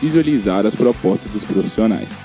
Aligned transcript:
visualizar 0.00 0.66
as 0.66 0.74
propostas 0.74 1.30
dos 1.30 1.44
profissionais. 1.44 2.18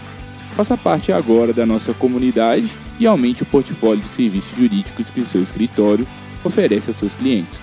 Faça 0.51 0.77
parte 0.77 1.11
agora 1.11 1.51
da 1.51 1.65
nossa 1.65 1.93
comunidade 1.93 2.69
e 2.99 3.07
aumente 3.07 3.43
o 3.43 3.45
portfólio 3.45 4.03
de 4.03 4.09
serviços 4.09 4.55
jurídicos 4.55 5.09
que 5.09 5.21
o 5.21 5.25
seu 5.25 5.41
escritório 5.41 6.07
oferece 6.43 6.89
aos 6.89 6.97
seus 6.97 7.15
clientes. 7.15 7.61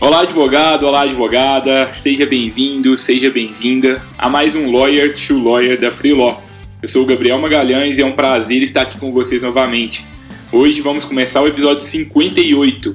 Olá, 0.00 0.20
advogado, 0.20 0.86
olá, 0.86 1.02
advogada, 1.02 1.90
seja 1.92 2.26
bem-vindo, 2.26 2.96
seja 2.96 3.30
bem-vinda 3.30 4.02
a 4.18 4.28
mais 4.28 4.54
um 4.54 4.70
Lawyer 4.70 5.14
to 5.14 5.42
Lawyer 5.42 5.80
da 5.80 5.90
Free 5.90 6.12
Law. 6.12 6.42
Eu 6.82 6.88
sou 6.88 7.04
o 7.04 7.06
Gabriel 7.06 7.38
Magalhães 7.38 7.96
e 7.96 8.02
é 8.02 8.04
um 8.04 8.12
prazer 8.12 8.62
estar 8.62 8.82
aqui 8.82 8.98
com 8.98 9.10
vocês 9.10 9.42
novamente. 9.42 10.06
Hoje 10.52 10.82
vamos 10.82 11.06
começar 11.06 11.40
o 11.40 11.46
episódio 11.46 11.82
58, 11.82 12.92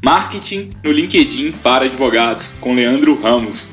Marketing 0.00 0.70
no 0.84 0.92
LinkedIn 0.92 1.50
para 1.52 1.86
advogados, 1.86 2.54
com 2.60 2.74
Leandro 2.74 3.20
Ramos. 3.20 3.72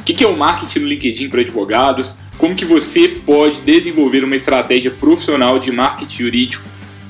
O 0.00 0.02
que 0.02 0.24
é 0.24 0.26
o 0.26 0.36
marketing 0.36 0.80
no 0.80 0.88
LinkedIn 0.88 1.28
para 1.28 1.42
advogados? 1.42 2.16
Como 2.36 2.54
que 2.54 2.64
você 2.64 3.06
pode 3.08 3.60
desenvolver 3.60 4.24
uma 4.24 4.34
estratégia 4.34 4.90
profissional 4.90 5.58
de 5.58 5.70
marketing 5.70 6.22
jurídico 6.24 6.64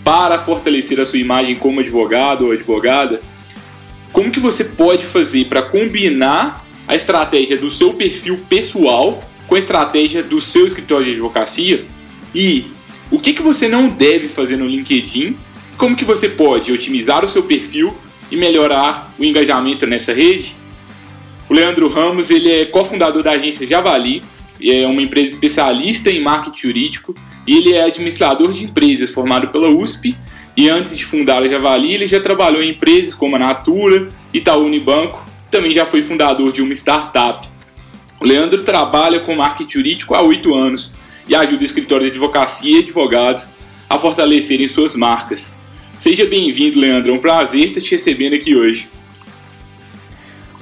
para 0.05 0.39
fortalecer 0.39 1.01
a 1.01 1.07
sua 1.07 1.19
imagem 1.19 1.57
como 1.57 1.81
advogado 1.81 2.47
ou 2.47 2.53
advogada? 2.53 3.21
Como 4.13 4.31
que 4.31 4.41
você 4.41 4.65
pode 4.65 5.07
fazer 5.07 5.47
para 5.47 5.63
combinar 5.63 6.67
a 6.87 6.97
estratégia 6.97 7.57
do 7.57 7.71
seu 7.71 7.95
perfil 7.95 8.41
pessoal 8.49 9.23
com 9.47 9.55
a 9.55 9.59
estratégia 9.59 10.23
do 10.23 10.41
seu 10.41 10.67
escritório 10.67 11.07
de 11.07 11.13
advocacia? 11.13 11.85
E 12.35 12.67
o 13.11 13.19
que, 13.19 13.33
que 13.33 13.43
você 13.43 13.69
não 13.69 13.89
deve 13.89 14.29
fazer 14.29 14.57
no 14.57 14.67
LinkedIn 14.67 15.37
como 15.81 15.97
que 15.97 16.05
você 16.05 16.29
pode 16.29 16.71
otimizar 16.71 17.25
o 17.25 17.29
seu 17.29 17.43
perfil 17.43 17.97
e 18.31 18.37
melhorar 18.37 19.15
o 19.19 19.25
engajamento 19.25 19.87
nessa 19.87 20.13
rede? 20.13 20.55
O 21.51 21.53
Leandro 21.53 21.89
Ramos 21.89 22.31
ele 22.31 22.49
é 22.49 22.65
cofundador 22.65 23.25
da 23.25 23.33
agência 23.33 23.67
Javali, 23.67 24.23
é 24.63 24.87
uma 24.87 25.03
empresa 25.03 25.31
especialista 25.31 26.09
em 26.09 26.23
marketing 26.23 26.61
jurídico 26.61 27.13
e 27.45 27.57
ele 27.57 27.73
é 27.73 27.83
administrador 27.83 28.53
de 28.53 28.63
empresas 28.63 29.11
formado 29.11 29.49
pela 29.49 29.69
USP 29.69 30.17
e 30.57 30.69
antes 30.69 30.97
de 30.97 31.05
fundar 31.05 31.43
a 31.43 31.49
Javali 31.49 31.93
ele 31.93 32.07
já 32.07 32.21
trabalhou 32.21 32.63
em 32.63 32.71
empresas 32.71 33.17
como 33.17 33.35
a 33.35 33.39
Natura, 33.41 34.11
Itaú 34.33 34.65
Unibanco, 34.65 35.27
também 35.51 35.75
já 35.75 35.85
foi 35.85 36.05
fundador 36.05 36.53
de 36.53 36.63
uma 36.63 36.73
startup. 36.73 37.49
O 38.21 38.25
Leandro 38.25 38.63
trabalha 38.63 39.19
com 39.19 39.35
marketing 39.35 39.73
jurídico 39.73 40.15
há 40.15 40.23
oito 40.23 40.55
anos 40.55 40.93
e 41.27 41.35
ajuda 41.35 41.65
escritórios 41.65 42.13
de 42.13 42.17
advocacia 42.17 42.77
e 42.77 42.85
advogados 42.85 43.49
a 43.89 43.99
fortalecerem 43.99 44.69
suas 44.69 44.95
marcas. 44.95 45.53
Seja 45.99 46.25
bem-vindo, 46.27 46.79
Leandro. 46.79 47.11
É 47.11 47.15
um 47.15 47.19
prazer 47.19 47.71
estar 47.71 47.81
te 47.81 47.91
recebendo 47.91 48.35
aqui 48.35 48.55
hoje. 48.55 48.89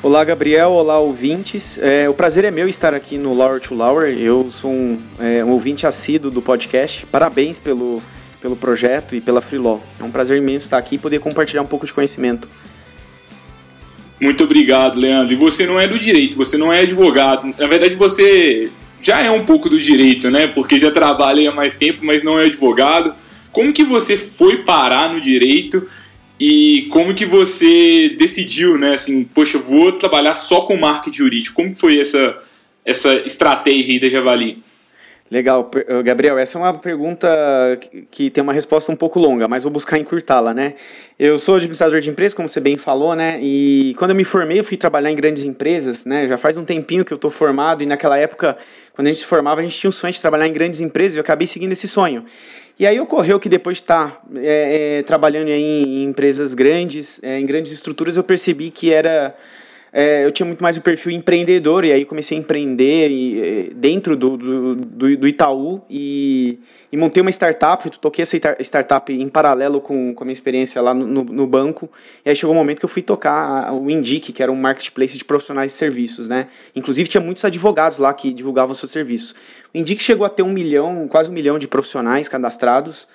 Olá, 0.00 0.22
Gabriel. 0.22 0.70
Olá, 0.70 1.00
ouvintes. 1.00 1.76
É, 1.82 2.08
o 2.08 2.14
prazer 2.14 2.44
é 2.44 2.52
meu 2.52 2.68
estar 2.68 2.94
aqui 2.94 3.18
no 3.18 3.34
Lower 3.34 3.60
to. 3.60 3.74
Eu 4.16 4.48
sou 4.52 4.70
um, 4.70 4.96
é, 5.18 5.44
um 5.44 5.50
ouvinte 5.50 5.88
assíduo 5.88 6.30
do 6.30 6.40
podcast. 6.40 7.04
Parabéns 7.06 7.58
pelo, 7.58 8.00
pelo 8.40 8.54
projeto 8.54 9.16
e 9.16 9.20
pela 9.20 9.40
Freelaw. 9.40 9.82
É 9.98 10.04
um 10.04 10.10
prazer 10.12 10.38
imenso 10.38 10.66
estar 10.66 10.78
aqui 10.78 10.94
e 10.94 10.98
poder 10.98 11.18
compartilhar 11.18 11.62
um 11.62 11.66
pouco 11.66 11.84
de 11.84 11.92
conhecimento. 11.92 12.48
Muito 14.20 14.44
obrigado, 14.44 15.00
Leandro. 15.00 15.32
E 15.32 15.36
você 15.36 15.66
não 15.66 15.80
é 15.80 15.88
do 15.88 15.98
direito, 15.98 16.36
você 16.36 16.56
não 16.56 16.72
é 16.72 16.82
advogado. 16.82 17.52
Na 17.58 17.66
verdade, 17.66 17.96
você 17.96 18.70
já 19.02 19.20
é 19.20 19.30
um 19.32 19.44
pouco 19.44 19.68
do 19.68 19.80
direito, 19.80 20.30
né? 20.30 20.46
Porque 20.46 20.78
já 20.78 20.92
trabalha 20.92 21.50
há 21.50 21.52
mais 21.52 21.74
tempo, 21.74 22.04
mas 22.04 22.22
não 22.22 22.38
é 22.38 22.44
advogado. 22.44 23.14
Como 23.50 23.72
que 23.72 23.82
você 23.82 24.16
foi 24.16 24.58
parar 24.58 25.12
no 25.12 25.20
direito 25.20 25.88
e 26.40 26.86
como 26.90 27.14
que 27.14 27.26
você 27.26 28.14
decidiu, 28.18 28.78
né, 28.78 28.94
assim, 28.94 29.24
poxa, 29.24 29.58
vou 29.58 29.92
trabalhar 29.92 30.34
só 30.34 30.60
com 30.60 30.76
marketing 30.76 31.16
jurídico? 31.16 31.56
Como 31.56 31.74
que 31.74 31.80
foi 31.80 31.98
essa, 31.98 32.38
essa 32.84 33.14
estratégia 33.26 33.94
aí 33.94 34.00
da 34.00 34.08
Javali? 34.08 34.62
Legal, 35.30 35.70
Gabriel, 36.02 36.38
essa 36.38 36.56
é 36.56 36.62
uma 36.62 36.72
pergunta 36.78 37.28
que 38.10 38.30
tem 38.30 38.42
uma 38.42 38.52
resposta 38.52 38.90
um 38.90 38.96
pouco 38.96 39.18
longa, 39.18 39.46
mas 39.46 39.62
vou 39.62 39.70
buscar 39.70 39.98
encurtá-la, 39.98 40.54
né? 40.54 40.74
Eu 41.18 41.38
sou 41.38 41.56
administrador 41.56 42.00
de 42.00 42.08
empresas, 42.08 42.32
como 42.32 42.48
você 42.48 42.60
bem 42.60 42.78
falou, 42.78 43.14
né? 43.14 43.38
E 43.42 43.94
quando 43.98 44.12
eu 44.12 44.16
me 44.16 44.24
formei, 44.24 44.60
eu 44.60 44.64
fui 44.64 44.78
trabalhar 44.78 45.10
em 45.10 45.14
grandes 45.14 45.44
empresas, 45.44 46.06
né? 46.06 46.26
Já 46.26 46.38
faz 46.38 46.56
um 46.56 46.64
tempinho 46.64 47.04
que 47.04 47.12
eu 47.12 47.16
estou 47.16 47.30
formado 47.30 47.82
e 47.82 47.86
naquela 47.86 48.16
época, 48.16 48.56
quando 48.94 49.08
a 49.08 49.10
gente 49.10 49.20
se 49.20 49.26
formava, 49.26 49.60
a 49.60 49.62
gente 49.62 49.76
tinha 49.78 49.88
um 49.88 49.92
sonho 49.92 50.14
de 50.14 50.20
trabalhar 50.20 50.48
em 50.48 50.52
grandes 50.52 50.80
empresas 50.80 51.14
e 51.14 51.18
eu 51.18 51.22
acabei 51.22 51.46
seguindo 51.46 51.72
esse 51.72 51.86
sonho. 51.86 52.24
E 52.78 52.86
aí 52.86 52.98
ocorreu 52.98 53.38
que 53.38 53.48
depois 53.48 53.78
de 53.78 53.82
estar 53.82 54.22
é, 54.36 55.00
é, 55.00 55.02
trabalhando 55.02 55.48
em, 55.48 55.82
em, 55.82 56.04
empresas 56.04 56.54
grandes, 56.54 57.20
é, 57.22 57.38
em 57.38 57.44
grandes 57.44 57.72
estruturas, 57.72 58.16
eu 58.16 58.24
percebi 58.24 58.70
que 58.70 58.92
era 58.92 59.34
é, 59.92 60.24
eu 60.24 60.30
tinha 60.30 60.46
muito 60.46 60.62
mais 60.62 60.76
o 60.76 60.82
perfil 60.82 61.12
empreendedor, 61.12 61.84
e 61.84 61.92
aí 61.92 62.04
comecei 62.04 62.36
a 62.36 62.40
empreender 62.40 63.10
e, 63.10 63.40
é, 63.40 63.74
dentro 63.74 64.16
do, 64.16 64.36
do, 64.36 64.74
do, 64.76 65.16
do 65.16 65.28
Itaú 65.28 65.82
e, 65.88 66.58
e, 66.92 66.96
montei 66.96 67.22
uma 67.22 67.30
startup, 67.30 67.88
toquei 67.98 68.22
essa 68.22 68.36
startup 68.60 69.12
em 69.12 69.28
paralelo 69.28 69.80
com, 69.80 70.14
com 70.14 70.24
a 70.24 70.26
minha 70.26 70.32
experiência 70.32 70.80
lá 70.82 70.92
no, 70.92 71.06
no, 71.06 71.46
banco, 71.46 71.90
e 72.24 72.28
aí 72.28 72.36
chegou 72.36 72.54
um 72.54 72.58
momento 72.58 72.80
que 72.80 72.84
eu 72.84 72.88
fui 72.88 73.02
tocar 73.02 73.72
o 73.72 73.90
Indique, 73.90 74.32
que 74.32 74.42
era 74.42 74.52
um 74.52 74.56
marketplace 74.56 75.16
de 75.16 75.24
profissionais 75.24 75.72
de 75.72 75.78
serviços, 75.78 76.28
né? 76.28 76.48
Inclusive 76.76 77.08
tinha 77.08 77.20
muitos 77.20 77.44
advogados 77.44 77.98
lá 77.98 78.12
que 78.12 78.32
divulgavam 78.32 78.74
seus 78.74 78.90
serviços. 78.90 79.34
O 79.74 79.78
Indique 79.78 80.02
chegou 80.02 80.26
a 80.26 80.28
ter 80.28 80.42
um 80.42 80.52
milhão, 80.52 81.08
quase 81.08 81.30
um 81.30 81.32
milhão 81.32 81.58
de 81.58 81.66
profissionais 81.66 82.28
cadastrados, 82.28 83.08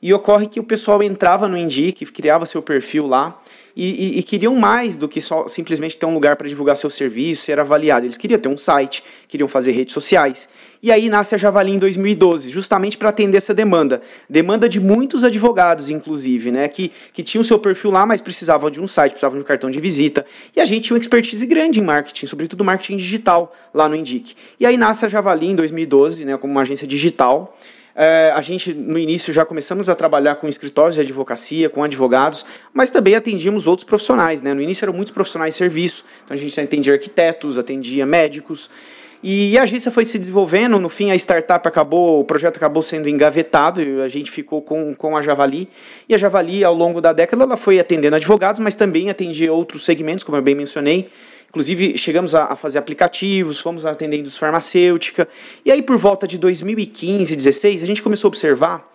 e 0.00 0.12
ocorre 0.14 0.46
que 0.46 0.60
o 0.60 0.64
pessoal 0.64 1.02
entrava 1.02 1.48
no 1.48 1.56
Indique, 1.56 2.06
criava 2.06 2.46
seu 2.46 2.62
perfil 2.62 3.06
lá, 3.06 3.40
e, 3.80 4.16
e, 4.16 4.18
e, 4.18 4.22
queriam 4.24 4.56
mais 4.56 4.96
do 4.96 5.08
que 5.08 5.20
só 5.20 5.46
simplesmente 5.46 5.96
ter 5.96 6.04
um 6.04 6.12
lugar 6.12 6.34
para 6.34 6.48
divulgar 6.48 6.76
seu 6.76 6.90
serviço, 6.90 7.42
ser 7.42 7.60
avaliado. 7.60 8.06
Eles 8.06 8.16
queriam 8.16 8.40
ter 8.40 8.48
um 8.48 8.56
site, 8.56 9.04
queriam 9.28 9.46
fazer 9.46 9.70
redes 9.70 9.94
sociais. 9.94 10.48
E 10.82 10.90
aí 10.90 11.08
nasce 11.08 11.36
a 11.36 11.38
Javali 11.38 11.70
em 11.70 11.78
2012, 11.78 12.50
justamente 12.50 12.98
para 12.98 13.10
atender 13.10 13.38
essa 13.38 13.54
demanda. 13.54 14.02
Demanda 14.28 14.68
de 14.68 14.80
muitos 14.80 15.22
advogados, 15.22 15.90
inclusive, 15.90 16.50
né? 16.50 16.66
Que, 16.66 16.90
que 17.12 17.22
tinham 17.22 17.44
seu 17.44 17.56
perfil 17.56 17.92
lá, 17.92 18.04
mas 18.04 18.20
precisavam 18.20 18.68
de 18.68 18.80
um 18.80 18.86
site, 18.88 19.12
precisavam 19.12 19.38
de 19.38 19.44
um 19.44 19.46
cartão 19.46 19.70
de 19.70 19.78
visita. 19.78 20.26
E 20.56 20.60
a 20.60 20.64
gente 20.64 20.86
tinha 20.86 20.96
uma 20.96 21.00
expertise 21.00 21.46
grande 21.46 21.78
em 21.78 21.84
marketing, 21.84 22.26
sobretudo 22.26 22.64
marketing 22.64 22.96
digital 22.96 23.54
lá 23.72 23.88
no 23.88 23.94
Indique. 23.94 24.34
E 24.58 24.66
aí 24.66 24.76
nasce 24.76 25.06
a 25.06 25.08
Javali 25.08 25.46
em 25.46 25.54
2012, 25.54 26.24
né, 26.24 26.36
como 26.36 26.52
uma 26.52 26.62
agência 26.62 26.86
digital. 26.86 27.56
É, 28.00 28.30
a 28.32 28.40
gente, 28.40 28.72
no 28.72 28.96
início, 28.96 29.32
já 29.32 29.44
começamos 29.44 29.88
a 29.88 29.94
trabalhar 29.96 30.36
com 30.36 30.46
escritórios 30.46 30.94
de 30.94 31.00
advocacia, 31.00 31.68
com 31.68 31.82
advogados, 31.82 32.46
mas 32.72 32.90
também 32.90 33.16
atendíamos 33.16 33.66
outros 33.66 33.84
profissionais. 33.84 34.40
Né? 34.40 34.54
No 34.54 34.62
início 34.62 34.84
eram 34.84 34.92
muitos 34.92 35.12
profissionais 35.12 35.54
de 35.54 35.58
serviço, 35.58 36.04
então 36.24 36.36
a 36.36 36.38
gente 36.38 36.60
atendia 36.60 36.92
arquitetos, 36.92 37.58
atendia 37.58 38.06
médicos. 38.06 38.70
E 39.20 39.58
a 39.58 39.62
agência 39.62 39.90
foi 39.90 40.04
se 40.04 40.16
desenvolvendo, 40.16 40.78
no 40.78 40.88
fim 40.88 41.10
a 41.10 41.16
startup 41.16 41.66
acabou, 41.66 42.20
o 42.20 42.24
projeto 42.24 42.56
acabou 42.56 42.84
sendo 42.84 43.08
engavetado, 43.08 43.82
e 43.82 44.00
a 44.00 44.06
gente 44.06 44.30
ficou 44.30 44.62
com, 44.62 44.94
com 44.94 45.16
a 45.16 45.22
Javali. 45.22 45.68
E 46.08 46.14
a 46.14 46.18
Javali, 46.18 46.62
ao 46.62 46.74
longo 46.74 47.00
da 47.00 47.12
década, 47.12 47.42
ela 47.42 47.56
foi 47.56 47.80
atendendo 47.80 48.14
advogados, 48.14 48.60
mas 48.60 48.76
também 48.76 49.10
atendia 49.10 49.52
outros 49.52 49.84
segmentos, 49.84 50.22
como 50.22 50.38
eu 50.38 50.42
bem 50.42 50.54
mencionei, 50.54 51.08
Inclusive, 51.48 51.96
chegamos 51.96 52.34
a, 52.34 52.44
a 52.44 52.56
fazer 52.56 52.78
aplicativos, 52.78 53.58
fomos 53.58 53.86
atendendo 53.86 54.20
indústria 54.20 54.46
farmacêutica. 54.46 55.26
E 55.64 55.72
aí, 55.72 55.82
por 55.82 55.96
volta 55.96 56.26
de 56.26 56.36
2015, 56.36 57.18
2016, 57.18 57.82
a 57.82 57.86
gente 57.86 58.02
começou 58.02 58.28
a 58.28 58.30
observar 58.30 58.88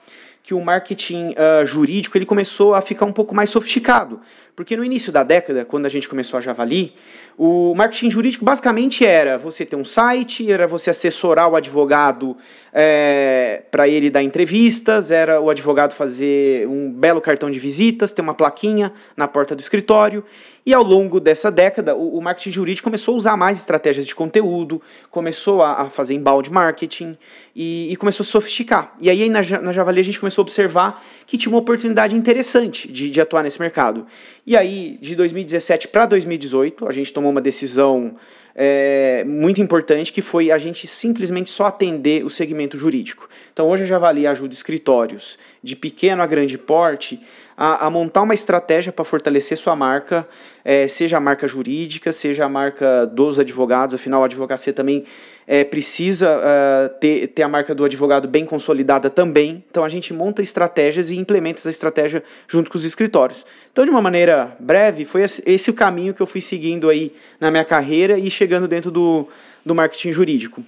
que 0.44 0.54
o 0.54 0.64
marketing 0.64 1.32
uh, 1.32 1.66
jurídico 1.66 2.18
ele 2.18 2.26
começou 2.26 2.76
a 2.76 2.82
ficar 2.82 3.06
um 3.06 3.14
pouco 3.14 3.34
mais 3.34 3.50
sofisticado. 3.50 4.20
Porque 4.56 4.78
no 4.78 4.84
início 4.84 5.12
da 5.12 5.24
década, 5.24 5.66
quando 5.66 5.88
a 5.88 5.90
gente 5.90 6.08
começou 6.08 6.38
a 6.38 6.42
Javali, 6.42 6.94
o 7.36 7.74
marketing 7.76 8.12
jurídico 8.12 8.46
basicamente 8.46 9.04
era 9.04 9.36
você 9.36 9.66
ter 9.66 9.76
um 9.76 9.84
site, 9.84 10.52
era 10.52 10.68
você 10.68 10.92
assessorar 10.92 11.50
o 11.50 11.56
advogado 11.56 12.38
é, 12.72 13.64
para 13.72 13.88
ele 13.88 14.12
dar 14.12 14.22
entrevistas, 14.22 15.10
era 15.10 15.42
o 15.42 15.50
advogado 15.50 15.94
fazer 15.94 16.68
um 16.68 16.92
belo 16.92 17.20
cartão 17.20 17.50
de 17.50 17.58
visitas, 17.58 18.14
ter 18.14 18.22
uma 18.22 18.36
plaquinha 18.36 18.94
na 19.18 19.28
porta 19.28 19.56
do 19.56 19.60
escritório. 19.62 20.24
E 20.66 20.74
ao 20.74 20.82
longo 20.82 21.20
dessa 21.20 21.52
década, 21.52 21.94
o, 21.94 22.18
o 22.18 22.22
marketing 22.22 22.52
jurídico 22.52 22.86
começou 22.86 23.16
a 23.16 23.18
usar 23.18 23.38
mais 23.38 23.58
estratégias 23.58 24.08
de 24.08 24.16
conteúdo, 24.16 24.82
começou 25.12 25.62
a, 25.62 25.82
a 25.82 25.90
fazer 25.90 26.14
embalde 26.14 26.50
marketing 26.50 27.18
e, 27.54 27.92
e, 27.92 27.96
começou 27.98 28.24
a 28.24 28.28
sofisticar. 28.28 28.94
E 29.02 29.10
aí 29.10 29.28
na, 29.28 29.42
na 29.62 29.72
Javali 29.74 30.00
a 30.00 30.04
gente 30.04 30.20
começou 30.20 30.42
a 30.42 30.44
observar 30.44 31.04
que 31.28 31.38
tinha 31.38 31.52
uma 31.52 31.60
oportunidade 31.60 32.16
interessante 32.16 32.90
de, 32.90 33.12
de 33.12 33.20
atuar 33.20 33.44
nesse 33.44 33.60
mercado. 33.60 34.08
E 34.46 34.58
aí, 34.58 34.98
de 35.02 35.16
2017 35.16 35.88
para 35.88 36.06
2018, 36.06 36.88
a 36.88 36.92
gente 36.92 37.14
tomou 37.14 37.32
uma 37.32 37.42
decisão 37.42 38.16
é, 38.56 39.24
muito 39.26 39.62
importante, 39.62 40.12
que 40.12 40.22
foi 40.22 40.52
a 40.52 40.58
gente 40.58 40.86
simplesmente 40.86 41.50
só 41.50 41.66
atender 41.66 42.26
o 42.26 42.30
segmento 42.30 42.78
jurídico. 42.78 43.30
Então 43.52 43.70
hoje 43.70 43.84
a 43.84 43.86
Javali 43.86 44.28
ajuda 44.28 44.54
escritórios 44.54 45.38
de 45.64 45.76
pequeno 45.76 46.22
a 46.22 46.28
grande 46.28 46.58
porte 46.58 47.20
a, 47.56 47.88
a 47.88 47.90
montar 47.90 48.22
uma 48.24 48.34
estratégia 48.34 48.92
para 48.92 49.06
fortalecer 49.06 49.58
sua 49.58 49.76
marca, 49.76 50.28
é, 50.64 50.88
seja 50.88 51.18
a 51.18 51.20
marca 51.20 51.48
jurídica, 51.48 52.12
seja 52.12 52.46
a 52.46 52.50
marca 52.50 53.06
dos 53.06 53.40
advogados, 53.40 53.96
afinal 53.96 54.24
a 54.24 54.26
advocacia 54.26 54.74
também 54.74 55.06
é, 55.48 55.64
precisa 55.64 56.38
uh, 56.38 57.00
ter, 57.00 57.28
ter 57.28 57.44
a 57.44 57.48
marca 57.48 57.76
do 57.76 57.84
advogado 57.84 58.28
bem 58.28 58.46
consolidada 58.46 59.10
também. 59.10 59.64
Então 59.70 59.84
a 59.84 59.90
gente 59.90 60.14
monta 60.14 60.42
estratégias 60.42 61.10
e 61.10 61.16
implementa 61.16 61.60
essa 61.60 61.70
estratégia 61.70 62.24
junto 62.48 62.70
com 62.70 62.78
os 62.78 62.86
escritórios. 62.86 63.46
Então, 63.72 63.86
de 63.86 63.92
uma 63.92 64.02
maneira 64.02 64.56
breve, 64.60 65.06
foi 65.06 65.24
esse 65.24 65.70
o 65.70 65.74
caminho 65.74 66.14
que 66.14 66.22
eu 66.22 66.28
fui 66.28 66.42
seguindo 66.42 66.90
aí 66.90 67.12
na 67.40 67.50
minha 67.50 67.66
carreira 67.66 68.18
e 68.18 68.30
chegando 68.30 68.68
dentro 68.68 68.92
do, 68.92 69.28
do 69.66 69.74
marketing 69.74 70.14
jurídico. 70.14 70.64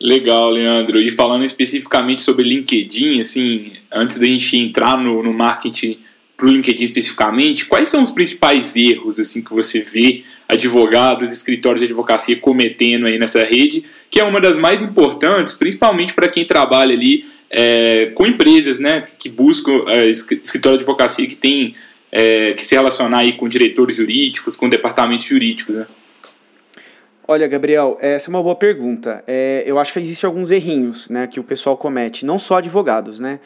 Legal, 0.00 0.48
Leandro. 0.50 1.00
E 1.00 1.10
falando 1.10 1.44
especificamente 1.44 2.22
sobre 2.22 2.44
LinkedIn, 2.44 3.20
assim, 3.20 3.72
antes 3.92 4.18
da 4.18 4.26
gente 4.26 4.56
entrar 4.56 4.96
no, 4.96 5.22
no 5.22 5.32
marketing 5.32 5.98
para 6.36 6.46
o 6.46 6.50
LinkedIn 6.50 6.84
especificamente, 6.84 7.66
quais 7.66 7.88
são 7.88 8.00
os 8.00 8.12
principais 8.12 8.76
erros 8.76 9.18
assim 9.18 9.42
que 9.42 9.52
você 9.52 9.80
vê 9.80 10.22
advogados, 10.48 11.30
escritórios 11.30 11.80
de 11.80 11.86
advocacia 11.86 12.36
cometendo 12.38 13.06
aí 13.06 13.18
nessa 13.18 13.44
rede, 13.44 13.84
que 14.10 14.18
é 14.18 14.24
uma 14.24 14.40
das 14.40 14.56
mais 14.56 14.80
importantes, 14.80 15.52
principalmente 15.52 16.14
para 16.14 16.28
quem 16.28 16.46
trabalha 16.46 16.94
ali 16.94 17.24
é, 17.50 18.10
com 18.14 18.26
empresas, 18.26 18.78
né, 18.78 19.04
que 19.18 19.28
buscam 19.28 19.84
é, 19.88 20.08
escritório 20.08 20.78
de 20.78 20.84
advocacia 20.84 21.26
que 21.26 21.36
tem 21.36 21.74
é, 22.10 22.54
que 22.54 22.64
se 22.64 22.74
relacionar 22.74 23.18
aí 23.18 23.34
com 23.34 23.46
diretores 23.48 23.96
jurídicos, 23.96 24.56
com 24.56 24.68
departamentos 24.68 25.26
jurídicos, 25.26 25.74
né? 25.74 25.86
Olha, 27.30 27.46
Gabriel, 27.46 27.98
essa 28.00 28.30
é 28.30 28.30
uma 28.30 28.42
boa 28.42 28.56
pergunta. 28.56 29.22
É, 29.26 29.62
eu 29.66 29.78
acho 29.78 29.92
que 29.92 29.98
existem 29.98 30.26
alguns 30.26 30.50
errinhos 30.50 31.10
né, 31.10 31.26
que 31.26 31.38
o 31.38 31.44
pessoal 31.44 31.76
comete, 31.76 32.24
não 32.24 32.38
só 32.38 32.56
advogados, 32.56 33.20
né? 33.20 33.38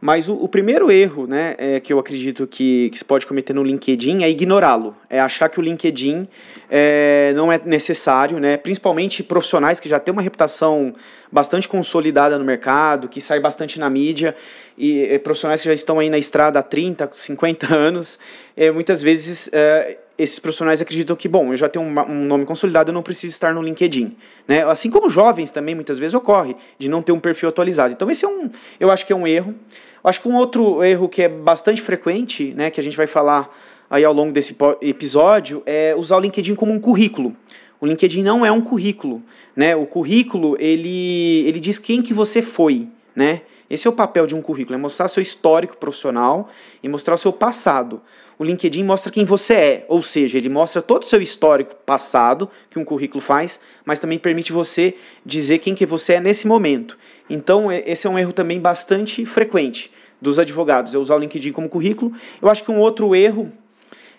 Mas 0.00 0.28
o, 0.28 0.34
o 0.34 0.48
primeiro 0.48 0.90
erro 0.90 1.26
né, 1.26 1.54
é, 1.56 1.80
que 1.80 1.92
eu 1.92 1.98
acredito 1.98 2.46
que, 2.46 2.90
que 2.90 2.98
se 2.98 3.04
pode 3.04 3.26
cometer 3.26 3.52
no 3.52 3.62
LinkedIn 3.62 4.22
é 4.22 4.30
ignorá-lo. 4.30 4.94
É 5.08 5.18
achar 5.18 5.48
que 5.48 5.58
o 5.58 5.62
LinkedIn 5.62 6.28
é, 6.70 7.32
não 7.34 7.50
é 7.50 7.60
necessário, 7.64 8.38
né? 8.38 8.56
principalmente 8.56 9.22
profissionais 9.22 9.80
que 9.80 9.88
já 9.88 9.98
têm 9.98 10.12
uma 10.12 10.22
reputação 10.22 10.94
bastante 11.32 11.66
consolidada 11.68 12.38
no 12.38 12.44
mercado, 12.44 13.08
que 13.08 13.20
sai 13.20 13.40
bastante 13.40 13.78
na 13.78 13.88
mídia, 13.88 14.36
e, 14.76 15.18
profissionais 15.20 15.62
que 15.62 15.68
já 15.68 15.74
estão 15.74 15.98
aí 15.98 16.10
na 16.10 16.18
estrada 16.18 16.58
há 16.58 16.62
30, 16.62 17.10
50 17.12 17.74
anos, 17.76 18.18
é, 18.56 18.70
muitas 18.70 19.00
vezes 19.02 19.48
é, 19.52 19.98
esses 20.18 20.38
profissionais 20.38 20.80
acreditam 20.80 21.14
que, 21.14 21.28
bom, 21.28 21.52
eu 21.52 21.56
já 21.56 21.68
tenho 21.68 21.84
um, 21.84 22.00
um, 22.00 22.24
nome 22.24 22.44
consolidado, 22.44 22.90
eu 22.90 22.94
não 22.94 23.02
preciso 23.02 23.34
estar 23.34 23.52
no 23.52 23.62
LinkedIn. 23.62 24.16
Né? 24.48 24.64
Assim 24.64 24.90
como 24.90 25.10
jovens 25.10 25.50
também, 25.50 25.74
muitas 25.74 25.98
vezes, 25.98 26.14
ocorre 26.14 26.56
de 26.78 26.88
não 26.88 27.02
ter 27.02 27.12
um 27.12 27.20
perfil 27.20 27.48
atualizado. 27.48 27.92
Então, 27.92 28.10
esse 28.10 28.24
é 28.24 28.28
um, 28.28 28.50
eu 28.80 28.90
acho 28.90 29.06
que 29.06 29.12
é 29.12 29.16
um 29.16 29.26
erro. 29.26 29.54
Eu 30.02 30.08
acho 30.08 30.20
que 30.20 30.28
um 30.28 30.34
outro 30.34 30.82
erro 30.82 31.08
que 31.08 31.22
é 31.22 31.28
bastante 31.28 31.82
frequente, 31.82 32.54
né, 32.54 32.70
que 32.70 32.80
a 32.80 32.82
gente 32.82 32.96
vai 32.96 33.06
falar 33.06 33.54
aí 33.90 34.04
ao 34.04 34.12
longo 34.12 34.32
desse 34.32 34.56
episódio, 34.80 35.62
é 35.66 35.94
usar 35.96 36.16
o 36.16 36.20
LinkedIn 36.20 36.54
como 36.54 36.72
um 36.72 36.80
currículo. 36.80 37.36
O 37.80 37.86
LinkedIn 37.86 38.22
não 38.22 38.44
é 38.44 38.50
um 38.50 38.60
currículo, 38.60 39.22
né? 39.54 39.76
O 39.76 39.84
currículo, 39.84 40.56
ele, 40.58 41.44
ele 41.46 41.60
diz 41.60 41.78
quem 41.78 42.02
que 42.02 42.14
você 42.14 42.40
foi, 42.40 42.88
né? 43.14 43.42
Esse 43.68 43.86
é 43.86 43.90
o 43.90 43.92
papel 43.92 44.26
de 44.26 44.34
um 44.34 44.40
currículo, 44.40 44.76
é 44.76 44.78
mostrar 44.78 45.08
seu 45.08 45.22
histórico 45.22 45.76
profissional 45.76 46.48
e 46.82 46.88
mostrar 46.88 47.14
o 47.14 47.18
seu 47.18 47.32
passado 47.32 48.00
o 48.38 48.44
LinkedIn 48.44 48.84
mostra 48.84 49.10
quem 49.10 49.24
você 49.24 49.54
é, 49.54 49.86
ou 49.88 50.02
seja, 50.02 50.36
ele 50.36 50.48
mostra 50.48 50.82
todo 50.82 51.02
o 51.02 51.06
seu 51.06 51.20
histórico 51.20 51.74
passado 51.86 52.50
que 52.70 52.78
um 52.78 52.84
currículo 52.84 53.20
faz, 53.20 53.60
mas 53.84 53.98
também 53.98 54.18
permite 54.18 54.52
você 54.52 54.94
dizer 55.24 55.58
quem 55.58 55.74
que 55.74 55.86
você 55.86 56.14
é 56.14 56.20
nesse 56.20 56.46
momento. 56.46 56.98
Então, 57.30 57.72
esse 57.72 58.06
é 58.06 58.10
um 58.10 58.18
erro 58.18 58.32
também 58.32 58.60
bastante 58.60 59.24
frequente 59.24 59.90
dos 60.20 60.38
advogados, 60.38 60.94
é 60.94 60.98
usar 60.98 61.16
o 61.16 61.18
LinkedIn 61.18 61.52
como 61.52 61.68
currículo. 61.68 62.12
Eu 62.40 62.48
acho 62.48 62.62
que 62.62 62.70
um 62.70 62.78
outro 62.78 63.14
erro 63.14 63.50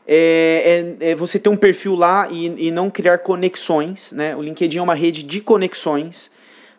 é, 0.08 0.96
é, 1.00 1.12
é 1.12 1.16
você 1.16 1.38
ter 1.38 1.50
um 1.50 1.58
perfil 1.58 1.96
lá 1.96 2.28
e, 2.32 2.68
e 2.68 2.72
não 2.72 2.90
criar 2.90 3.20
conexões. 3.20 4.12
Né? 4.12 4.36
O 4.36 4.42
LinkedIn 4.42 4.78
é 4.78 4.82
uma 4.82 4.96
rede 4.96 5.24
de 5.24 5.42
conexões. 5.42 6.32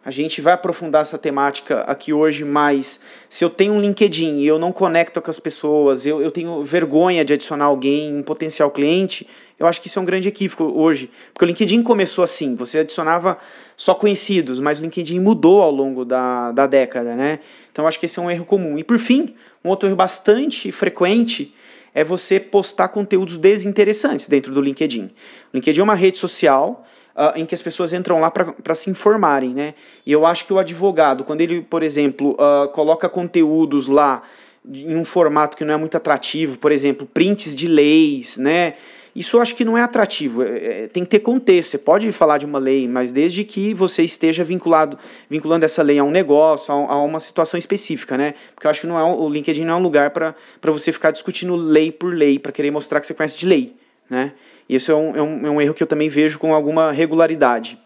A 0.08 0.10
gente 0.10 0.40
vai 0.40 0.54
aprofundar 0.54 1.02
essa 1.02 1.18
temática 1.18 1.80
aqui 1.80 2.14
hoje, 2.14 2.42
mas 2.42 2.98
se 3.28 3.44
eu 3.44 3.50
tenho 3.50 3.74
um 3.74 3.78
LinkedIn 3.78 4.38
e 4.38 4.46
eu 4.46 4.58
não 4.58 4.72
conecto 4.72 5.20
com 5.20 5.30
as 5.30 5.38
pessoas, 5.38 6.06
eu, 6.06 6.22
eu 6.22 6.30
tenho 6.30 6.64
vergonha 6.64 7.22
de 7.26 7.34
adicionar 7.34 7.66
alguém, 7.66 8.16
um 8.16 8.22
potencial 8.22 8.70
cliente, 8.70 9.28
eu 9.58 9.66
acho 9.66 9.82
que 9.82 9.86
isso 9.86 9.98
é 9.98 10.02
um 10.02 10.06
grande 10.06 10.26
equívoco 10.26 10.64
hoje. 10.64 11.10
Porque 11.34 11.44
o 11.44 11.48
LinkedIn 11.48 11.82
começou 11.82 12.24
assim, 12.24 12.56
você 12.56 12.78
adicionava 12.78 13.36
só 13.76 13.94
conhecidos, 13.94 14.58
mas 14.60 14.78
o 14.78 14.82
LinkedIn 14.82 15.20
mudou 15.20 15.60
ao 15.60 15.70
longo 15.70 16.06
da, 16.06 16.52
da 16.52 16.66
década, 16.66 17.14
né? 17.14 17.40
Então 17.70 17.84
eu 17.84 17.86
acho 17.86 18.00
que 18.00 18.06
esse 18.06 18.18
é 18.18 18.22
um 18.22 18.30
erro 18.30 18.46
comum. 18.46 18.78
E 18.78 18.84
por 18.84 18.98
fim, 18.98 19.34
um 19.62 19.68
outro 19.68 19.86
erro 19.86 19.96
bastante 19.96 20.72
frequente 20.72 21.54
é 21.94 22.02
você 22.02 22.40
postar 22.40 22.88
conteúdos 22.88 23.36
desinteressantes 23.36 24.26
dentro 24.26 24.54
do 24.54 24.62
LinkedIn. 24.62 25.10
O 25.52 25.56
LinkedIn 25.56 25.80
é 25.80 25.84
uma 25.84 25.94
rede 25.94 26.16
social 26.16 26.86
uh, 27.18 27.36
em 27.36 27.44
que 27.44 27.54
as 27.54 27.60
pessoas 27.60 27.92
entram 27.92 28.20
lá 28.20 28.30
para 28.30 28.74
se 28.76 28.88
informarem, 28.88 29.50
né? 29.50 29.74
E 30.06 30.12
eu 30.12 30.24
acho 30.24 30.46
que 30.46 30.52
o 30.52 30.58
advogado, 30.58 31.24
quando 31.24 31.40
ele, 31.40 31.60
por 31.60 31.82
exemplo, 31.82 32.36
uh, 32.38 32.68
coloca 32.68 33.08
conteúdos 33.08 33.88
lá 33.88 34.22
em 34.64 34.96
um 34.96 35.04
formato 35.04 35.56
que 35.56 35.64
não 35.64 35.74
é 35.74 35.76
muito 35.76 35.96
atrativo, 35.96 36.56
por 36.58 36.70
exemplo, 36.70 37.06
prints 37.06 37.56
de 37.56 37.66
leis, 37.66 38.38
né? 38.38 38.74
Isso 39.16 39.36
eu 39.36 39.40
acho 39.40 39.56
que 39.56 39.64
não 39.64 39.76
é 39.76 39.82
atrativo. 39.82 40.44
É, 40.44 40.84
é, 40.84 40.86
tem 40.86 41.02
que 41.02 41.10
ter 41.10 41.18
contexto. 41.18 41.70
Você 41.70 41.78
pode 41.78 42.12
falar 42.12 42.38
de 42.38 42.46
uma 42.46 42.58
lei, 42.58 42.86
mas 42.86 43.10
desde 43.10 43.42
que 43.42 43.74
você 43.74 44.04
esteja 44.04 44.44
vinculado, 44.44 44.96
vinculando 45.28 45.64
essa 45.64 45.82
lei 45.82 45.98
a 45.98 46.04
um 46.04 46.10
negócio, 46.10 46.72
a, 46.72 46.76
a 46.92 47.02
uma 47.02 47.18
situação 47.18 47.58
específica, 47.58 48.16
né? 48.16 48.34
Porque 48.54 48.66
eu 48.66 48.70
acho 48.70 48.82
que 48.82 48.86
não 48.86 48.96
é, 48.96 49.02
o 49.02 49.28
LinkedIn 49.28 49.64
não 49.64 49.74
é 49.74 49.76
um 49.76 49.82
lugar 49.82 50.10
para 50.10 50.34
você 50.62 50.92
ficar 50.92 51.10
discutindo 51.10 51.56
lei 51.56 51.90
por 51.90 52.14
lei, 52.14 52.38
para 52.38 52.52
querer 52.52 52.70
mostrar 52.70 53.00
que 53.00 53.08
você 53.08 53.14
conhece 53.14 53.36
de 53.36 53.46
lei, 53.46 53.74
né? 54.08 54.34
Isso 54.68 54.92
é 54.92 54.94
um, 54.94 55.16
é, 55.16 55.22
um, 55.22 55.46
é 55.46 55.50
um 55.50 55.60
erro 55.60 55.74
que 55.74 55.82
eu 55.82 55.86
também 55.86 56.08
vejo 56.08 56.38
com 56.38 56.54
alguma 56.54 56.92
regularidade. 56.92 57.78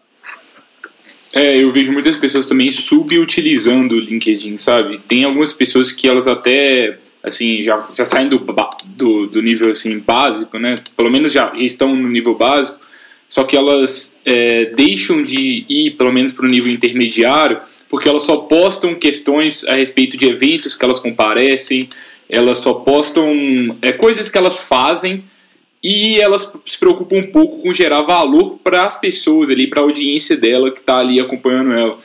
É, 1.33 1.57
eu 1.57 1.71
vejo 1.71 1.91
muitas 1.91 2.15
pessoas 2.17 2.45
também 2.45 2.71
subutilizando 2.71 3.95
o 3.95 3.99
LinkedIn, 3.99 4.57
sabe? 4.57 4.99
Tem 4.99 5.23
algumas 5.23 5.51
pessoas 5.51 5.91
que 5.91 6.07
elas 6.07 6.27
até, 6.27 6.99
assim, 7.23 7.63
já, 7.63 7.87
já 7.95 8.05
saem 8.05 8.29
do, 8.29 8.37
do, 8.85 9.27
do 9.27 9.41
nível, 9.41 9.71
assim, 9.71 9.97
básico, 9.97 10.59
né? 10.59 10.75
Pelo 10.95 11.09
menos 11.09 11.31
já 11.31 11.51
estão 11.55 11.95
no 11.95 12.07
nível 12.07 12.35
básico, 12.35 12.77
só 13.27 13.43
que 13.43 13.57
elas 13.57 14.15
é, 14.23 14.65
deixam 14.75 15.23
de 15.23 15.65
ir, 15.67 15.91
pelo 15.97 16.13
menos, 16.13 16.31
para 16.33 16.45
o 16.45 16.49
nível 16.49 16.71
intermediário, 16.71 17.61
porque 17.89 18.07
elas 18.07 18.23
só 18.23 18.37
postam 18.41 18.93
questões 18.93 19.63
a 19.63 19.73
respeito 19.73 20.17
de 20.17 20.27
eventos 20.27 20.75
que 20.75 20.85
elas 20.85 20.99
comparecem, 20.99 21.89
elas 22.29 22.59
só 22.59 22.75
postam 22.75 23.75
é, 23.81 23.91
coisas 23.91 24.29
que 24.29 24.37
elas 24.37 24.59
fazem 24.59 25.23
e 25.83 26.19
elas 26.19 26.53
se 26.65 26.79
preocupam 26.79 27.17
um 27.17 27.27
pouco 27.27 27.61
com 27.61 27.73
gerar 27.73 28.01
valor 28.01 28.57
para 28.63 28.85
as 28.85 28.99
pessoas 28.99 29.49
ali, 29.49 29.67
para 29.67 29.81
a 29.81 29.83
audiência 29.83 30.37
dela 30.37 30.71
que 30.71 30.79
está 30.79 30.99
ali 30.99 31.19
acompanhando 31.19 31.73
ela. 31.73 31.99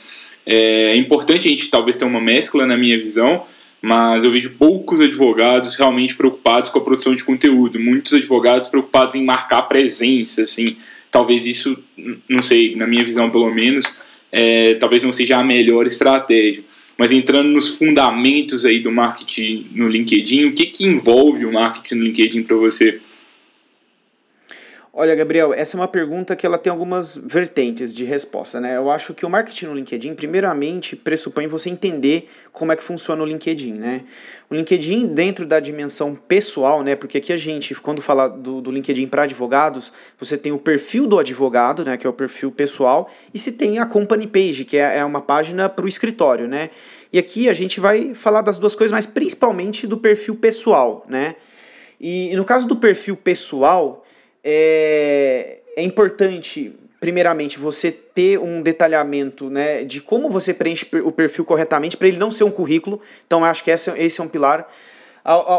É 0.45 0.95
importante 0.95 1.47
a 1.47 1.51
gente 1.51 1.69
talvez 1.69 1.95
ter 1.95 2.05
uma 2.05 2.19
mescla 2.19 2.65
na 2.65 2.75
minha 2.75 2.99
visão, 2.99 3.43
mas 3.81 4.23
eu 4.23 4.31
vejo 4.31 4.55
poucos 4.57 4.99
advogados 4.99 5.75
realmente 5.75 6.15
preocupados 6.15 6.69
com 6.69 6.79
a 6.79 6.81
produção 6.81 7.15
de 7.15 7.23
conteúdo, 7.23 7.79
muitos 7.79 8.13
advogados 8.13 8.67
preocupados 8.67 9.15
em 9.15 9.23
marcar 9.23 9.61
presença, 9.61 10.43
assim, 10.43 10.75
talvez 11.09 11.45
isso, 11.45 11.77
não 12.27 12.41
sei, 12.41 12.75
na 12.75 12.85
minha 12.85 13.05
visão 13.05 13.29
pelo 13.29 13.49
menos, 13.53 13.85
é, 14.31 14.73
talvez 14.73 15.03
não 15.03 15.11
seja 15.11 15.37
a 15.37 15.43
melhor 15.43 15.87
estratégia. 15.87 16.63
Mas 16.97 17.13
entrando 17.13 17.47
nos 17.47 17.69
fundamentos 17.69 18.65
aí 18.65 18.81
do 18.81 18.91
marketing 18.91 19.67
no 19.71 19.87
LinkedIn, 19.87 20.45
o 20.45 20.51
que, 20.51 20.65
que 20.65 20.85
envolve 20.85 21.45
o 21.45 21.53
marketing 21.53 21.95
no 21.95 22.03
LinkedIn 22.03 22.43
para 22.43 22.57
você? 22.57 22.99
Olha, 25.01 25.15
Gabriel, 25.15 25.53
essa 25.53 25.77
é 25.77 25.79
uma 25.79 25.87
pergunta 25.87 26.35
que 26.35 26.45
ela 26.45 26.57
tem 26.57 26.69
algumas 26.69 27.15
vertentes 27.15 27.93
de 27.93 28.03
resposta, 28.03 28.59
né? 28.59 28.75
Eu 28.75 28.91
acho 28.91 29.13
que 29.13 29.25
o 29.25 29.29
marketing 29.29 29.67
no 29.67 29.73
LinkedIn, 29.75 30.13
primeiramente, 30.13 30.93
pressupõe 30.93 31.47
você 31.47 31.69
entender 31.69 32.27
como 32.51 32.73
é 32.73 32.75
que 32.75 32.83
funciona 32.83 33.23
o 33.23 33.25
LinkedIn, 33.25 33.75
né? 33.75 34.03
O 34.49 34.55
LinkedIn, 34.55 35.07
dentro 35.07 35.45
da 35.45 35.61
dimensão 35.61 36.13
pessoal, 36.13 36.83
né? 36.83 36.97
Porque 36.97 37.17
aqui 37.17 37.31
a 37.31 37.37
gente, 37.37 37.73
quando 37.75 38.01
fala 38.01 38.27
do, 38.27 38.59
do 38.59 38.69
LinkedIn 38.69 39.07
para 39.07 39.23
advogados, 39.23 39.93
você 40.17 40.37
tem 40.37 40.51
o 40.51 40.57
perfil 40.57 41.07
do 41.07 41.17
advogado, 41.17 41.85
né? 41.85 41.95
Que 41.95 42.05
é 42.05 42.09
o 42.09 42.13
perfil 42.13 42.51
pessoal, 42.51 43.09
e 43.33 43.39
se 43.39 43.53
tem 43.53 43.79
a 43.79 43.85
company 43.85 44.27
page, 44.27 44.65
que 44.65 44.75
é, 44.75 44.97
é 44.97 45.05
uma 45.05 45.21
página 45.21 45.69
para 45.69 45.85
o 45.85 45.87
escritório, 45.87 46.45
né? 46.45 46.71
E 47.13 47.17
aqui 47.17 47.47
a 47.47 47.53
gente 47.53 47.79
vai 47.79 48.13
falar 48.13 48.41
das 48.41 48.57
duas 48.57 48.75
coisas, 48.75 48.91
mas 48.91 49.05
principalmente 49.05 49.87
do 49.87 49.97
perfil 49.97 50.35
pessoal, 50.35 51.05
né? 51.07 51.37
E, 52.01 52.33
e 52.33 52.35
no 52.35 52.43
caso 52.43 52.67
do 52.67 52.75
perfil 52.75 53.15
pessoal, 53.15 54.03
é, 54.43 55.59
é 55.75 55.83
importante, 55.83 56.73
primeiramente, 56.99 57.59
você 57.59 57.91
ter 57.91 58.39
um 58.39 58.61
detalhamento 58.61 59.49
né, 59.49 59.83
de 59.83 60.01
como 60.01 60.29
você 60.29 60.53
preenche 60.53 60.85
o 61.03 61.11
perfil 61.11 61.45
corretamente 61.45 61.97
para 61.97 62.07
ele 62.07 62.17
não 62.17 62.31
ser 62.31 62.43
um 62.43 62.51
currículo. 62.51 63.01
Então, 63.25 63.43
acho 63.43 63.63
que 63.63 63.71
esse, 63.71 63.91
esse 63.97 64.19
é 64.19 64.23
um 64.23 64.27
pilar. 64.27 64.69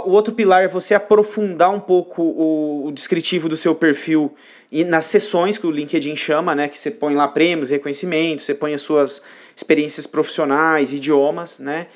O 0.04 0.10
outro 0.10 0.34
pilar 0.34 0.64
é 0.64 0.68
você 0.68 0.94
aprofundar 0.94 1.70
um 1.70 1.78
pouco 1.78 2.22
o, 2.22 2.90
descritivo 2.92 3.48
do 3.48 3.56
seu 3.56 3.74
perfil 3.74 4.34
e 4.72 4.84
nas 4.84 5.04
sessões 5.04 5.58
que 5.58 5.66
o 5.66 5.70
LinkedIn 5.70 6.16
chama, 6.16 6.54
né, 6.54 6.66
que 6.66 6.78
você 6.78 6.90
põe 6.90 7.14
lá 7.14 7.28
prêmios, 7.28 7.70
reconhecimentos, 7.70 8.44
você 8.44 8.54
põe 8.54 8.74
as 8.74 8.80
suas 8.80 9.22
experiências 9.54 10.06
profissionais, 10.06 10.92
idiomas, 10.92 11.60
né? 11.60 11.86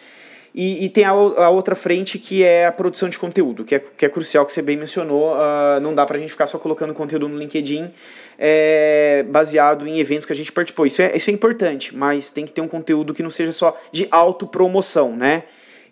E, 0.54 0.84
e 0.84 0.88
tem 0.88 1.04
a, 1.04 1.10
a, 1.10 1.50
outra 1.50 1.74
frente 1.74 2.16
que 2.16 2.44
é 2.44 2.66
a 2.66 2.70
produção 2.70 3.08
de 3.08 3.18
conteúdo, 3.18 3.64
que 3.64 3.74
é, 3.74 3.78
que 3.80 4.06
é 4.06 4.08
crucial, 4.08 4.46
que 4.46 4.52
você 4.52 4.62
bem 4.62 4.76
mencionou. 4.76 5.34
Uh, 5.34 5.80
não 5.82 5.92
dá 5.92 6.06
para 6.06 6.16
a 6.16 6.20
gente 6.20 6.30
ficar 6.30 6.46
só 6.46 6.58
colocando 6.58 6.94
conteúdo 6.94 7.28
no 7.28 7.36
LinkedIn 7.36 7.90
é, 8.38 9.24
baseado 9.28 9.84
em 9.84 9.98
eventos 9.98 10.24
que 10.24 10.32
a 10.32 10.36
gente 10.36 10.52
participou. 10.52 10.86
Isso 10.86 11.02
é, 11.02 11.16
isso 11.16 11.28
é 11.28 11.32
importante, 11.32 11.96
mas 11.96 12.30
tem 12.30 12.46
que 12.46 12.52
ter 12.52 12.60
um 12.60 12.68
conteúdo 12.68 13.12
que 13.12 13.22
não 13.22 13.30
seja 13.30 13.50
só 13.50 13.76
de 13.90 14.06
autopromoção, 14.12 15.16
né? 15.16 15.42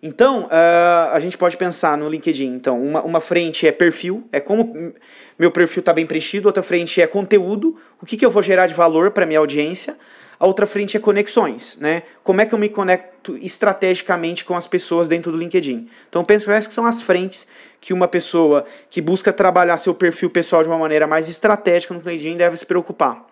Então, 0.01 0.47
uh, 0.47 1.13
a 1.13 1.19
gente 1.21 1.37
pode 1.37 1.57
pensar 1.57 1.99
no 1.99 2.09
LinkedIn. 2.09 2.55
Então, 2.55 2.81
uma, 2.81 3.03
uma 3.03 3.21
frente 3.21 3.67
é 3.67 3.73
perfil, 3.73 4.25
é 4.31 4.39
como 4.39 4.93
meu 5.37 5.51
perfil 5.51 5.81
está 5.81 5.93
bem 5.93 6.07
preenchido, 6.07 6.49
outra 6.49 6.63
frente 6.63 7.01
é 7.01 7.07
conteúdo, 7.07 7.77
o 8.01 8.07
que, 8.07 8.17
que 8.17 8.25
eu 8.25 8.31
vou 8.31 8.43
gerar 8.43 8.67
de 8.67 8.75
valor 8.75 9.11
para 9.11 9.27
minha 9.27 9.41
audiência. 9.41 9.97
A 10.43 10.47
outra 10.49 10.67
frente 10.67 10.97
é 10.97 11.01
conexões, 11.01 11.79
né? 11.81 12.03
Como 12.25 12.41
é 12.41 12.45
que 12.45 12.53
eu 12.53 12.59
me 12.59 12.69
conecto 12.69 13.39
estrategicamente 13.41 14.45
com 14.45 14.57
as 14.57 14.67
pessoas 14.67 15.07
dentro 15.07 15.31
do 15.31 15.39
LinkedIn? 15.39 15.87
Então, 16.09 16.25
penso 16.25 16.47
que 16.47 16.75
são 16.75 16.85
as 16.85 17.01
frentes 17.01 17.47
que 17.81 17.93
uma 17.93 18.09
pessoa 18.09 18.65
que 18.91 19.01
busca 19.01 19.33
trabalhar 19.33 19.77
seu 19.77 19.95
perfil 19.95 20.29
pessoal 20.31 20.65
de 20.65 20.69
uma 20.69 20.79
maneira 20.79 21.07
mais 21.07 21.29
estratégica 21.29 21.95
no 21.95 22.01
LinkedIn 22.01 22.37
deve 22.37 22.57
se 22.57 22.67
preocupar. 22.67 23.25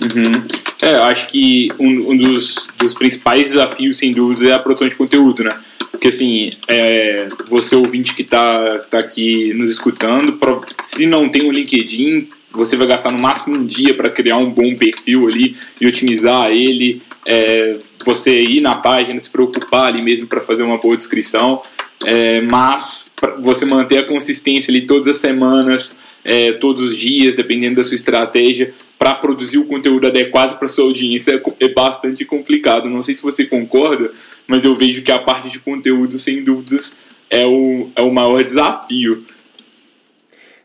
Uhum. 0.00 0.46
É, 0.80 0.94
acho 1.02 1.28
que 1.28 1.68
um, 1.78 2.12
um 2.12 2.16
dos, 2.16 2.66
dos, 2.78 2.94
principais 2.94 3.50
desafios, 3.50 3.98
sem 3.98 4.10
dúvida, 4.10 4.48
é 4.48 4.52
a 4.54 4.58
produção 4.58 4.88
de 4.88 4.96
conteúdo, 4.96 5.44
né? 5.44 5.50
Porque, 5.90 6.08
assim, 6.08 6.54
é, 6.66 7.28
você 7.46 7.76
ouvinte 7.76 8.14
que 8.14 8.22
está 8.22 8.78
tá 8.90 9.00
aqui 9.00 9.52
nos 9.52 9.70
escutando, 9.70 10.40
se 10.82 11.04
não 11.04 11.28
tem 11.28 11.46
o 11.46 11.52
LinkedIn, 11.52 12.30
você 12.54 12.76
vai 12.76 12.86
gastar 12.86 13.12
no 13.12 13.20
máximo 13.20 13.58
um 13.58 13.66
dia 13.66 13.94
para 13.94 14.10
criar 14.10 14.38
um 14.38 14.50
bom 14.50 14.74
perfil 14.76 15.26
ali 15.26 15.56
e 15.80 15.86
otimizar 15.86 16.50
ele. 16.50 17.02
É, 17.26 17.78
você 18.04 18.42
ir 18.42 18.60
na 18.60 18.76
página, 18.76 19.18
se 19.18 19.30
preocupar 19.30 19.86
ali 19.86 20.02
mesmo 20.02 20.26
para 20.26 20.40
fazer 20.40 20.62
uma 20.62 20.76
boa 20.76 20.96
descrição, 20.96 21.62
é, 22.04 22.40
mas 22.42 23.14
você 23.40 23.64
manter 23.64 23.98
a 23.98 24.06
consistência 24.06 24.70
ali 24.70 24.86
todas 24.86 25.08
as 25.08 25.16
semanas, 25.16 25.98
é, 26.24 26.52
todos 26.52 26.90
os 26.90 26.96
dias, 26.96 27.34
dependendo 27.34 27.76
da 27.76 27.84
sua 27.84 27.94
estratégia, 27.94 28.74
para 28.98 29.14
produzir 29.14 29.58
o 29.58 29.64
conteúdo 29.64 30.06
adequado 30.06 30.58
para 30.58 30.68
sua 30.68 30.84
audiência 30.84 31.32
é, 31.32 31.64
é 31.64 31.68
bastante 31.68 32.24
complicado. 32.24 32.88
Não 32.88 33.02
sei 33.02 33.14
se 33.14 33.22
você 33.22 33.44
concorda, 33.44 34.10
mas 34.46 34.64
eu 34.64 34.74
vejo 34.74 35.02
que 35.02 35.12
a 35.12 35.18
parte 35.18 35.50
de 35.50 35.58
conteúdo, 35.58 36.18
sem 36.18 36.42
dúvidas, 36.42 36.98
é 37.30 37.44
o, 37.46 37.88
é 37.96 38.02
o 38.02 38.12
maior 38.12 38.42
desafio. 38.42 39.24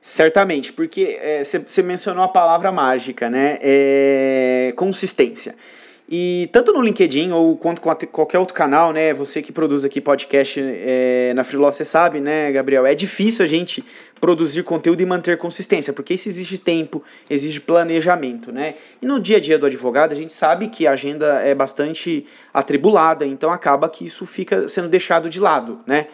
Certamente, 0.01 0.71
porque 0.71 1.19
você 1.43 1.81
é, 1.81 1.83
mencionou 1.83 2.23
a 2.23 2.27
palavra 2.27 2.71
mágica, 2.71 3.29
né? 3.29 3.57
É, 3.61 4.73
consistência. 4.75 5.55
E 6.11 6.49
tanto 6.51 6.73
no 6.73 6.81
LinkedIn 6.81 7.31
ou 7.31 7.55
quanto 7.55 7.81
com 7.81 8.07
qualquer 8.07 8.39
outro 8.39 8.55
canal, 8.55 8.91
né? 8.91 9.13
Você 9.13 9.43
que 9.43 9.51
produz 9.51 9.85
aqui 9.85 10.01
podcast 10.01 10.59
é, 10.59 11.33
na 11.35 11.43
Freelance, 11.43 11.77
você 11.77 11.85
sabe, 11.85 12.19
né, 12.19 12.51
Gabriel? 12.51 12.83
É 12.83 12.95
difícil 12.95 13.45
a 13.45 13.47
gente 13.47 13.83
produzir 14.19 14.63
conteúdo 14.63 15.01
e 15.01 15.05
manter 15.05 15.37
consistência, 15.37 15.93
porque 15.93 16.15
isso 16.15 16.27
exige 16.27 16.57
tempo, 16.57 17.03
exige 17.29 17.59
planejamento, 17.59 18.51
né? 18.51 18.73
E 18.99 19.05
no 19.05 19.19
dia 19.19 19.37
a 19.37 19.39
dia 19.39 19.59
do 19.59 19.67
advogado, 19.67 20.13
a 20.13 20.15
gente 20.15 20.33
sabe 20.33 20.69
que 20.69 20.87
a 20.87 20.93
agenda 20.93 21.41
é 21.41 21.53
bastante 21.53 22.25
atribulada, 22.51 23.23
então 23.23 23.51
acaba 23.51 23.87
que 23.87 24.03
isso 24.03 24.25
fica 24.25 24.67
sendo 24.67 24.89
deixado 24.89 25.29
de 25.29 25.39
lado, 25.39 25.79
né? 25.85 26.07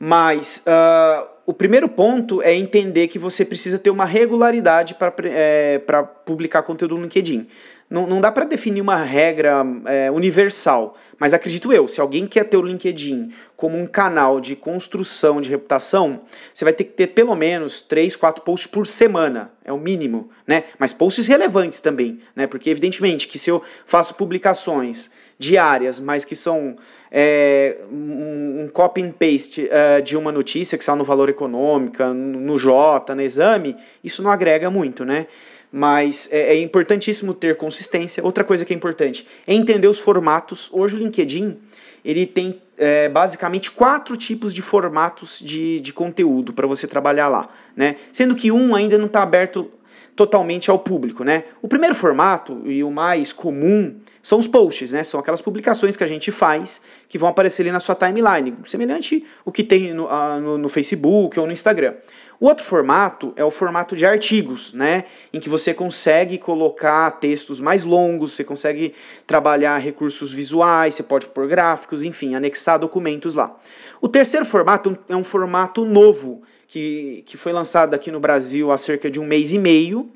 Mas 0.00 0.64
uh, 0.66 1.37
o 1.48 1.54
primeiro 1.54 1.88
ponto 1.88 2.42
é 2.42 2.52
entender 2.52 3.08
que 3.08 3.18
você 3.18 3.42
precisa 3.42 3.78
ter 3.78 3.88
uma 3.88 4.04
regularidade 4.04 4.94
para 4.94 5.10
é, 5.24 5.80
publicar 6.22 6.60
conteúdo 6.60 6.94
no 6.94 7.04
LinkedIn. 7.04 7.48
Não, 7.88 8.06
não 8.06 8.20
dá 8.20 8.30
para 8.30 8.44
definir 8.44 8.82
uma 8.82 8.96
regra 8.96 9.64
é, 9.86 10.10
universal, 10.10 10.94
mas 11.18 11.32
acredito 11.32 11.72
eu, 11.72 11.88
se 11.88 12.02
alguém 12.02 12.26
quer 12.26 12.44
ter 12.44 12.58
o 12.58 12.62
LinkedIn 12.62 13.32
como 13.56 13.78
um 13.78 13.86
canal 13.86 14.42
de 14.42 14.54
construção 14.54 15.40
de 15.40 15.48
reputação, 15.48 16.20
você 16.52 16.66
vai 16.66 16.74
ter 16.74 16.84
que 16.84 16.92
ter 16.92 17.06
pelo 17.06 17.34
menos 17.34 17.80
3, 17.80 18.14
4 18.14 18.44
posts 18.44 18.70
por 18.70 18.86
semana, 18.86 19.50
é 19.64 19.72
o 19.72 19.78
mínimo, 19.78 20.28
né? 20.46 20.64
Mas 20.78 20.92
posts 20.92 21.26
relevantes 21.26 21.80
também, 21.80 22.20
né? 22.36 22.46
Porque 22.46 22.68
evidentemente 22.68 23.26
que 23.26 23.38
se 23.38 23.48
eu 23.48 23.62
faço 23.86 24.16
publicações 24.16 25.10
diárias, 25.38 25.98
mas 25.98 26.26
que 26.26 26.36
são 26.36 26.76
é, 27.10 27.78
um, 27.90 28.64
um, 28.64 28.68
copy 28.72 29.02
and 29.02 29.12
paste 29.12 29.62
uh, 29.62 30.02
de 30.02 30.16
uma 30.16 30.30
notícia 30.30 30.76
que 30.76 30.82
está 30.82 30.94
no 30.94 31.04
Valor 31.04 31.28
Econômica, 31.28 32.12
no, 32.12 32.58
J, 32.58 33.14
no 33.14 33.22
Exame, 33.22 33.76
isso 34.02 34.22
não 34.22 34.30
agrega 34.30 34.70
muito, 34.70 35.04
né? 35.04 35.26
Mas 35.70 36.28
é, 36.30 36.54
é, 36.54 36.60
importantíssimo 36.60 37.34
ter 37.34 37.56
consistência. 37.56 38.24
Outra 38.24 38.42
coisa 38.42 38.64
que 38.64 38.72
é 38.72 38.76
importante 38.76 39.26
é 39.46 39.54
entender 39.54 39.86
os 39.86 39.98
formatos. 39.98 40.68
Hoje 40.72 40.96
o 40.96 40.98
LinkedIn 40.98 41.58
ele 42.04 42.26
tem 42.26 42.62
é, 42.78 43.08
basicamente 43.08 43.70
quatro 43.70 44.16
tipos 44.16 44.54
de 44.54 44.62
formatos 44.62 45.40
de, 45.40 45.80
de 45.80 45.92
conteúdo 45.92 46.52
para 46.52 46.66
você 46.66 46.86
trabalhar 46.86 47.28
lá, 47.28 47.48
né? 47.76 47.96
Sendo 48.12 48.34
que 48.34 48.50
um 48.50 48.74
ainda 48.74 48.96
não 48.96 49.06
está 49.06 49.22
aberto 49.22 49.70
totalmente 50.16 50.70
ao 50.70 50.78
público, 50.78 51.22
né? 51.22 51.44
O 51.60 51.68
primeiro 51.68 51.94
formato 51.94 52.62
e 52.64 52.82
o 52.82 52.90
mais 52.90 53.32
comum 53.32 53.96
são 54.22 54.38
os 54.38 54.46
posts, 54.46 54.92
né? 54.92 55.02
São 55.02 55.18
aquelas 55.20 55.40
publicações 55.40 55.96
que 55.96 56.04
a 56.04 56.06
gente 56.06 56.30
faz 56.30 56.80
que 57.08 57.18
vão 57.18 57.28
aparecer 57.28 57.62
ali 57.62 57.72
na 57.72 57.80
sua 57.80 57.94
timeline, 57.94 58.56
semelhante 58.64 59.24
o 59.44 59.52
que 59.52 59.62
tem 59.64 59.92
no, 59.92 60.06
uh, 60.06 60.40
no, 60.40 60.58
no 60.58 60.68
Facebook 60.68 61.38
ou 61.38 61.46
no 61.46 61.52
Instagram. 61.52 61.94
O 62.40 62.46
outro 62.46 62.64
formato 62.64 63.32
é 63.34 63.44
o 63.44 63.50
formato 63.50 63.96
de 63.96 64.06
artigos, 64.06 64.72
né? 64.72 65.04
Em 65.32 65.40
que 65.40 65.48
você 65.48 65.74
consegue 65.74 66.38
colocar 66.38 67.10
textos 67.12 67.58
mais 67.58 67.84
longos, 67.84 68.32
você 68.32 68.44
consegue 68.44 68.94
trabalhar 69.26 69.78
recursos 69.78 70.32
visuais, 70.32 70.94
você 70.94 71.02
pode 71.02 71.26
pôr 71.26 71.48
gráficos, 71.48 72.04
enfim, 72.04 72.36
anexar 72.36 72.78
documentos 72.78 73.34
lá. 73.34 73.56
O 74.00 74.08
terceiro 74.08 74.46
formato 74.46 74.96
é 75.08 75.16
um 75.16 75.24
formato 75.24 75.84
novo, 75.84 76.42
que, 76.68 77.24
que 77.26 77.36
foi 77.36 77.52
lançado 77.52 77.94
aqui 77.94 78.12
no 78.12 78.20
Brasil 78.20 78.70
há 78.70 78.76
cerca 78.76 79.10
de 79.10 79.18
um 79.18 79.24
mês 79.24 79.52
e 79.52 79.58
meio, 79.58 80.08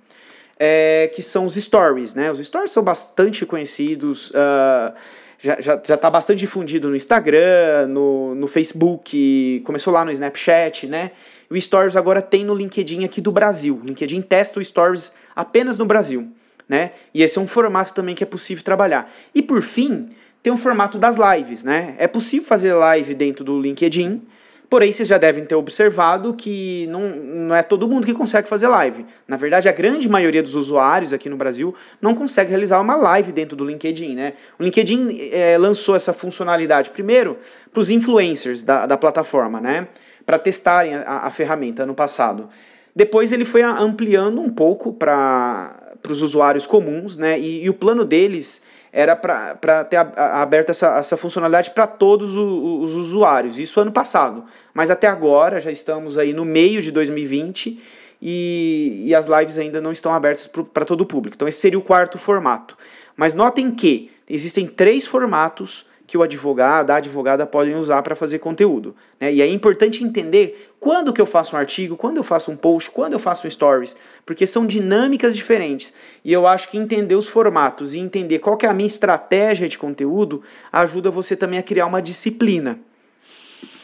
é, 0.65 1.11
que 1.13 1.21
são 1.21 1.45
os 1.45 1.57
stories, 1.57 2.15
né? 2.15 2.31
Os 2.31 2.39
stories 2.39 2.71
são 2.71 2.85
bastante 2.85 3.45
conhecidos, 3.45 4.31
uh, 4.31 4.95
já 5.37 5.61
já, 5.61 5.83
já 5.85 5.97
tá 5.97 6.09
bastante 6.09 6.39
difundido 6.39 6.89
no 6.89 6.95
Instagram, 6.95 7.89
no, 7.89 8.33
no 8.37 8.47
Facebook, 8.47 9.61
começou 9.65 9.93
lá 9.93 10.05
no 10.05 10.13
Snapchat, 10.13 10.87
né? 10.87 11.11
O 11.51 11.61
Stories 11.61 11.97
agora 11.97 12.23
tem 12.23 12.45
no 12.45 12.55
LinkedIn 12.55 13.05
aqui 13.05 13.21
do 13.21 13.33
Brasil. 13.33 13.81
O 13.83 13.85
LinkedIn 13.85 14.23
testa 14.23 14.61
o 14.61 14.65
Stories 14.65 15.13
apenas 15.35 15.79
no 15.79 15.85
Brasil, 15.85 16.29
né? 16.69 16.93
E 17.13 17.25
esse 17.25 17.39
é 17.39 17.41
um 17.41 17.49
formato 17.49 17.93
também 17.93 18.15
que 18.15 18.23
é 18.23 18.27
possível 18.27 18.63
trabalhar. 18.63 19.13
E 19.35 19.43
por 19.43 19.63
fim, 19.63 20.11
tem 20.45 20.53
o 20.53 20.57
formato 20.57 20.97
das 20.97 21.17
lives, 21.17 21.65
né? 21.65 21.97
É 21.99 22.07
possível 22.07 22.47
fazer 22.47 22.73
live 22.73 23.17
dentro 23.17 23.45
do 23.45 23.61
LinkedIn, 23.61 24.23
Porém, 24.73 24.91
vocês 24.91 25.07
já 25.07 25.19
devem 25.19 25.45
ter 25.45 25.55
observado 25.55 26.33
que 26.33 26.87
não, 26.87 27.11
não 27.11 27.55
é 27.55 27.63
todo 27.63 27.87
mundo 27.87 28.07
que 28.07 28.15
consegue 28.15 28.49
fazer 28.49 28.69
live. 28.69 29.05
Na 29.29 29.37
verdade, 29.37 29.69
a 29.69 29.73
grande 29.73 30.09
maioria 30.09 30.43
dos 30.43 30.55
usuários 30.55 31.13
aqui 31.13 31.29
no 31.29 31.37
Brasil 31.37 31.75
não 32.01 32.15
consegue 32.15 32.49
realizar 32.49 32.81
uma 32.81 32.97
live 32.97 33.33
dentro 33.33 33.55
do 33.55 33.67
LinkedIn. 33.67 34.15
Né? 34.15 34.33
O 34.59 34.63
LinkedIn 34.63 35.29
é, 35.31 35.59
lançou 35.59 35.95
essa 35.95 36.15
funcionalidade 36.15 36.89
primeiro 36.89 37.37
para 37.71 37.83
os 37.83 37.91
influencers 37.91 38.63
da, 38.63 38.87
da 38.87 38.97
plataforma, 38.97 39.61
né? 39.61 39.89
para 40.25 40.39
testarem 40.39 40.95
a, 40.95 41.27
a 41.27 41.31
ferramenta 41.31 41.85
no 41.85 41.95
passado. 41.95 42.49
Depois 42.97 43.31
ele 43.31 43.45
foi 43.45 43.61
ampliando 43.61 44.41
um 44.41 44.49
pouco 44.49 44.95
para 44.95 45.77
os 46.09 46.23
usuários 46.23 46.67
comuns, 46.67 47.15
né? 47.15 47.39
E, 47.39 47.65
e, 47.65 47.69
o 47.69 47.75
plano 47.75 48.07
deles 48.07 48.63
era 48.93 49.17
para 49.17 49.85
ter 49.85 49.97
aberto 49.97 50.69
essa, 50.69 50.99
essa 50.99 51.17
funcionalidade 51.17 51.71
para 51.71 51.87
todos 51.87 52.37
os, 52.37 52.91
os 52.91 52.97
usuários, 52.97 53.59
isso 53.59 53.81
ano 53.81 53.91
passado. 53.91 54.45
Mas 54.75 54.91
até 54.91 55.07
agora, 55.07 55.61
já 55.61 55.71
estamos 55.71 56.19
aí 56.19 56.35
no 56.35 56.45
meio 56.45 56.83
de 56.83 56.91
2020 56.91 57.81
e, 58.21 59.05
e 59.07 59.15
as 59.15 59.27
lives 59.27 59.57
ainda 59.57 59.81
não 59.81 59.91
estão 59.91 60.13
abertas 60.13 60.47
para 60.47 60.85
todo 60.85 61.01
o 61.01 61.07
público. 61.07 61.35
Então 61.35 61.49
esse 61.49 61.59
seria 61.59 61.79
o 61.79 61.83
quarto 61.83 62.19
formato. 62.19 62.77
Mas 63.17 63.35
notem 63.35 63.71
que 63.71 64.11
existem 64.29 64.67
três 64.67 65.07
formatos 65.07 65.87
que 66.13 66.19
o 66.19 66.23
advogado, 66.23 66.91
a 66.91 66.97
advogada 66.97 67.47
podem 67.47 67.75
usar 67.75 68.03
para 68.03 68.15
fazer 68.15 68.39
conteúdo. 68.39 68.95
Né? 69.19 69.33
E 69.33 69.41
é 69.41 69.49
importante 69.49 70.05
entender 70.05 70.71
quando 70.79 71.11
que 71.11 71.19
eu 71.19 71.25
faço 71.25 71.57
um 71.57 71.59
artigo, 71.59 71.97
quando 71.97 72.19
eu 72.19 72.23
faço 72.23 72.51
um 72.51 72.57
post, 72.57 72.91
quando 72.91 73.15
eu 73.15 73.19
faço 73.19 73.47
um 73.47 73.51
stories, 73.51 73.97
porque 74.27 74.47
são 74.47 74.67
dinâmicas 74.67 75.35
diferentes. 75.35 75.95
E 76.23 76.31
eu 76.31 76.47
acho 76.47 76.69
que 76.69 76.77
entender 76.77 77.15
os 77.15 77.31
formatos 77.31 77.95
e 77.95 77.99
entender 77.99 78.41
qual 78.41 78.59
que 78.59 78.67
é 78.67 78.69
a 78.69 78.75
minha 78.75 78.87
estratégia 78.87 79.67
de 79.67 79.79
conteúdo 79.79 80.43
ajuda 80.71 81.11
você 81.11 81.35
também 81.35 81.59
a 81.59 81.63
criar 81.63 81.87
uma 81.87 82.03
disciplina. 82.03 82.79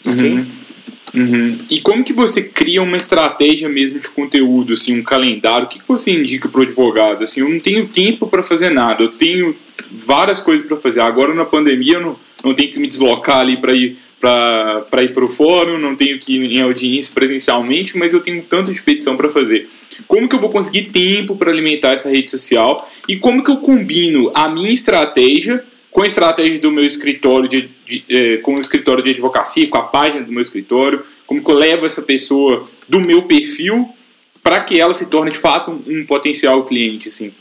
Uhum. 0.05 0.13
Ok? 0.13 0.47
Uhum. 1.19 1.51
E 1.69 1.81
como 1.81 2.05
que 2.05 2.13
você 2.13 2.43
cria 2.43 2.83
uma 2.83 2.97
estratégia 2.97 3.69
mesmo 3.69 3.99
de 3.99 4.09
conteúdo, 4.09 4.73
assim, 4.73 4.99
um 4.99 5.03
calendário? 5.03 5.67
O 5.67 5.69
que, 5.69 5.79
que 5.79 5.89
você 5.89 6.13
indica 6.13 6.49
para 6.49 6.61
o 6.61 6.65
advogado? 6.65 7.25
Assim, 7.25 7.41
eu 7.41 7.49
não 7.49 7.59
tenho 7.59 7.87
tempo 7.89 8.29
para 8.29 8.43
fazer 8.43 8.73
nada, 8.73 9.03
eu 9.03 9.09
tenho 9.09 9.55
várias 9.91 10.41
coisas 10.41 10.67
para 10.67 10.77
fazer. 10.77 11.01
Agora 11.01 11.35
na 11.35 11.45
pandemia 11.45 11.95
eu 11.95 12.01
não, 12.01 12.17
não 12.45 12.55
tenho 12.55 12.73
que 12.73 12.79
me 12.79 12.87
deslocar 12.87 13.39
ali 13.39 13.57
para 13.57 13.73
ir 13.73 13.97
para 14.21 15.03
ir 15.03 15.13
para 15.13 15.25
o 15.25 15.29
fórum, 15.29 15.79
não 15.79 15.95
tenho 15.95 16.19
que 16.19 16.37
ir 16.37 16.57
em 16.57 16.61
audiência 16.61 17.15
presencialmente, 17.15 17.97
mas 17.97 18.13
eu 18.13 18.19
tenho 18.19 18.43
tanto 18.43 18.73
de 18.73 18.83
petição 18.83 19.17
para 19.17 19.31
fazer. 19.31 19.69
Como 20.09 20.29
que 20.29 20.35
eu 20.35 20.41
vou 20.41 20.51
conseguir 20.51 20.87
tempo 20.87 21.37
para 21.37 21.53
alimentar 21.53 21.93
essa 21.93 22.11
rede 22.11 22.29
social 22.29 22.91
e 23.09 23.17
como 23.17 23.45
que 23.45 23.51
eu 23.51 23.59
combino 23.59 24.31
a 24.35 24.49
minha 24.49 24.73
estratégia 24.73 25.63
com 25.99 26.05
estratégia 26.05 26.61
do 26.61 26.71
meu 26.71 26.85
escritório 26.85 27.49
de, 27.49 27.63
de 27.85 28.05
eh, 28.09 28.37
com 28.37 28.55
o 28.55 28.61
escritório 28.61 29.03
de 29.03 29.11
advocacia, 29.11 29.69
com 29.69 29.79
a 29.79 29.83
página 29.83 30.25
do 30.25 30.31
meu 30.31 30.41
escritório, 30.41 31.05
como 31.27 31.43
que 31.43 31.51
eu 31.51 31.57
levo 31.57 31.85
essa 31.85 32.01
pessoa 32.01 32.65
do 32.89 33.01
meu 33.01 33.23
perfil 33.23 33.77
para 34.41 34.61
que 34.61 34.81
ela 34.81 34.95
se 34.95 35.07
torne 35.07 35.33
de 35.33 35.39
fato 35.41 35.73
um, 35.73 35.99
um 35.99 36.07
potencial 36.07 36.65
cliente, 36.65 37.09
assim. 37.09 37.35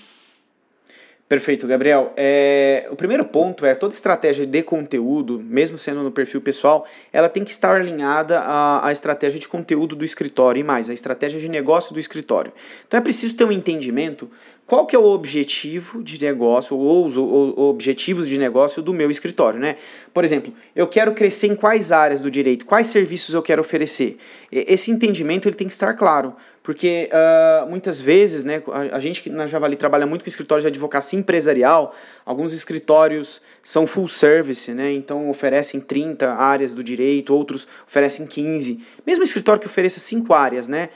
Perfeito, 1.30 1.68
Gabriel. 1.68 2.14
É, 2.18 2.88
o 2.90 2.96
primeiro 2.96 3.26
ponto 3.26 3.64
é 3.64 3.76
toda 3.76 3.94
estratégia 3.94 4.44
de 4.44 4.64
conteúdo, 4.64 5.40
mesmo 5.40 5.78
sendo 5.78 6.02
no 6.02 6.10
perfil 6.10 6.42
pessoal, 6.42 6.88
ela 7.14 7.30
tem 7.30 7.44
que 7.44 7.52
estar 7.52 7.76
alinhada 7.76 8.40
à, 8.40 8.88
à 8.88 8.92
estratégia 8.92 9.40
de 9.40 9.48
conteúdo 9.48 9.96
do 9.96 10.04
escritório 10.04 10.62
e 10.62 10.64
mais, 10.64 10.90
a 10.90 10.94
estratégia 10.94 11.40
de 11.40 11.48
negócio 11.48 11.94
do 11.94 12.00
escritório. 12.00 12.52
Então 12.88 12.98
é 12.98 13.02
preciso 13.02 13.36
ter 13.36 13.44
um 13.44 13.52
entendimento 13.52 14.32
qual 14.68 14.86
que 14.86 14.94
é 14.94 15.00
o 15.00 15.06
objetivo 15.06 16.04
de 16.04 16.22
negócio 16.22 16.78
ou 16.78 17.06
os 17.06 17.16
objetivos 17.18 18.28
de 18.28 18.38
negócio 18.38 18.82
do 18.82 18.94
meu 18.94 19.10
escritório, 19.10 19.58
né? 19.58 19.78
Por 20.14 20.26
exemplo, 20.26 20.54
eu 20.76 20.86
quero 20.86 21.14
crescer 21.14 21.48
em 21.48 21.56
quais 21.56 21.94
áreas 21.94 22.22
do 22.22 22.30
direito, 22.30 22.66
quais 22.66 22.88
serviços 22.88 23.34
eu 23.34 23.42
quero 23.42 23.62
oferecer. 23.62 24.18
Esse 24.52 24.92
entendimento 24.92 25.48
ele 25.48 25.56
tem 25.56 25.68
que 25.68 25.74
estar 25.74 25.94
claro, 25.94 26.36
porque 26.62 27.10
uh, 27.14 27.70
muitas 27.70 28.02
vezes, 28.02 28.44
né, 28.44 28.62
a, 28.92 29.00
gente 29.00 29.30
na 29.30 29.48
Javali 29.48 29.78
trabalha 29.78 30.06
muito 30.06 30.24
com 30.24 30.30
escritórios 30.30 30.64
de 30.64 30.68
advocacia 30.68 31.18
empresarial, 31.18 31.96
alguns 32.26 32.52
escritórios 32.52 33.42
são 33.64 33.88
full 33.88 34.10
service, 34.10 34.74
né, 34.74 34.92
então 34.92 35.30
oferecem 35.30 35.80
30 35.80 36.30
áreas 36.30 36.74
do 36.74 36.84
direito, 36.84 37.34
outros 37.34 37.66
oferecem 37.88 38.28
15. 38.28 38.84
Mesmo 39.06 39.24
escritório 39.24 39.62
que 39.62 39.68
ofereça 39.68 40.02
5 40.02 40.34
áreas, 40.34 40.68
né, 40.68 40.90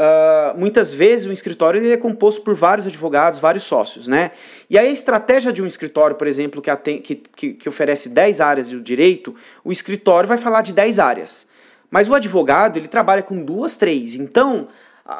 Uh, 0.00 0.58
muitas 0.58 0.94
vezes 0.94 1.26
o 1.26 1.32
escritório 1.32 1.78
ele 1.78 1.92
é 1.92 1.96
composto 1.98 2.40
por 2.40 2.54
vários 2.54 2.86
advogados, 2.86 3.38
vários 3.38 3.64
sócios, 3.64 4.08
né? 4.08 4.30
E 4.70 4.78
aí 4.78 4.88
a 4.88 4.90
estratégia 4.90 5.52
de 5.52 5.62
um 5.62 5.66
escritório, 5.66 6.16
por 6.16 6.26
exemplo, 6.26 6.62
que, 6.62 6.74
que, 7.00 7.14
que, 7.16 7.52
que 7.52 7.68
oferece 7.68 8.08
10 8.08 8.40
áreas 8.40 8.70
de 8.70 8.80
direito, 8.80 9.34
o 9.62 9.70
escritório 9.70 10.26
vai 10.26 10.38
falar 10.38 10.62
de 10.62 10.72
10 10.72 10.98
áreas. 10.98 11.46
Mas 11.90 12.08
o 12.08 12.14
advogado, 12.14 12.78
ele 12.78 12.88
trabalha 12.88 13.22
com 13.22 13.44
duas, 13.44 13.76
três. 13.76 14.14
Então, 14.14 14.68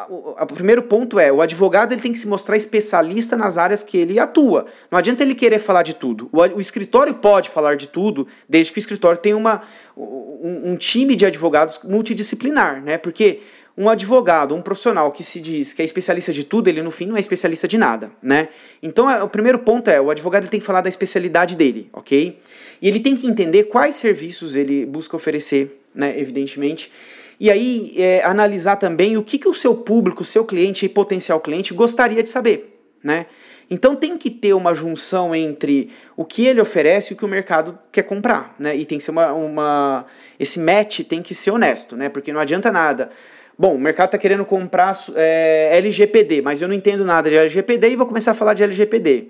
o 0.08 0.46
primeiro 0.46 0.84
ponto 0.84 1.18
é, 1.18 1.30
o 1.30 1.42
advogado 1.42 1.92
ele 1.92 2.00
tem 2.00 2.12
que 2.12 2.18
se 2.18 2.28
mostrar 2.28 2.56
especialista 2.56 3.36
nas 3.36 3.58
áreas 3.58 3.82
que 3.82 3.98
ele 3.98 4.18
atua. 4.18 4.64
Não 4.90 4.98
adianta 4.98 5.22
ele 5.22 5.34
querer 5.34 5.58
falar 5.58 5.82
de 5.82 5.94
tudo. 5.94 6.30
O, 6.32 6.40
o 6.40 6.60
escritório 6.60 7.12
pode 7.12 7.50
falar 7.50 7.76
de 7.76 7.86
tudo, 7.86 8.26
desde 8.48 8.72
que 8.72 8.78
o 8.78 8.80
escritório 8.80 9.20
tenha 9.20 9.36
uma, 9.36 9.60
um, 9.94 10.70
um 10.72 10.76
time 10.76 11.16
de 11.16 11.26
advogados 11.26 11.80
multidisciplinar, 11.84 12.82
né? 12.82 12.96
Porque 12.96 13.40
um 13.76 13.88
advogado, 13.88 14.54
um 14.54 14.60
profissional 14.60 15.10
que 15.12 15.22
se 15.22 15.40
diz 15.40 15.72
que 15.72 15.82
é 15.82 15.84
especialista 15.84 16.32
de 16.32 16.44
tudo, 16.44 16.68
ele 16.68 16.82
no 16.82 16.90
fim 16.90 17.06
não 17.06 17.16
é 17.16 17.20
especialista 17.20 17.68
de 17.68 17.78
nada, 17.78 18.10
né? 18.22 18.48
Então, 18.82 19.10
é, 19.10 19.22
o 19.22 19.28
primeiro 19.28 19.60
ponto 19.60 19.88
é, 19.88 20.00
o 20.00 20.10
advogado 20.10 20.48
tem 20.48 20.60
que 20.60 20.66
falar 20.66 20.80
da 20.80 20.88
especialidade 20.88 21.56
dele, 21.56 21.88
ok? 21.92 22.38
E 22.82 22.88
ele 22.88 23.00
tem 23.00 23.16
que 23.16 23.26
entender 23.26 23.64
quais 23.64 23.96
serviços 23.96 24.56
ele 24.56 24.84
busca 24.84 25.16
oferecer, 25.16 25.82
né, 25.94 26.18
evidentemente. 26.18 26.90
E 27.38 27.50
aí, 27.50 27.94
é, 27.96 28.22
analisar 28.24 28.76
também 28.76 29.16
o 29.16 29.22
que, 29.22 29.38
que 29.38 29.48
o 29.48 29.54
seu 29.54 29.74
público, 29.74 30.22
o 30.22 30.26
seu 30.26 30.44
cliente 30.44 30.84
e 30.84 30.88
potencial 30.88 31.40
cliente 31.40 31.72
gostaria 31.72 32.22
de 32.22 32.28
saber, 32.28 32.78
né? 33.02 33.26
Então 33.70 33.94
tem 33.94 34.18
que 34.18 34.28
ter 34.30 34.52
uma 34.52 34.74
junção 34.74 35.32
entre 35.32 35.90
o 36.16 36.24
que 36.24 36.44
ele 36.44 36.60
oferece 36.60 37.12
e 37.12 37.14
o 37.14 37.16
que 37.16 37.24
o 37.24 37.28
mercado 37.28 37.78
quer 37.92 38.02
comprar, 38.02 38.52
né? 38.58 38.76
E 38.76 38.84
tem 38.84 38.98
que 38.98 39.04
ser 39.04 39.12
uma, 39.12 39.32
uma 39.32 40.06
esse 40.40 40.58
match 40.58 41.00
tem 41.08 41.22
que 41.22 41.36
ser 41.36 41.52
honesto, 41.52 41.96
né? 41.96 42.08
Porque 42.08 42.32
não 42.32 42.40
adianta 42.40 42.72
nada 42.72 43.10
Bom, 43.60 43.74
o 43.74 43.78
mercado 43.78 44.06
está 44.06 44.16
querendo 44.16 44.42
comprar 44.46 44.96
é, 45.14 45.76
LGPD, 45.76 46.40
mas 46.40 46.62
eu 46.62 46.66
não 46.66 46.74
entendo 46.74 47.04
nada 47.04 47.28
de 47.28 47.36
LGPD 47.36 47.90
e 47.90 47.94
vou 47.94 48.06
começar 48.06 48.30
a 48.30 48.34
falar 48.34 48.54
de 48.54 48.62
LGPD. 48.62 49.26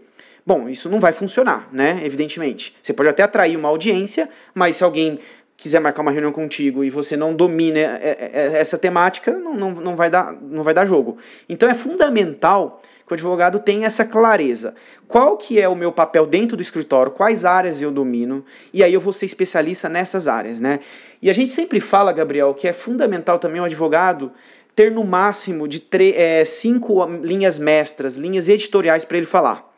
Bom, 0.46 0.68
isso 0.68 0.88
não 0.88 1.00
vai 1.00 1.12
funcionar, 1.12 1.68
né? 1.72 2.00
Evidentemente. 2.04 2.72
Você 2.80 2.92
pode 2.92 3.08
até 3.08 3.24
atrair 3.24 3.56
uma 3.56 3.68
audiência, 3.68 4.28
mas 4.54 4.76
se 4.76 4.84
alguém 4.84 5.18
quiser 5.56 5.80
marcar 5.80 6.02
uma 6.02 6.12
reunião 6.12 6.30
contigo 6.30 6.84
e 6.84 6.90
você 6.90 7.16
não 7.16 7.34
domina 7.34 7.80
é, 7.80 7.82
é, 7.82 8.30
é, 8.32 8.60
essa 8.60 8.78
temática, 8.78 9.32
não, 9.32 9.52
não, 9.52 9.72
não, 9.72 9.96
vai 9.96 10.08
dar, 10.08 10.32
não 10.40 10.62
vai 10.62 10.74
dar 10.74 10.86
jogo. 10.86 11.18
Então 11.48 11.68
é 11.68 11.74
fundamental 11.74 12.80
que 13.10 13.14
o 13.14 13.16
advogado 13.16 13.58
tenha 13.58 13.88
essa 13.88 14.04
clareza. 14.04 14.72
Qual 15.08 15.36
que 15.36 15.60
é 15.60 15.68
o 15.68 15.74
meu 15.74 15.90
papel 15.90 16.26
dentro 16.26 16.56
do 16.56 16.62
escritório, 16.62 17.10
quais 17.10 17.44
áreas 17.44 17.82
eu 17.82 17.90
domino, 17.90 18.44
e 18.72 18.84
aí 18.84 18.94
eu 18.94 19.00
vou 19.00 19.12
ser 19.12 19.26
especialista 19.26 19.88
nessas 19.88 20.28
áreas, 20.28 20.60
né? 20.60 20.78
E 21.20 21.28
a 21.28 21.32
gente 21.32 21.50
sempre 21.50 21.80
fala, 21.80 22.12
Gabriel, 22.12 22.54
que 22.54 22.68
é 22.68 22.72
fundamental 22.72 23.40
também 23.40 23.60
o 23.60 23.64
advogado 23.64 24.30
ter 24.76 24.92
no 24.92 25.02
máximo 25.02 25.66
de 25.66 25.84
é, 26.14 26.44
cinco 26.44 27.04
linhas 27.04 27.58
mestras, 27.58 28.16
linhas 28.16 28.48
editoriais 28.48 29.04
para 29.04 29.16
ele 29.16 29.26
falar. 29.26 29.68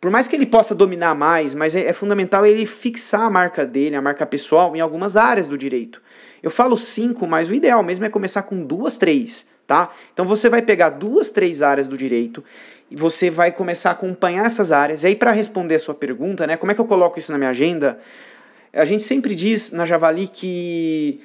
Por 0.00 0.10
mais 0.10 0.26
que 0.26 0.34
ele 0.34 0.46
possa 0.46 0.74
dominar 0.74 1.14
mais, 1.14 1.54
mas 1.54 1.76
é, 1.76 1.86
é, 1.86 1.92
fundamental 1.92 2.44
ele 2.44 2.66
fixar 2.66 3.20
a 3.20 3.30
marca 3.30 3.64
dele, 3.64 3.94
a 3.94 4.02
marca 4.02 4.26
pessoal, 4.26 4.74
em 4.74 4.80
algumas 4.80 5.16
áreas 5.16 5.46
do 5.46 5.56
direito. 5.56 6.02
Eu 6.42 6.50
falo 6.50 6.76
cinco, 6.76 7.24
mas 7.24 7.48
o 7.48 7.54
ideal 7.54 7.84
mesmo 7.84 8.04
é 8.04 8.08
começar 8.08 8.42
com 8.42 8.64
duas, 8.64 8.96
três, 8.96 9.46
tá? 9.68 9.92
Então 10.14 10.24
você 10.24 10.48
vai 10.48 10.62
pegar 10.62 10.88
duas, 10.88 11.28
três 11.28 11.60
áreas 11.60 11.86
do 11.86 11.96
direito 11.96 12.42
e 12.90 12.96
você 12.96 13.28
vai 13.28 13.52
começar 13.52 13.90
a 13.90 13.92
acompanhar 13.92 14.46
essas 14.46 14.72
áreas. 14.72 15.04
E 15.04 15.08
aí, 15.08 15.14
para 15.14 15.30
responder 15.30 15.74
a 15.74 15.78
sua 15.78 15.94
pergunta, 15.94 16.46
né, 16.46 16.56
como 16.56 16.72
é 16.72 16.74
que 16.74 16.80
eu 16.80 16.86
coloco 16.86 17.18
isso 17.18 17.30
na 17.30 17.36
minha 17.36 17.50
agenda? 17.50 18.00
A 18.72 18.86
gente 18.86 19.04
sempre 19.04 19.34
diz 19.34 19.70
na 19.70 19.84
Javali 19.84 20.26
que 20.26 21.20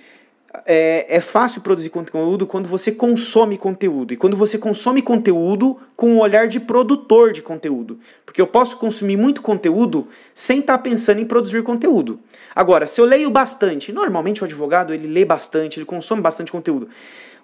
é, 0.65 1.05
é, 1.07 1.21
fácil 1.21 1.61
produzir 1.61 1.89
conteúdo 1.89 2.45
quando 2.45 2.67
você 2.67 2.91
consome 2.91 3.57
conteúdo. 3.57 4.13
E 4.13 4.17
quando 4.17 4.35
você 4.35 4.57
consome 4.57 5.01
conteúdo 5.01 5.77
com 5.95 6.09
um 6.09 6.19
olhar 6.19 6.45
de 6.45 6.59
produtor 6.59 7.31
de 7.31 7.41
conteúdo. 7.41 7.97
Porque 8.25 8.41
eu 8.41 8.47
posso 8.47 8.77
consumir 8.77 9.15
muito 9.15 9.41
conteúdo 9.41 10.09
sem 10.33 10.59
estar 10.59 10.77
tá 10.77 10.83
pensando 10.83 11.21
em 11.21 11.25
produzir 11.25 11.63
conteúdo. 11.63 12.19
Agora, 12.53 12.85
se 12.85 12.99
eu 12.99 13.05
leio 13.05 13.29
bastante, 13.29 13.93
normalmente 13.93 14.41
o 14.41 14.45
advogado 14.45 14.93
ele 14.93 15.07
lê 15.07 15.23
bastante, 15.23 15.79
ele 15.79 15.85
consome 15.85 16.21
bastante 16.21 16.51
conteúdo. 16.51 16.89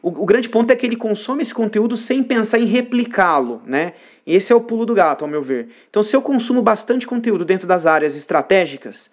O, 0.01 0.09
o 0.09 0.25
grande 0.25 0.47
ponto 0.49 0.71
é 0.71 0.75
que 0.75 0.85
ele 0.85 0.95
consome 0.95 1.41
esse 1.41 1.53
conteúdo 1.53 1.97
sem 1.97 2.23
pensar 2.23 2.59
em 2.59 2.65
replicá-lo, 2.65 3.61
né? 3.65 3.93
Esse 4.25 4.53
é 4.53 4.55
o 4.55 4.61
pulo 4.61 4.85
do 4.85 4.93
gato, 4.93 5.23
ao 5.23 5.29
meu 5.29 5.41
ver. 5.41 5.69
Então, 5.89 6.03
se 6.03 6.15
eu 6.15 6.21
consumo 6.21 6.61
bastante 6.61 7.07
conteúdo 7.07 7.43
dentro 7.43 7.67
das 7.67 7.85
áreas 7.85 8.15
estratégicas, 8.15 9.09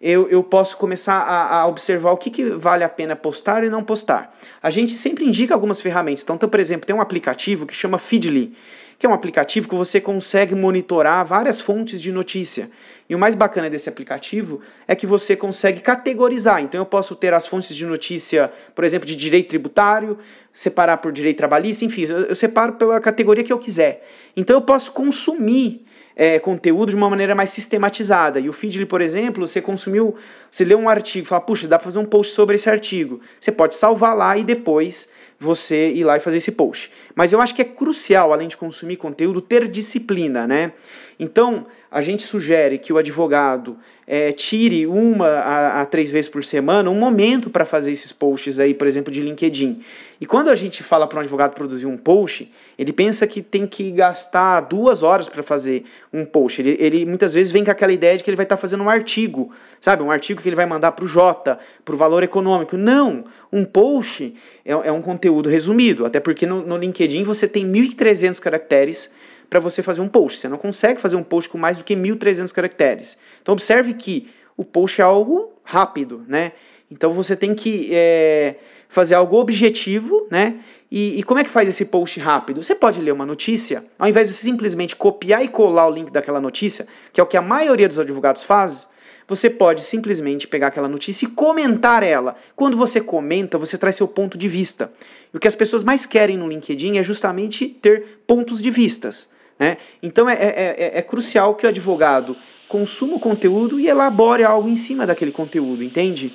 eu, 0.00 0.28
eu 0.28 0.42
posso 0.42 0.76
começar 0.76 1.14
a, 1.14 1.60
a, 1.60 1.66
observar 1.66 2.12
o 2.12 2.16
que, 2.16 2.30
que 2.30 2.50
vale 2.50 2.84
a 2.84 2.88
pena 2.88 3.16
postar 3.16 3.64
e 3.64 3.70
não 3.70 3.82
postar. 3.82 4.36
A 4.62 4.68
gente 4.68 4.98
sempre 4.98 5.24
indica 5.24 5.54
algumas 5.54 5.80
ferramentas. 5.80 6.22
Então, 6.22 6.36
então, 6.36 6.48
por 6.48 6.60
exemplo, 6.60 6.86
tem 6.86 6.94
um 6.94 7.00
aplicativo 7.00 7.64
que 7.64 7.74
chama 7.74 7.96
Feedly, 7.96 8.54
que 8.98 9.06
é 9.06 9.08
um 9.08 9.12
aplicativo 9.12 9.68
que 9.68 9.74
você 9.74 10.00
consegue 10.00 10.54
monitorar 10.54 11.24
várias 11.24 11.60
fontes 11.60 12.00
de 12.00 12.10
notícia. 12.10 12.70
E 13.08 13.14
o 13.14 13.18
mais 13.18 13.34
bacana 13.34 13.70
desse 13.70 13.88
aplicativo 13.88 14.60
é 14.88 14.94
que 14.94 15.06
você 15.06 15.36
consegue 15.36 15.80
categorizar. 15.80 16.62
Então 16.62 16.80
eu 16.80 16.86
posso 16.86 17.14
ter 17.14 17.32
as 17.34 17.46
fontes 17.46 17.74
de 17.74 17.86
notícia, 17.86 18.50
por 18.74 18.84
exemplo, 18.84 19.06
de 19.06 19.14
direito 19.14 19.48
tributário, 19.48 20.18
separar 20.52 20.96
por 20.96 21.12
direito 21.12 21.36
trabalhista, 21.36 21.84
enfim, 21.84 22.02
eu 22.02 22.34
separo 22.34 22.74
pela 22.74 22.98
categoria 23.00 23.44
que 23.44 23.52
eu 23.52 23.58
quiser. 23.58 24.06
Então 24.36 24.56
eu 24.56 24.62
posso 24.62 24.92
consumir 24.92 25.84
é, 26.16 26.38
conteúdo 26.38 26.88
de 26.88 26.96
uma 26.96 27.10
maneira 27.10 27.34
mais 27.34 27.50
sistematizada. 27.50 28.40
E 28.40 28.48
o 28.48 28.52
Feedly, 28.52 28.86
por 28.86 29.02
exemplo, 29.02 29.46
você 29.46 29.60
consumiu, 29.60 30.16
você 30.50 30.64
leu 30.64 30.78
um 30.78 30.88
artigo, 30.88 31.26
fala, 31.26 31.42
puxa, 31.42 31.68
dá 31.68 31.78
para 31.78 31.84
fazer 31.84 31.98
um 31.98 32.06
post 32.06 32.32
sobre 32.32 32.54
esse 32.54 32.70
artigo. 32.70 33.20
Você 33.38 33.52
pode 33.52 33.74
salvar 33.74 34.16
lá 34.16 34.36
e 34.36 34.42
depois 34.42 35.10
você 35.38 35.92
ir 35.92 36.04
lá 36.04 36.16
e 36.16 36.20
fazer 36.20 36.38
esse 36.38 36.52
post. 36.52 36.90
Mas 37.14 37.32
eu 37.32 37.40
acho 37.40 37.54
que 37.54 37.62
é 37.62 37.64
crucial, 37.64 38.32
além 38.32 38.48
de 38.48 38.56
consumir 38.56 38.96
conteúdo, 38.96 39.40
ter 39.40 39.68
disciplina, 39.68 40.46
né? 40.46 40.72
Então, 41.18 41.66
a 41.90 42.00
gente 42.00 42.22
sugere 42.22 42.78
que 42.78 42.92
o 42.92 42.98
advogado 42.98 43.78
é, 44.06 44.30
tire 44.30 44.86
uma 44.86 45.26
a, 45.26 45.80
a, 45.80 45.86
três 45.86 46.12
vezes 46.12 46.30
por 46.30 46.44
semana 46.44 46.88
um 46.88 46.94
momento 46.94 47.50
para 47.50 47.64
fazer 47.64 47.90
esses 47.90 48.12
posts 48.12 48.58
aí, 48.60 48.72
por 48.72 48.86
exemplo, 48.86 49.12
de 49.12 49.20
LinkedIn. 49.20 49.80
E 50.20 50.24
quando 50.24 50.48
a 50.48 50.54
gente 50.54 50.82
fala 50.82 51.06
para 51.06 51.18
um 51.18 51.20
advogado 51.20 51.54
produzir 51.54 51.86
um 51.86 51.96
post, 51.96 52.50
ele 52.78 52.92
pensa 52.92 53.26
que 53.26 53.42
tem 53.42 53.66
que 53.66 53.90
gastar 53.90 54.60
duas 54.60 55.02
horas 55.02 55.28
para 55.28 55.42
fazer 55.42 55.84
um 56.12 56.24
post. 56.24 56.62
Ele, 56.62 56.76
ele, 56.78 57.04
muitas 57.04 57.34
vezes 57.34 57.52
vem 57.52 57.64
com 57.64 57.70
aquela 57.70 57.92
ideia 57.92 58.16
de 58.16 58.22
que 58.22 58.30
ele 58.30 58.36
vai 58.36 58.44
estar 58.46 58.56
tá 58.56 58.60
fazendo 58.60 58.82
um 58.84 58.88
artigo, 58.88 59.50
sabe? 59.80 60.02
Um 60.02 60.10
artigo 60.10 60.40
que 60.40 60.48
ele 60.48 60.56
vai 60.56 60.66
mandar 60.66 60.92
para 60.92 61.04
o 61.04 61.08
Jota, 61.08 61.58
para 61.84 61.94
o 61.94 61.98
valor 61.98 62.22
econômico. 62.22 62.76
Não! 62.76 63.24
Um 63.52 63.64
post 63.64 64.34
é, 64.64 64.72
é 64.72 64.92
um 64.92 65.02
conteúdo 65.02 65.50
resumido, 65.50 66.06
até 66.06 66.20
porque 66.20 66.46
no, 66.46 66.62
no 66.62 66.76
LinkedIn 66.76 67.24
você 67.24 67.46
tem 67.46 67.70
1.300 67.70 68.40
caracteres 68.40 69.12
para 69.48 69.60
você 69.60 69.82
fazer 69.82 70.00
um 70.00 70.08
post. 70.08 70.38
Você 70.38 70.48
não 70.48 70.58
consegue 70.58 71.00
fazer 71.00 71.16
um 71.16 71.22
post 71.22 71.48
com 71.48 71.58
mais 71.58 71.78
do 71.78 71.84
que 71.84 71.94
1.300 71.94 72.52
caracteres. 72.52 73.18
Então 73.42 73.52
observe 73.52 73.94
que 73.94 74.28
o 74.56 74.64
post 74.64 75.00
é 75.00 75.04
algo 75.04 75.52
rápido, 75.62 76.24
né? 76.26 76.52
Então 76.90 77.12
você 77.12 77.34
tem 77.36 77.54
que 77.54 77.90
é, 77.92 78.56
fazer 78.88 79.14
algo 79.14 79.36
objetivo, 79.36 80.26
né? 80.30 80.60
E, 80.90 81.18
e, 81.18 81.22
como 81.24 81.40
é 81.40 81.44
que 81.44 81.50
faz 81.50 81.68
esse 81.68 81.84
post 81.84 82.20
rápido? 82.20 82.62
Você 82.62 82.74
pode 82.74 83.00
ler 83.00 83.10
uma 83.10 83.26
notícia, 83.26 83.84
ao 83.98 84.08
invés 84.08 84.28
de 84.28 84.34
simplesmente 84.34 84.94
copiar 84.94 85.44
e 85.44 85.48
colar 85.48 85.88
o 85.88 85.90
link 85.90 86.12
daquela 86.12 86.40
notícia, 86.40 86.86
que 87.12 87.20
é 87.20 87.24
o 87.24 87.26
que 87.26 87.36
a 87.36 87.42
maioria 87.42 87.88
dos 87.88 87.98
advogados 87.98 88.44
faz, 88.44 88.88
você 89.26 89.50
pode 89.50 89.80
simplesmente 89.80 90.46
pegar 90.46 90.68
aquela 90.68 90.88
notícia 90.88 91.26
e 91.26 91.28
comentar 91.28 92.04
ela. 92.04 92.36
Quando 92.54 92.76
você 92.76 93.00
comenta, 93.00 93.58
você 93.58 93.76
traz 93.76 93.96
seu 93.96 94.06
ponto 94.06 94.38
de 94.38 94.46
vista. 94.46 94.92
E 95.34 95.36
o 95.36 95.40
que 95.40 95.48
as 95.48 95.56
pessoas 95.56 95.82
mais 95.82 96.06
querem 96.06 96.38
no 96.38 96.48
LinkedIn 96.48 96.98
é 96.98 97.02
justamente 97.02 97.66
ter 97.66 98.20
pontos 98.24 98.62
de 98.62 98.70
vistas. 98.70 99.28
Né? 99.58 99.76
Então 100.02 100.28
é, 100.28 100.34
é, 100.34 100.76
é, 100.78 100.98
é 100.98 101.02
crucial 101.02 101.54
que 101.54 101.66
o 101.66 101.68
advogado 101.68 102.36
consuma 102.68 103.16
o 103.16 103.20
conteúdo 103.20 103.80
e 103.80 103.88
elabore 103.88 104.42
algo 104.42 104.68
em 104.68 104.76
cima 104.76 105.06
daquele 105.06 105.30
conteúdo, 105.30 105.82
entende? 105.82 106.32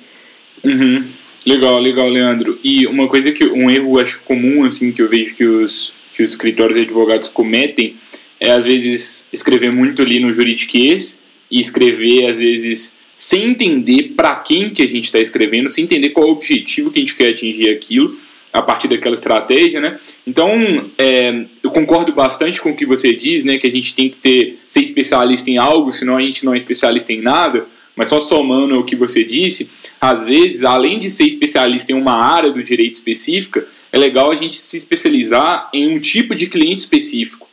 Uhum. 0.64 1.04
Legal, 1.46 1.78
legal, 1.78 2.08
Leandro. 2.08 2.58
E 2.62 2.86
uma 2.86 3.08
coisa 3.08 3.32
que 3.32 3.44
um 3.44 3.70
erro 3.70 3.98
acho 3.98 4.20
comum 4.22 4.64
assim 4.64 4.92
que 4.92 5.02
eu 5.02 5.08
vejo 5.08 5.34
que 5.34 5.44
os 5.44 5.92
que 6.14 6.22
os 6.22 6.30
escritórios 6.30 6.76
e 6.76 6.82
advogados 6.82 7.28
cometem 7.28 7.96
é 8.38 8.50
às 8.50 8.64
vezes 8.64 9.28
escrever 9.32 9.74
muito 9.74 10.02
ali 10.02 10.20
no 10.20 10.32
juridiquês 10.32 11.22
e 11.50 11.58
escrever 11.58 12.28
às 12.28 12.36
vezes 12.36 12.96
sem 13.16 13.44
entender 13.44 14.12
para 14.14 14.34
quem 14.36 14.70
que 14.70 14.82
a 14.82 14.86
gente 14.86 15.04
está 15.04 15.20
escrevendo, 15.20 15.68
sem 15.68 15.84
entender 15.84 16.10
qual 16.10 16.26
é 16.26 16.28
o 16.28 16.32
objetivo 16.32 16.90
que 16.90 16.98
a 16.98 17.02
gente 17.02 17.14
quer 17.14 17.30
atingir 17.30 17.70
aquilo 17.70 18.18
a 18.52 18.60
partir 18.60 18.86
daquela 18.86 19.14
estratégia, 19.14 19.80
né? 19.80 19.98
Então, 20.26 20.50
é, 20.98 21.44
eu 21.62 21.70
concordo 21.70 22.12
bastante 22.12 22.60
com 22.60 22.70
o 22.70 22.76
que 22.76 22.84
você 22.84 23.14
diz, 23.14 23.44
né? 23.44 23.56
Que 23.56 23.66
a 23.66 23.70
gente 23.70 23.94
tem 23.94 24.10
que 24.10 24.16
ter 24.16 24.58
ser 24.68 24.80
especialista 24.80 25.50
em 25.50 25.56
algo, 25.56 25.92
senão 25.92 26.16
a 26.16 26.20
gente 26.20 26.44
não 26.44 26.52
é 26.52 26.58
especialista 26.58 27.12
em 27.12 27.22
nada. 27.22 27.66
Mas 27.96 28.08
só 28.08 28.20
somando 28.20 28.78
o 28.78 28.84
que 28.84 28.96
você 28.96 29.22
disse, 29.24 29.70
às 30.00 30.26
vezes, 30.26 30.64
além 30.64 30.98
de 30.98 31.10
ser 31.10 31.26
especialista 31.26 31.92
em 31.92 31.94
uma 31.94 32.14
área 32.14 32.50
do 32.50 32.62
direito 32.62 32.94
específica, 32.94 33.66
é 33.90 33.98
legal 33.98 34.30
a 34.30 34.34
gente 34.34 34.56
se 34.56 34.76
especializar 34.76 35.68
em 35.72 35.94
um 35.94 36.00
tipo 36.00 36.34
de 36.34 36.46
cliente 36.46 36.80
específico. 36.80 37.48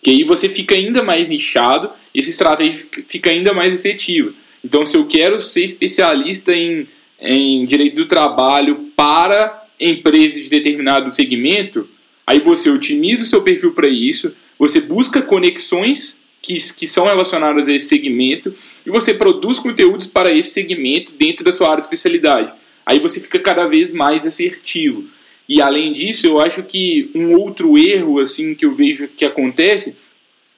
Que 0.00 0.10
aí 0.10 0.24
você 0.24 0.48
fica 0.48 0.74
ainda 0.74 1.02
mais 1.02 1.28
nichado 1.28 1.90
e 2.14 2.20
essa 2.20 2.30
estratégia 2.30 2.86
fica 3.06 3.30
ainda 3.30 3.52
mais 3.52 3.72
efetiva. 3.72 4.32
Então, 4.64 4.84
se 4.84 4.96
eu 4.96 5.06
quero 5.06 5.40
ser 5.40 5.64
especialista 5.64 6.54
em, 6.54 6.86
em 7.20 7.64
direito 7.64 7.96
do 7.96 8.06
trabalho 8.06 8.90
para 8.96 9.61
empresas 9.90 10.44
de 10.44 10.50
determinado 10.50 11.10
segmento, 11.10 11.88
aí 12.26 12.40
você 12.40 12.70
otimiza 12.70 13.24
o 13.24 13.26
seu 13.26 13.42
perfil 13.42 13.72
para 13.72 13.88
isso, 13.88 14.34
você 14.58 14.80
busca 14.80 15.20
conexões 15.20 16.16
que, 16.40 16.54
que 16.74 16.86
são 16.86 17.04
relacionadas 17.04 17.68
a 17.68 17.72
esse 17.72 17.86
segmento 17.86 18.54
e 18.84 18.90
você 18.90 19.14
produz 19.14 19.58
conteúdos 19.58 20.06
para 20.06 20.32
esse 20.32 20.50
segmento 20.50 21.12
dentro 21.12 21.44
da 21.44 21.52
sua 21.52 21.68
área 21.68 21.80
de 21.80 21.86
especialidade. 21.86 22.52
Aí 22.84 22.98
você 22.98 23.20
fica 23.20 23.38
cada 23.38 23.66
vez 23.66 23.92
mais 23.92 24.26
assertivo. 24.26 25.04
E 25.48 25.60
além 25.60 25.92
disso, 25.92 26.26
eu 26.26 26.40
acho 26.40 26.62
que 26.62 27.10
um 27.14 27.34
outro 27.36 27.78
erro 27.78 28.18
assim 28.18 28.54
que 28.54 28.64
eu 28.64 28.72
vejo 28.72 29.08
que 29.08 29.24
acontece 29.24 29.96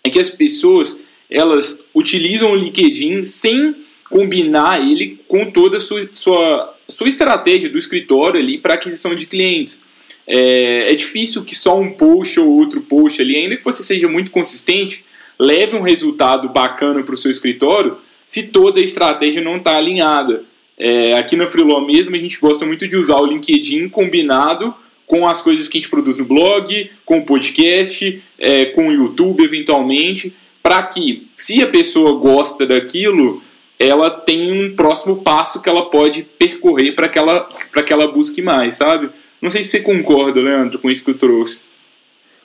é 0.02 0.10
que 0.10 0.18
as 0.18 0.30
pessoas 0.30 0.98
elas 1.30 1.84
utilizam 1.94 2.52
o 2.52 2.56
LinkedIn 2.56 3.24
sem 3.24 3.74
combinar 4.08 4.80
ele 4.80 5.18
com 5.26 5.50
toda 5.50 5.78
a 5.78 5.80
sua, 5.80 6.08
sua, 6.12 6.73
sua 6.88 7.08
estratégia 7.08 7.68
do 7.68 7.78
escritório 7.78 8.40
ali 8.40 8.58
para 8.58 8.74
aquisição 8.74 9.14
de 9.14 9.26
clientes. 9.26 9.80
É, 10.26 10.92
é 10.92 10.94
difícil 10.94 11.44
que 11.44 11.54
só 11.54 11.78
um 11.78 11.90
post 11.90 12.38
ou 12.40 12.48
outro 12.48 12.80
post 12.80 13.20
ali, 13.20 13.36
ainda 13.36 13.56
que 13.56 13.64
você 13.64 13.82
seja 13.82 14.08
muito 14.08 14.30
consistente, 14.30 15.04
leve 15.38 15.76
um 15.76 15.82
resultado 15.82 16.48
bacana 16.48 17.02
para 17.02 17.14
o 17.14 17.18
seu 17.18 17.30
escritório 17.30 17.96
se 18.26 18.48
toda 18.48 18.80
a 18.80 18.82
estratégia 18.82 19.42
não 19.42 19.56
está 19.58 19.76
alinhada. 19.76 20.44
É, 20.76 21.16
aqui 21.16 21.36
na 21.36 21.46
Freeló 21.46 21.80
mesmo, 21.80 22.16
a 22.16 22.18
gente 22.18 22.40
gosta 22.40 22.64
muito 22.66 22.88
de 22.88 22.96
usar 22.96 23.16
o 23.16 23.26
LinkedIn 23.26 23.88
combinado 23.88 24.74
com 25.06 25.26
as 25.26 25.40
coisas 25.40 25.68
que 25.68 25.78
a 25.78 25.80
gente 25.80 25.90
produz 25.90 26.16
no 26.16 26.24
blog, 26.24 26.90
com 27.04 27.18
o 27.18 27.26
podcast, 27.26 28.22
é, 28.38 28.66
com 28.66 28.88
o 28.88 28.92
YouTube, 28.92 29.44
eventualmente, 29.44 30.32
para 30.62 30.82
que, 30.82 31.26
se 31.36 31.62
a 31.62 31.66
pessoa 31.66 32.18
gosta 32.18 32.66
daquilo, 32.66 33.42
ela 33.78 34.10
tem 34.10 34.52
um 34.52 34.76
próximo 34.76 35.22
passo 35.22 35.60
que 35.60 35.68
ela 35.68 35.90
pode 35.90 36.22
percorrer 36.22 36.92
para 36.92 37.08
que, 37.08 37.18
ela, 37.18 37.48
que 37.84 37.92
ela 37.92 38.10
busque 38.10 38.40
mais, 38.40 38.76
sabe? 38.76 39.10
Não 39.40 39.50
sei 39.50 39.62
se 39.62 39.70
você 39.70 39.80
concorda, 39.80 40.40
Leandro, 40.40 40.78
com 40.78 40.90
isso 40.90 41.04
que 41.04 41.10
eu 41.10 41.18
trouxe. 41.18 41.58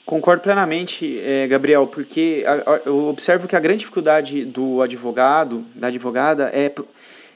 Concordo 0.04 0.42
plenamente, 0.42 1.20
é, 1.20 1.46
Gabriel, 1.46 1.86
porque 1.86 2.44
eu 2.84 3.06
observo 3.06 3.46
que 3.46 3.54
a 3.54 3.60
grande 3.60 3.80
dificuldade 3.80 4.44
do 4.44 4.82
advogado, 4.82 5.64
da 5.74 5.86
advogada, 5.86 6.50
é, 6.52 6.72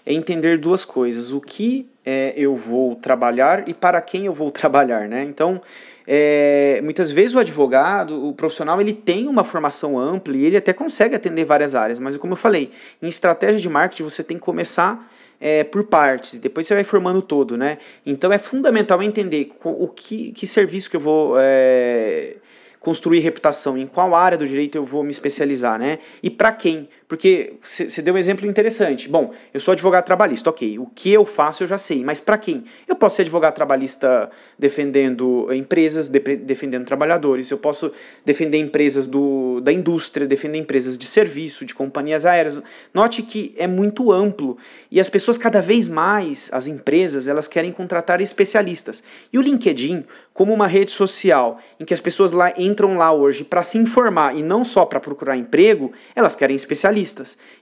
é 0.04 0.12
entender 0.12 0.59
duas 0.59 0.85
coisas: 0.85 1.30
o 1.30 1.40
que 1.40 1.87
é, 2.04 2.35
eu 2.37 2.57
vou 2.57 2.96
trabalhar 2.96 3.68
e 3.68 3.72
para 3.72 4.00
quem 4.00 4.26
eu 4.26 4.33
vou 4.33 4.50
trabalhar, 4.52 5.09
né? 5.09 5.22
Então, 5.22 5.62
é, 6.07 6.81
muitas 6.83 7.11
vezes 7.11 7.35
o 7.35 7.38
advogado, 7.38 8.27
o 8.29 8.33
profissional, 8.35 8.81
ele 8.81 8.93
tem 8.93 9.27
uma 9.27 9.45
formação 9.45 9.99
ampla 9.99 10.37
e 10.37 10.45
ele 10.45 10.57
até 10.57 10.73
consegue 10.73 11.14
atender 11.14 11.45
várias 11.45 11.75
áreas, 11.75 11.99
mas 11.99 12.17
como 12.17 12.35
eu 12.35 12.37
falei, 12.37 12.71
em 13.03 13.09
estratégia 13.09 13.59
de 13.59 13.69
marketing 13.69 14.03
você 14.03 14.23
tem 14.23 14.37
que 14.37 14.43
começar 14.43 15.11
é, 15.40 15.64
por 15.64 15.85
partes, 15.85 16.38
depois 16.38 16.67
você 16.67 16.75
vai 16.75 16.85
formando 16.85 17.21
todo, 17.21 17.57
né? 17.57 17.79
Então 18.05 18.33
é 18.33 18.38
fundamental 18.38 19.03
entender 19.03 19.53
o 19.62 19.88
que, 19.88 20.33
que 20.33 20.47
serviço 20.47 20.88
que 20.88 20.97
eu 20.97 21.01
vou 21.01 21.37
é, 21.38 22.37
construir 22.81 23.21
reputação, 23.21 23.77
em 23.77 23.87
qual 23.87 24.14
área 24.14 24.37
do 24.37 24.47
direito 24.47 24.77
eu 24.77 24.85
vou 24.85 25.03
me 25.03 25.11
especializar, 25.11 25.79
né? 25.79 25.99
E 26.23 26.31
para 26.31 26.53
quem? 26.53 26.88
Porque 27.14 27.53
você 27.62 28.03
deu 28.03 28.14
um 28.14 28.18
exemplo 28.18 28.44
interessante. 28.44 29.09
Bom, 29.09 29.33
eu 29.53 29.61
sou 29.61 29.70
advogado 29.70 30.05
trabalhista, 30.05 30.50
ok. 30.50 30.81
O 30.81 30.87
que 30.87 31.12
eu 31.12 31.24
faço 31.24 31.62
eu 31.62 31.66
já 31.68 31.79
sei, 31.79 32.05
mas 32.05 32.18
para 32.18 32.37
quem? 32.37 32.64
Eu 32.88 32.96
posso 32.96 33.14
ser 33.14 33.22
advogado 33.22 33.55
trabalhista 33.55 34.29
defendendo 34.59 35.46
empresas, 35.53 36.09
de, 36.09 36.18
defendendo 36.18 36.85
trabalhadores. 36.85 37.48
Eu 37.53 37.59
posso 37.59 37.92
defender 38.24 38.59
empresas 38.59 39.07
do, 39.07 39.61
da 39.61 39.72
indústria, 39.72 40.27
defender 40.27 40.59
empresas 40.59 40.98
de 40.98 41.07
serviço, 41.07 41.64
de 41.64 41.72
companhias 41.72 42.27
aéreas. 42.27 42.61
Note 42.92 43.22
que 43.22 43.55
é 43.57 43.68
muito 43.68 44.11
amplo 44.11 44.59
e 44.90 44.98
as 44.98 45.09
pessoas 45.09 45.38
cada 45.38 45.62
vez 45.62 45.87
mais, 45.87 46.50
as 46.53 46.66
empresas, 46.66 47.29
elas 47.29 47.46
querem 47.46 47.70
contratar 47.70 48.20
especialistas. 48.20 49.05
E 49.33 49.38
o 49.38 49.40
LinkedIn, 49.40 50.05
como 50.33 50.53
uma 50.53 50.66
rede 50.66 50.90
social 50.90 51.61
em 51.79 51.85
que 51.85 51.94
as 51.94 52.00
pessoas 52.00 52.33
lá 52.33 52.53
entram 52.59 52.96
lá 52.96 53.12
hoje 53.12 53.44
para 53.44 53.62
se 53.62 53.79
informar 53.79 54.37
e 54.37 54.42
não 54.42 54.64
só 54.64 54.85
para 54.85 54.98
procurar 54.98 55.37
emprego, 55.37 55.92
elas 56.16 56.35
querem 56.35 56.57
especialistas. 56.57 57.04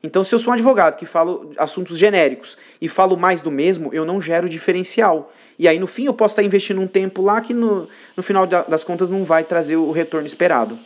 Então, 0.02 0.22
se 0.22 0.34
eu 0.34 0.38
sou 0.38 0.50
um 0.50 0.54
advogado 0.54 0.96
que 0.96 1.06
falo 1.06 1.52
assuntos 1.56 1.98
genéricos 1.98 2.56
e 2.80 2.88
falo 2.88 3.16
mais 3.16 3.42
do 3.42 3.50
mesmo, 3.50 3.90
eu 3.92 4.04
não 4.04 4.20
gero 4.20 4.48
diferencial. 4.48 5.32
E 5.58 5.66
aí, 5.66 5.78
no 5.78 5.86
fim, 5.86 6.04
eu 6.04 6.14
posso 6.14 6.32
estar 6.32 6.42
investindo 6.42 6.80
um 6.80 6.86
tempo 6.86 7.22
lá 7.22 7.40
que 7.40 7.54
no, 7.54 7.88
no 8.16 8.22
final 8.22 8.46
das 8.46 8.84
contas 8.84 9.10
não 9.10 9.24
vai 9.24 9.44
trazer 9.44 9.76
o 9.76 9.90
retorno 9.90 10.26
esperado. 10.26 10.78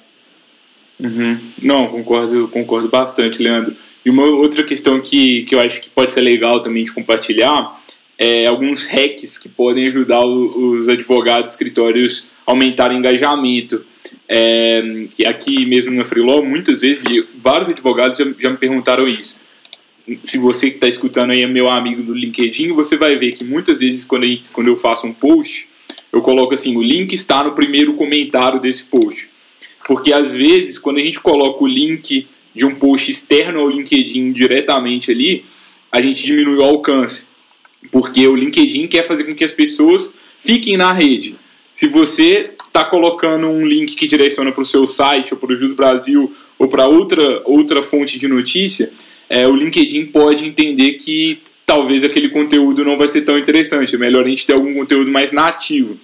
Uhum. 0.98 1.38
Não, 1.62 1.86
concordo, 1.88 2.48
concordo 2.48 2.88
bastante, 2.88 3.42
Leandro. 3.42 3.74
E 4.04 4.10
uma 4.10 4.24
outra 4.24 4.62
questão 4.62 5.00
que, 5.00 5.42
que 5.44 5.54
eu 5.54 5.60
acho 5.60 5.80
que 5.80 5.90
pode 5.90 6.12
ser 6.12 6.20
legal 6.20 6.60
também 6.62 6.84
de 6.84 6.92
compartilhar 6.92 7.80
é, 8.18 8.46
alguns 8.46 8.86
hacks 8.86 9.36
que 9.36 9.48
podem 9.48 9.86
ajudar 9.88 10.24
os 10.24 10.88
advogados, 10.88 11.50
escritórios 11.50 12.26
a 12.46 12.52
aumentar 12.52 12.90
o 12.90 12.94
engajamento. 12.94 13.84
É, 14.28 15.06
e 15.18 15.24
aqui 15.24 15.64
mesmo 15.66 15.92
na 15.92 16.04
Freelaw, 16.04 16.44
muitas 16.44 16.80
vezes, 16.80 17.04
vários 17.36 17.70
advogados 17.70 18.18
já, 18.18 18.24
já 18.38 18.50
me 18.50 18.56
perguntaram 18.56 19.08
isso. 19.08 19.36
Se 20.22 20.38
você 20.38 20.70
que 20.70 20.76
está 20.76 20.88
escutando 20.88 21.30
aí 21.30 21.42
é 21.42 21.46
meu 21.46 21.68
amigo 21.68 22.02
do 22.02 22.14
LinkedIn, 22.14 22.72
você 22.72 22.96
vai 22.96 23.16
ver 23.16 23.32
que 23.32 23.44
muitas 23.44 23.80
vezes 23.80 24.04
quando, 24.04 24.26
quando 24.52 24.68
eu 24.68 24.76
faço 24.76 25.06
um 25.06 25.12
post, 25.12 25.68
eu 26.12 26.22
coloco 26.22 26.54
assim, 26.54 26.76
o 26.76 26.82
link 26.82 27.12
está 27.12 27.42
no 27.42 27.52
primeiro 27.52 27.94
comentário 27.94 28.60
desse 28.60 28.84
post. 28.84 29.28
Porque 29.86 30.12
às 30.12 30.32
vezes, 30.32 30.78
quando 30.78 30.98
a 30.98 31.02
gente 31.02 31.20
coloca 31.20 31.62
o 31.62 31.66
link 31.66 32.26
de 32.54 32.64
um 32.64 32.74
post 32.74 33.10
externo 33.10 33.60
ao 33.60 33.68
LinkedIn 33.68 34.32
diretamente 34.32 35.10
ali, 35.10 35.44
a 35.90 36.00
gente 36.00 36.24
diminui 36.24 36.56
o 36.56 36.64
alcance 36.64 37.26
porque 37.90 38.26
o 38.26 38.36
LinkedIn 38.36 38.86
quer 38.86 39.02
fazer 39.02 39.24
com 39.24 39.34
que 39.34 39.44
as 39.44 39.52
pessoas 39.52 40.14
fiquem 40.38 40.76
na 40.76 40.92
rede. 40.92 41.36
Se 41.76 41.88
você 41.88 42.52
está 42.66 42.82
colocando 42.82 43.48
um 43.48 43.66
link 43.66 43.94
que 43.96 44.06
direciona 44.06 44.50
para 44.50 44.62
o 44.62 44.64
seu 44.64 44.86
site, 44.86 45.34
ou 45.34 45.38
para 45.38 45.52
o 45.52 45.56
Jus 45.56 45.74
Brasil, 45.74 46.34
ou 46.58 46.68
para 46.68 46.88
outra, 46.88 47.42
outra 47.44 47.82
fonte 47.82 48.18
de 48.18 48.26
notícia, 48.26 48.90
é, 49.28 49.46
o 49.46 49.54
LinkedIn 49.54 50.06
pode 50.06 50.46
entender 50.46 50.94
que 50.94 51.38
talvez 51.66 52.02
aquele 52.02 52.30
conteúdo 52.30 52.82
não 52.82 52.96
vai 52.96 53.08
ser 53.08 53.26
tão 53.26 53.38
interessante. 53.38 53.94
É 53.94 53.98
melhor 53.98 54.24
a 54.24 54.28
gente 54.28 54.46
ter 54.46 54.54
algum 54.54 54.72
conteúdo 54.72 55.10
mais 55.10 55.32
nativo. 55.32 55.98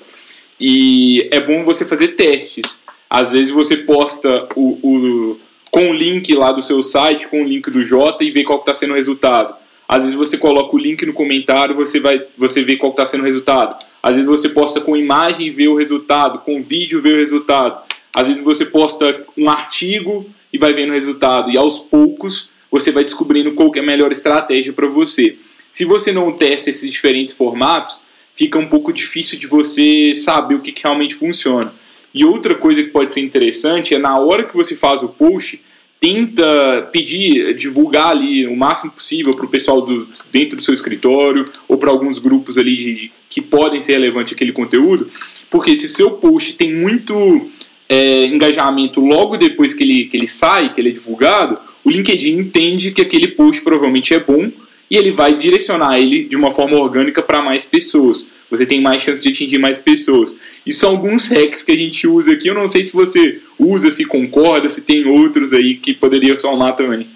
E 0.60 1.26
é 1.30 1.40
bom 1.40 1.64
você 1.64 1.86
fazer 1.86 2.08
testes. 2.08 2.78
Às 3.08 3.32
vezes 3.32 3.48
você 3.48 3.78
posta 3.78 4.46
o, 4.54 4.78
o 4.82 5.40
com 5.70 5.88
o 5.88 5.94
link 5.94 6.34
lá 6.34 6.52
do 6.52 6.60
seu 6.60 6.82
site, 6.82 7.28
com 7.28 7.42
o 7.42 7.46
link 7.46 7.70
do 7.70 7.82
Jota 7.82 8.22
e 8.22 8.30
vê 8.30 8.44
qual 8.44 8.58
está 8.58 8.74
sendo 8.74 8.92
o 8.92 8.96
resultado. 8.96 9.54
Às 9.88 10.02
vezes 10.02 10.16
você 10.16 10.38
coloca 10.38 10.74
o 10.74 10.78
link 10.78 11.04
no 11.04 11.12
comentário, 11.12 11.74
você 11.74 12.00
vai, 12.00 12.22
você 12.36 12.62
vê 12.62 12.76
qual 12.76 12.90
está 12.90 13.04
sendo 13.04 13.22
o 13.22 13.26
resultado. 13.26 13.76
Às 14.02 14.16
vezes 14.16 14.28
você 14.28 14.48
posta 14.48 14.80
com 14.80 14.96
imagem 14.96 15.46
e 15.46 15.50
vê 15.50 15.68
o 15.68 15.76
resultado, 15.76 16.38
com 16.40 16.62
vídeo 16.62 17.00
vê 17.00 17.12
o 17.12 17.18
resultado. 17.18 17.82
Às 18.14 18.28
vezes 18.28 18.42
você 18.42 18.64
posta 18.64 19.24
um 19.36 19.48
artigo 19.48 20.26
e 20.52 20.58
vai 20.58 20.72
vendo 20.72 20.90
o 20.90 20.94
resultado. 20.94 21.50
E 21.50 21.56
aos 21.56 21.78
poucos 21.78 22.48
você 22.70 22.90
vai 22.90 23.04
descobrindo 23.04 23.52
qual 23.52 23.70
é 23.74 23.80
a 23.80 23.82
melhor 23.82 24.10
estratégia 24.12 24.72
para 24.72 24.86
você. 24.86 25.36
Se 25.70 25.84
você 25.84 26.12
não 26.12 26.32
testa 26.32 26.70
esses 26.70 26.90
diferentes 26.90 27.34
formatos, 27.34 28.02
fica 28.34 28.58
um 28.58 28.66
pouco 28.66 28.92
difícil 28.92 29.38
de 29.38 29.46
você 29.46 30.14
saber 30.14 30.54
o 30.54 30.60
que, 30.60 30.72
que 30.72 30.82
realmente 30.82 31.14
funciona. 31.14 31.72
E 32.14 32.24
outra 32.24 32.54
coisa 32.54 32.82
que 32.82 32.90
pode 32.90 33.12
ser 33.12 33.20
interessante 33.20 33.94
é 33.94 33.98
na 33.98 34.18
hora 34.18 34.44
que 34.44 34.54
você 34.54 34.76
faz 34.76 35.02
o 35.02 35.08
post, 35.08 35.62
tenta 36.02 36.88
pedir, 36.90 37.54
divulgar 37.54 38.08
ali 38.08 38.44
o 38.48 38.56
máximo 38.56 38.90
possível 38.90 39.36
para 39.36 39.46
o 39.46 39.48
pessoal 39.48 39.82
do, 39.82 40.08
dentro 40.32 40.56
do 40.56 40.64
seu 40.64 40.74
escritório 40.74 41.44
ou 41.68 41.78
para 41.78 41.92
alguns 41.92 42.18
grupos 42.18 42.58
ali 42.58 42.76
de, 42.76 43.12
que 43.30 43.40
podem 43.40 43.80
ser 43.80 43.92
relevantes 43.92 44.34
aquele 44.34 44.50
conteúdo, 44.50 45.08
porque 45.48 45.76
se 45.76 45.86
o 45.86 45.88
seu 45.88 46.10
post 46.10 46.54
tem 46.54 46.74
muito 46.74 47.48
é, 47.88 48.26
engajamento 48.26 49.00
logo 49.00 49.36
depois 49.36 49.74
que 49.74 49.84
ele, 49.84 50.06
que 50.06 50.16
ele 50.16 50.26
sai, 50.26 50.74
que 50.74 50.80
ele 50.80 50.88
é 50.88 50.92
divulgado, 50.92 51.56
o 51.84 51.90
LinkedIn 51.90 52.36
entende 52.36 52.90
que 52.90 53.00
aquele 53.00 53.28
post 53.28 53.62
provavelmente 53.62 54.12
é 54.12 54.18
bom 54.18 54.50
e 54.92 54.96
ele 54.96 55.10
vai 55.10 55.34
direcionar 55.34 55.98
ele 55.98 56.24
de 56.24 56.36
uma 56.36 56.52
forma 56.52 56.76
orgânica 56.76 57.20
para 57.20 57.42
mais 57.42 57.64
pessoas 57.64 58.28
você 58.52 58.66
tem 58.66 58.82
mais 58.82 59.00
chance 59.00 59.22
de 59.22 59.30
atingir 59.30 59.56
mais 59.56 59.78
pessoas. 59.78 60.36
E 60.66 60.70
são 60.70 60.90
alguns 60.90 61.26
hacks 61.26 61.62
que 61.62 61.72
a 61.72 61.76
gente 61.76 62.06
usa 62.06 62.32
aqui. 62.32 62.48
Eu 62.48 62.54
não 62.54 62.68
sei 62.68 62.84
se 62.84 62.92
você 62.92 63.40
usa, 63.58 63.90
se 63.90 64.04
concorda, 64.04 64.68
se 64.68 64.82
tem 64.82 65.06
outros 65.06 65.54
aí 65.54 65.76
que 65.76 65.94
poderia 65.94 66.38
somar 66.38 66.76
também. 66.76 67.06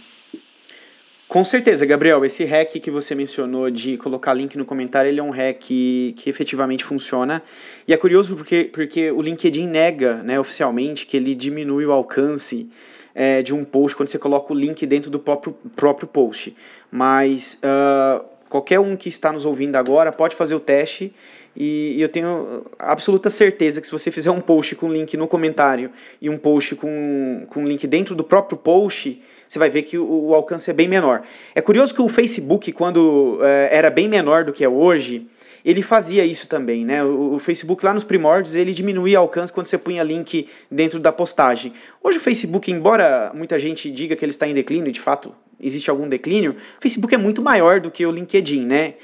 Com 1.29 1.45
certeza, 1.45 1.85
Gabriel. 1.85 2.25
Esse 2.25 2.47
hack 2.47 2.81
que 2.81 2.91
você 2.91 3.15
mencionou 3.15 3.71
de 3.71 3.99
colocar 3.99 4.33
link 4.33 4.57
no 4.57 4.65
comentário, 4.65 5.11
ele 5.11 5.21
é 5.21 5.23
um 5.23 5.29
hack 5.29 5.59
que, 5.59 6.15
que 6.17 6.31
efetivamente 6.31 6.83
funciona. 6.83 7.43
E 7.87 7.93
é 7.93 7.97
curioso 7.99 8.35
porque, 8.35 8.71
porque 8.73 9.11
o 9.11 9.21
LinkedIn 9.21 9.67
nega 9.67 10.23
né, 10.23 10.41
oficialmente 10.41 11.05
que 11.05 11.19
ele 11.19 11.35
diminui 11.35 11.85
o 11.85 11.93
alcance 11.93 12.71
é, 13.17 13.43
de 13.43 13.53
um 13.53 13.65
post 13.65 13.97
quando 13.97 14.09
você 14.09 14.19
coloca 14.19 14.53
o 14.53 14.57
link 14.57 14.87
dentro 14.87 15.11
do 15.11 15.19
próprio, 15.19 15.57
próprio 15.75 16.07
post. 16.07 16.55
Mas 16.93 17.59
uh, 17.65 18.25
Qualquer 18.49 18.79
um 18.79 18.97
que 18.97 19.09
está 19.09 19.33
nos 19.33 19.45
ouvindo 19.45 19.77
agora 19.77 20.13
pode 20.13 20.37
fazer 20.37 20.55
o 20.55 20.61
teste 20.61 21.13
e, 21.57 22.01
eu 22.01 22.09
tenho 22.09 22.65
absoluta 22.79 23.29
certeza 23.29 23.81
que 23.81 23.87
se 23.87 23.93
você 23.93 24.11
fizer 24.11 24.31
um 24.31 24.41
post 24.41 24.75
com 24.77 24.89
link 24.89 25.17
no 25.17 25.27
comentário 25.27 25.91
e 26.21 26.31
um 26.31 26.39
post 26.39 26.77
com, 26.77 27.45
com 27.49 27.65
link 27.65 27.87
dentro 27.87 28.15
do 28.15 28.23
próprio 28.23 28.57
post, 28.57 29.21
você 29.49 29.59
vai 29.59 29.69
ver 29.69 29.83
que 29.83 29.99
o, 29.99 30.29
o 30.29 30.35
alcance 30.35 30.71
é 30.71 30.73
bem 30.73 30.87
menor. 30.87 31.23
É 31.55 31.61
curioso 31.61 31.95
que 31.95 32.01
o 32.01 32.09
Facebook, 32.09 32.71
quando 32.73 33.41
é, 33.43 33.77
era 33.77 33.91
bem 33.91 34.07
menor 34.07 34.45
do 34.45 34.53
que 34.53 34.63
é 34.63 34.69
hoje, 34.69 35.27
ele 35.67 35.83
fazia 35.83 36.25
isso 36.25 36.47
também, 36.47 36.85
né? 36.85 37.03
O, 37.03 37.35
o, 37.35 37.39
Facebook 37.41 37.85
lá 37.85 37.93
nos 37.93 38.05
primórdios, 38.05 38.55
ele 38.55 38.73
diminuía 38.73 39.19
alcance 39.19 39.53
quando 39.53 39.67
você 39.67 39.77
punha 39.77 40.01
link 40.05 40.47
dentro 40.71 41.01
da 41.01 41.11
postagem. 41.11 41.73
Hoje 42.01 42.19
o 42.19 42.21
Facebook, 42.21 42.71
embora 42.71 43.33
muita 43.35 43.59
gente 43.59 43.91
diga 43.91 44.15
que 44.15 44.25
ele 44.25 44.31
está 44.31 44.47
em 44.47 44.55
declínio, 44.55 44.93
de 44.93 45.01
fato 45.01 45.35
existe 45.59 45.91
algum 45.91 46.09
declínio, 46.09 46.53
o 46.53 46.81
Facebook 46.81 47.13
é 47.13 47.19
muito 47.19 47.43
maior 47.43 47.81
do 47.81 47.91
que 47.91 48.07
o 48.07 48.13
LinkedIn, 48.13 48.65
né? 48.65 48.95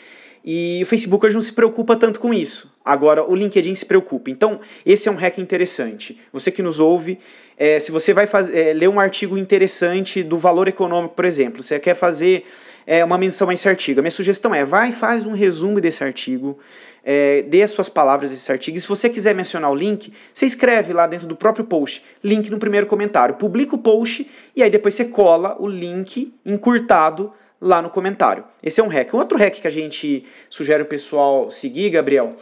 E 0.44 0.80
o 0.82 0.86
Facebook 0.86 1.26
hoje 1.26 1.34
não 1.34 1.42
se 1.42 1.52
preocupa 1.52 1.96
tanto 1.96 2.20
com 2.20 2.32
isso. 2.32 2.72
Agora, 2.84 3.28
o 3.28 3.34
LinkedIn 3.34 3.74
se 3.74 3.86
preocupa. 3.86 4.30
Então, 4.30 4.60
esse 4.84 5.08
é 5.08 5.12
um 5.12 5.14
hack 5.14 5.38
interessante. 5.38 6.18
Você 6.32 6.50
que 6.50 6.62
nos 6.62 6.80
ouve, 6.80 7.18
é, 7.56 7.78
se 7.78 7.92
você 7.92 8.12
vai 8.12 8.26
fazer, 8.26 8.56
é, 8.56 8.72
ler 8.72 8.88
um 8.88 8.98
artigo 8.98 9.38
interessante 9.38 10.22
do 10.22 10.38
valor 10.38 10.66
econômico, 10.66 11.14
por 11.14 11.24
exemplo, 11.24 11.62
você 11.62 11.78
quer 11.78 11.94
fazer 11.94 12.44
é, 12.86 13.04
uma 13.04 13.18
menção 13.18 13.48
a 13.48 13.54
esse 13.54 13.68
artigo. 13.68 14.00
A 14.00 14.02
minha 14.02 14.10
sugestão 14.10 14.54
é, 14.54 14.64
vai 14.64 14.92
faz 14.92 15.26
um 15.26 15.32
resumo 15.32 15.80
desse 15.80 16.02
artigo, 16.02 16.58
é, 17.04 17.42
dê 17.42 17.62
as 17.62 17.70
suas 17.70 17.88
palavras 17.88 18.30
desse 18.30 18.50
artigo. 18.50 18.76
E 18.76 18.80
se 18.80 18.88
você 18.88 19.08
quiser 19.08 19.34
mencionar 19.34 19.70
o 19.70 19.74
link, 19.74 20.12
você 20.32 20.46
escreve 20.46 20.92
lá 20.92 21.06
dentro 21.06 21.26
do 21.26 21.36
próprio 21.36 21.64
post, 21.64 22.04
link 22.22 22.50
no 22.50 22.58
primeiro 22.58 22.86
comentário. 22.86 23.34
Publica 23.36 23.74
o 23.74 23.78
post 23.78 24.28
e 24.54 24.62
aí 24.62 24.70
depois 24.70 24.94
você 24.94 25.06
cola 25.06 25.56
o 25.60 25.68
link 25.68 26.32
encurtado 26.44 27.32
lá 27.60 27.80
no 27.80 27.90
comentário. 27.90 28.44
Esse 28.62 28.80
é 28.80 28.84
um 28.84 28.88
hack. 28.88 29.14
Um 29.14 29.18
outro 29.18 29.38
hack 29.38 29.60
que 29.60 29.68
a 29.68 29.70
gente 29.70 30.24
sugere 30.50 30.82
o 30.82 30.86
pessoal 30.86 31.48
seguir, 31.50 31.90
Gabriel, 31.90 32.36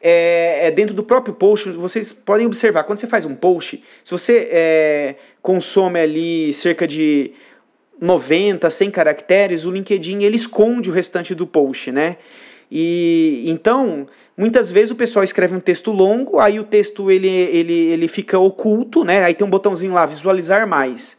é, 0.00 0.66
é, 0.66 0.70
dentro 0.70 0.94
do 0.94 1.02
próprio 1.02 1.34
post, 1.34 1.70
vocês 1.70 2.12
podem 2.12 2.46
observar, 2.46 2.84
quando 2.84 2.98
você 2.98 3.06
faz 3.06 3.24
um 3.24 3.34
post, 3.34 3.82
se 4.04 4.10
você 4.10 4.48
é, 4.52 5.14
consome 5.40 5.98
ali 5.98 6.52
cerca 6.52 6.86
de 6.86 7.32
90, 8.00 8.68
100 8.68 8.90
caracteres, 8.90 9.64
o 9.64 9.70
LinkedIn 9.70 10.22
ele 10.22 10.36
esconde 10.36 10.90
o 10.90 10.92
restante 10.92 11.34
do 11.34 11.46
post, 11.46 11.90
né? 11.90 12.16
E 12.70 13.44
então, 13.46 14.06
muitas 14.36 14.70
vezes 14.70 14.90
o 14.90 14.96
pessoal 14.96 15.24
escreve 15.24 15.54
um 15.54 15.60
texto 15.60 15.90
longo, 15.92 16.38
aí 16.38 16.58
o 16.58 16.64
texto 16.64 17.10
ele, 17.10 17.28
ele, 17.28 17.72
ele 17.72 18.08
fica 18.08 18.38
oculto, 18.38 19.04
né? 19.04 19.24
Aí 19.24 19.34
tem 19.34 19.46
um 19.46 19.50
botãozinho 19.50 19.92
lá, 19.92 20.04
visualizar 20.04 20.66
mais. 20.66 21.16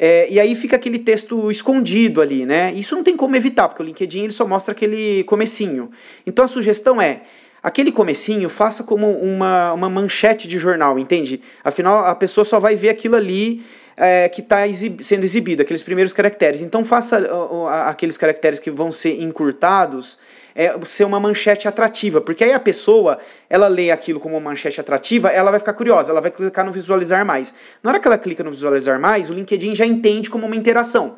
É, 0.00 0.28
e 0.30 0.38
aí 0.38 0.54
fica 0.54 0.76
aquele 0.76 0.98
texto 0.98 1.50
escondido 1.50 2.22
ali, 2.22 2.46
né? 2.46 2.72
Isso 2.74 2.94
não 2.94 3.02
tem 3.02 3.16
como 3.16 3.34
evitar, 3.34 3.68
porque 3.68 3.82
o 3.82 3.84
LinkedIn 3.84 4.24
ele 4.24 4.32
só 4.32 4.46
mostra 4.46 4.72
aquele 4.72 5.24
comecinho. 5.24 5.90
Então 6.24 6.44
a 6.44 6.48
sugestão 6.48 7.02
é, 7.02 7.22
aquele 7.60 7.90
comecinho 7.90 8.48
faça 8.48 8.84
como 8.84 9.10
uma, 9.10 9.72
uma 9.72 9.90
manchete 9.90 10.46
de 10.46 10.56
jornal, 10.56 10.98
entende? 11.00 11.40
Afinal, 11.64 12.04
a 12.04 12.14
pessoa 12.14 12.44
só 12.44 12.60
vai 12.60 12.76
ver 12.76 12.90
aquilo 12.90 13.16
ali 13.16 13.62
é, 13.98 14.28
que 14.28 14.40
está 14.40 14.66
exib 14.66 15.02
sendo 15.02 15.24
exibido, 15.24 15.60
aqueles 15.60 15.82
primeiros 15.82 16.12
caracteres. 16.12 16.62
Então 16.62 16.84
faça 16.84 17.20
uh, 17.20 17.64
uh, 17.64 17.66
aqueles 17.66 18.16
caracteres 18.16 18.60
que 18.60 18.70
vão 18.70 18.92
ser 18.92 19.20
encurtados 19.20 20.18
é, 20.54 20.74
ser 20.84 21.04
uma 21.04 21.20
manchete 21.20 21.68
atrativa, 21.68 22.20
porque 22.20 22.42
aí 22.42 22.52
a 22.52 22.58
pessoa, 22.58 23.18
ela 23.48 23.68
lê 23.68 23.92
aquilo 23.92 24.18
como 24.18 24.36
uma 24.36 24.50
manchete 24.50 24.80
atrativa, 24.80 25.28
ela 25.28 25.52
vai 25.52 25.60
ficar 25.60 25.72
curiosa, 25.72 26.10
ela 26.10 26.20
vai 26.20 26.32
clicar 26.32 26.64
no 26.64 26.72
visualizar 26.72 27.24
mais. 27.24 27.54
Na 27.80 27.90
hora 27.90 28.00
que 28.00 28.08
ela 28.08 28.18
clica 28.18 28.42
no 28.42 28.50
visualizar 28.50 28.98
mais, 28.98 29.30
o 29.30 29.34
LinkedIn 29.34 29.74
já 29.76 29.86
entende 29.86 30.28
como 30.28 30.46
uma 30.46 30.56
interação. 30.56 31.16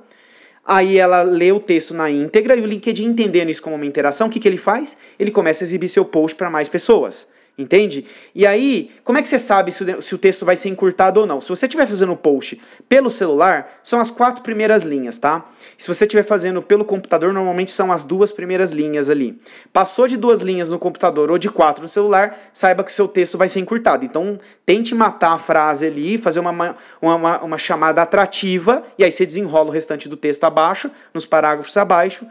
Aí 0.63 0.99
ela 0.99 1.23
lê 1.23 1.51
o 1.53 1.59
texto 1.59 1.95
na 1.95 2.11
íntegra 2.11 2.55
e 2.55 2.61
o 2.61 2.67
LinkedIn 2.67 3.05
entendendo 3.05 3.49
isso 3.49 3.63
como 3.63 3.77
uma 3.77 3.87
interação, 3.87 4.27
o 4.27 4.31
que, 4.31 4.39
que 4.39 4.47
ele 4.47 4.59
faz? 4.59 4.99
Ele 5.19 5.31
começa 5.31 5.65
a 5.65 5.67
exibir 5.67 5.89
seu 5.89 6.05
post 6.05 6.37
para 6.37 6.51
mais 6.51 6.69
pessoas. 6.69 7.27
Entende? 7.61 8.07
E 8.35 8.47
aí, 8.47 8.91
como 9.05 9.19
é 9.19 9.23
que 9.23 9.29
você 9.29 9.39
sabe 9.39 9.71
se 9.71 10.15
o, 10.15 10.19
texto 10.19 10.47
vai 10.47 10.57
ser 10.57 10.71
encurtado 10.71 11.21
ou 11.21 11.27
não? 11.27 11.43
Se 11.43 11.51
você 11.51 11.67
estiver 11.67 11.87
fazendo 11.87 12.13
o 12.13 12.17
post 12.17 12.59
pelo 12.89 13.11
celular, 13.11 13.81
são 13.83 14.01
as 14.01 14.11
quatro 14.11 14.43
primeiras 14.43 14.83
linhas, 14.83 15.19
tá? 15.19 15.47
Se 15.77 15.87
você 15.87 16.05
estiver 16.05 16.23
fazendo 16.23 16.63
pelo 16.63 16.87
computador, 16.87 17.35
normalmente 17.35 17.71
são 17.71 17.93
as 17.93 18.03
duas 18.03 18.33
primeiras 18.33 18.73
linhas 18.73 19.11
ali. 19.11 19.39
Passou 19.75 20.09
de 20.09 20.17
duas 20.17 20.41
linhas 20.41 20.71
no 20.71 20.79
computador 20.79 21.31
ou 21.31 21.37
de 21.37 21.51
quatro 21.51 21.83
no 21.83 21.89
celular, 21.89 22.39
saiba 22.51 22.83
que 22.83 22.91
o 22.91 22.95
seu 22.95 23.07
texto 23.07 23.37
vai 23.37 23.49
ser 23.49 23.61
encurtado. 23.61 24.07
Então, 24.07 24.41
tente 24.65 24.95
matar 24.95 25.33
a 25.33 25.39
frase 25.39 25.87
ali, 25.87 26.17
fazer 26.17 26.41
uma, 26.41 26.77
uma, 27.03 27.43
uma 27.43 27.59
chamada 27.59 28.01
atrativa, 28.01 28.83
e 28.97 29.05
aí 29.05 29.13
você 29.13 29.27
desenrola 29.27 29.69
o 29.69 29.73
restante 29.73 30.09
do 30.09 30.17
texto 30.17 30.45
abaixo, 30.45 30.91
nos 31.13 31.27
parágrafos 31.27 31.77
abaixo, 31.77 32.27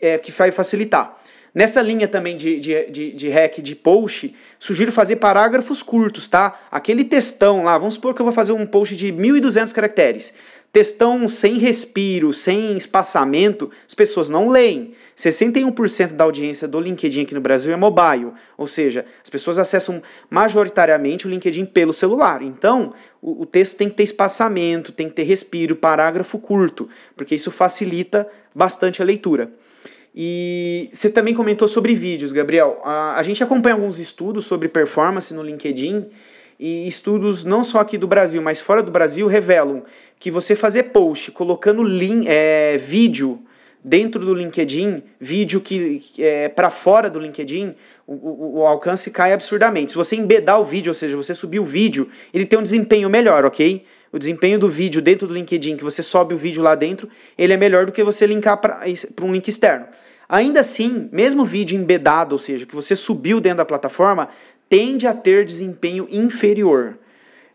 é, 0.00 0.18
que 0.18 0.30
vai 0.30 0.52
facilitar. 0.52 1.18
Nessa 1.54 1.80
linha 1.80 2.06
também 2.06 2.36
de, 2.36 2.60
de, 2.60 2.90
de, 2.90 3.12
de 3.12 3.28
hack 3.30 3.58
de 3.60 3.74
post, 3.74 4.34
sugiro 4.58 4.92
fazer 4.92 5.16
parágrafos 5.16 5.82
curtos, 5.82 6.28
tá? 6.28 6.60
Aquele 6.70 7.04
textão 7.04 7.64
lá, 7.64 7.76
vamos 7.78 7.94
supor 7.94 8.14
que 8.14 8.20
eu 8.20 8.24
vou 8.24 8.34
fazer 8.34 8.52
um 8.52 8.66
post 8.66 8.94
de 8.94 9.12
1.200 9.12 9.72
caracteres. 9.72 10.34
Textão 10.70 11.26
sem 11.26 11.56
respiro, 11.56 12.30
sem 12.30 12.76
espaçamento, 12.76 13.70
as 13.86 13.94
pessoas 13.94 14.28
não 14.28 14.50
leem. 14.50 14.92
61% 15.16 16.12
da 16.12 16.24
audiência 16.24 16.68
do 16.68 16.78
LinkedIn 16.78 17.22
aqui 17.22 17.34
no 17.34 17.40
Brasil 17.40 17.72
é 17.72 17.76
mobile, 17.76 18.32
ou 18.56 18.66
seja, 18.66 19.04
as 19.22 19.30
pessoas 19.30 19.58
acessam 19.58 20.02
majoritariamente 20.28 21.26
o 21.26 21.30
LinkedIn 21.30 21.64
pelo 21.64 21.92
celular. 21.92 22.42
Então, 22.42 22.92
o, 23.20 23.42
o 23.42 23.46
texto 23.46 23.76
tem 23.76 23.88
que 23.88 23.96
ter 23.96 24.02
espaçamento, 24.02 24.92
tem 24.92 25.08
que 25.08 25.14
ter 25.14 25.24
respiro, 25.24 25.74
parágrafo 25.74 26.38
curto, 26.38 26.88
porque 27.16 27.34
isso 27.34 27.50
facilita 27.50 28.28
bastante 28.54 29.00
a 29.00 29.04
leitura. 29.04 29.50
E 30.20 30.90
você 30.92 31.08
também 31.08 31.32
comentou 31.32 31.68
sobre 31.68 31.94
vídeos, 31.94 32.32
Gabriel. 32.32 32.80
A, 32.82 33.16
a 33.16 33.22
gente 33.22 33.40
acompanha 33.40 33.76
alguns 33.76 34.00
estudos 34.00 34.46
sobre 34.46 34.66
performance 34.66 35.32
no 35.32 35.44
LinkedIn 35.44 36.06
e 36.58 36.88
estudos 36.88 37.44
não 37.44 37.62
só 37.62 37.78
aqui 37.78 37.96
do 37.96 38.08
Brasil, 38.08 38.42
mas 38.42 38.60
fora 38.60 38.82
do 38.82 38.90
Brasil 38.90 39.28
revelam 39.28 39.84
que 40.18 40.28
você 40.28 40.56
fazer 40.56 40.84
post 40.84 41.30
colocando 41.30 41.84
link, 41.84 42.26
é, 42.26 42.76
vídeo 42.78 43.38
dentro 43.84 44.26
do 44.26 44.34
LinkedIn, 44.34 45.04
vídeo 45.20 45.60
que, 45.60 46.02
é 46.18 46.48
para 46.48 46.68
fora 46.68 47.08
do 47.08 47.20
LinkedIn, 47.20 47.76
o, 48.04 48.12
o, 48.14 48.58
o, 48.58 48.66
alcance 48.66 49.12
cai 49.12 49.32
absurdamente. 49.32 49.92
Se 49.92 49.96
você 49.96 50.16
embedar 50.16 50.60
o 50.60 50.64
vídeo, 50.64 50.90
ou 50.90 50.94
seja, 50.94 51.16
você 51.16 51.32
subir 51.32 51.60
o 51.60 51.64
vídeo, 51.64 52.08
ele 52.34 52.44
tem 52.44 52.58
um 52.58 52.62
desempenho 52.64 53.08
melhor, 53.08 53.44
ok? 53.44 53.84
O 54.12 54.18
desempenho 54.18 54.58
do 54.58 54.68
vídeo 54.68 55.00
dentro 55.00 55.28
do 55.28 55.34
LinkedIn, 55.34 55.76
que 55.76 55.84
você 55.84 56.02
sobe 56.02 56.34
o 56.34 56.38
vídeo 56.38 56.60
lá 56.60 56.74
dentro, 56.74 57.08
ele 57.36 57.52
é 57.52 57.56
melhor 57.56 57.86
do 57.86 57.92
que 57.92 58.02
você 58.02 58.26
linkar 58.26 58.56
para 58.56 58.84
um 59.22 59.32
link 59.32 59.46
externo. 59.46 59.86
Ainda 60.28 60.60
assim, 60.60 61.08
mesmo 61.10 61.44
vídeo 61.44 61.78
embedado, 61.78 62.32
ou 62.32 62.38
seja, 62.38 62.66
que 62.66 62.74
você 62.74 62.94
subiu 62.94 63.40
dentro 63.40 63.58
da 63.58 63.64
plataforma, 63.64 64.28
tende 64.68 65.06
a 65.06 65.14
ter 65.14 65.44
desempenho 65.44 66.06
inferior. 66.10 66.98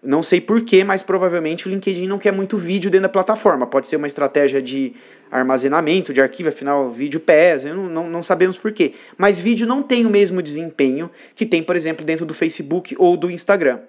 Não 0.02 0.22
sei 0.22 0.42
porquê, 0.42 0.84
mas 0.84 1.02
provavelmente 1.02 1.68
o 1.68 1.72
LinkedIn 1.72 2.08
não 2.08 2.18
quer 2.18 2.34
muito 2.34 2.58
vídeo 2.58 2.92
dentro 2.92 3.04
da 3.04 3.10
plataforma. 3.10 3.66
Pode 3.66 3.88
ser 3.88 3.96
uma 3.96 4.08
estratégia 4.08 4.62
de 4.62 4.94
armazenamento 5.32 6.12
de 6.12 6.20
arquivo, 6.20 6.50
afinal, 6.50 6.90
vídeo 6.90 7.20
pesa, 7.20 7.74
não, 7.74 7.88
não, 7.88 8.10
não 8.10 8.24
sabemos 8.24 8.58
porquê. 8.58 8.94
Mas 9.18 9.40
vídeo 9.40 9.66
não 9.66 9.82
tem 9.82 10.06
o 10.06 10.10
mesmo 10.10 10.42
desempenho 10.42 11.10
que 11.36 11.46
tem, 11.46 11.64
por 11.64 11.76
exemplo, 11.76 12.04
dentro 12.04 12.26
do 12.26 12.34
Facebook 12.34 12.96
ou 12.98 13.16
do 13.16 13.32
Instagram. 13.32 13.80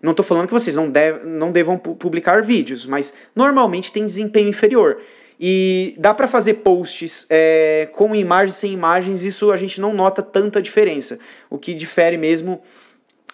Não 0.00 0.12
estou 0.12 0.24
falando 0.24 0.46
que 0.46 0.52
vocês 0.52 0.76
não, 0.76 0.88
deve, 0.88 1.26
não 1.26 1.50
devam 1.50 1.78
publicar 1.78 2.42
vídeos, 2.42 2.86
mas 2.86 3.14
normalmente 3.34 3.92
tem 3.92 4.06
desempenho 4.06 4.48
inferior. 4.48 4.98
E 5.38 5.94
dá 5.98 6.14
para 6.14 6.26
fazer 6.26 6.54
posts 6.54 7.26
é, 7.28 7.88
com 7.92 8.14
imagens 8.14 8.54
sem 8.54 8.72
imagens, 8.72 9.22
isso 9.22 9.52
a 9.52 9.56
gente 9.56 9.80
não 9.80 9.92
nota 9.92 10.22
tanta 10.22 10.62
diferença. 10.62 11.18
O 11.50 11.58
que 11.58 11.74
difere 11.74 12.16
mesmo 12.16 12.62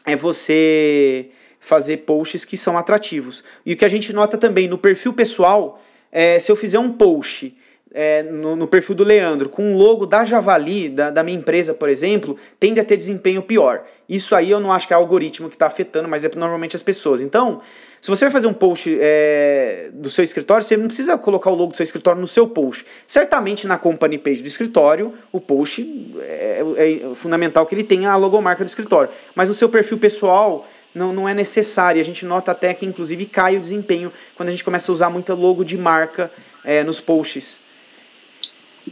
é 0.04 0.16
você 0.16 1.30
fazer 1.60 1.98
posts 1.98 2.44
que 2.44 2.56
são 2.56 2.76
atrativos. 2.76 3.44
E 3.64 3.72
o 3.72 3.76
que 3.76 3.84
a 3.84 3.88
gente 3.88 4.12
nota 4.12 4.36
também 4.36 4.66
no 4.66 4.76
perfil 4.76 5.12
pessoal, 5.12 5.80
é, 6.10 6.38
se 6.40 6.50
eu 6.50 6.56
fizer 6.56 6.80
um 6.80 6.90
post 6.90 7.56
é, 7.94 8.22
no, 8.22 8.56
no, 8.56 8.66
perfil 8.66 8.94
do 8.94 9.04
Leandro 9.04 9.48
com 9.48 9.62
um 9.62 9.76
logo 9.76 10.06
da 10.06 10.24
Javali, 10.24 10.88
da, 10.88 11.10
da, 11.10 11.22
minha 11.22 11.36
empresa, 11.36 11.74
por 11.74 11.88
exemplo, 11.88 12.36
tende 12.58 12.80
a 12.80 12.84
ter 12.84 12.96
desempenho 12.96 13.42
pior. 13.42 13.84
Isso 14.08 14.34
aí 14.34 14.50
eu 14.50 14.60
não 14.60 14.72
acho 14.72 14.86
que 14.86 14.92
é 14.92 14.96
algoritmo 14.96 15.48
que 15.48 15.54
está 15.54 15.66
afetando, 15.66 16.08
mas 16.08 16.24
é 16.24 16.30
normalmente 16.34 16.76
as 16.76 16.82
pessoas. 16.82 17.20
Então, 17.20 17.60
se 18.00 18.10
você 18.10 18.24
vai 18.24 18.32
fazer 18.32 18.46
um 18.48 18.52
post 18.52 18.98
é, 19.00 19.90
do 19.92 20.10
seu 20.10 20.24
escritório, 20.24 20.64
você 20.64 20.76
não 20.76 20.86
precisa 20.86 21.16
colocar 21.16 21.50
o 21.50 21.54
logo 21.54 21.70
do 21.70 21.76
seu 21.76 21.84
escritório 21.84 22.20
no 22.20 22.26
seu 22.26 22.48
post. 22.48 22.84
Certamente 23.06 23.66
na 23.66 23.78
company 23.78 24.18
page 24.18 24.42
do 24.42 24.48
escritório, 24.48 25.14
o 25.30 25.40
post 25.40 25.86
é, 26.20 26.62
é 26.76 27.14
fundamental 27.14 27.64
que 27.64 27.74
ele 27.74 27.84
tenha 27.84 28.10
a 28.10 28.16
logomarca 28.16 28.64
do 28.64 28.66
escritório. 28.66 29.08
Mas 29.34 29.48
no 29.48 29.54
seu 29.54 29.68
perfil 29.68 29.98
pessoal, 29.98 30.66
não, 30.94 31.12
não 31.12 31.28
é 31.28 31.34
necessário. 31.34 32.00
A 32.00 32.04
gente 32.04 32.26
nota 32.26 32.50
até 32.50 32.74
que, 32.74 32.84
inclusive, 32.84 33.24
cai 33.26 33.56
o 33.56 33.60
desempenho 33.60 34.12
quando 34.34 34.48
a 34.48 34.52
gente 34.52 34.64
começa 34.64 34.90
a 34.90 34.92
usar 34.92 35.08
muita 35.08 35.32
logo 35.32 35.64
de 35.64 35.78
marca 35.78 36.30
é, 36.64 36.82
nos 36.82 37.00
posts. 37.00 37.61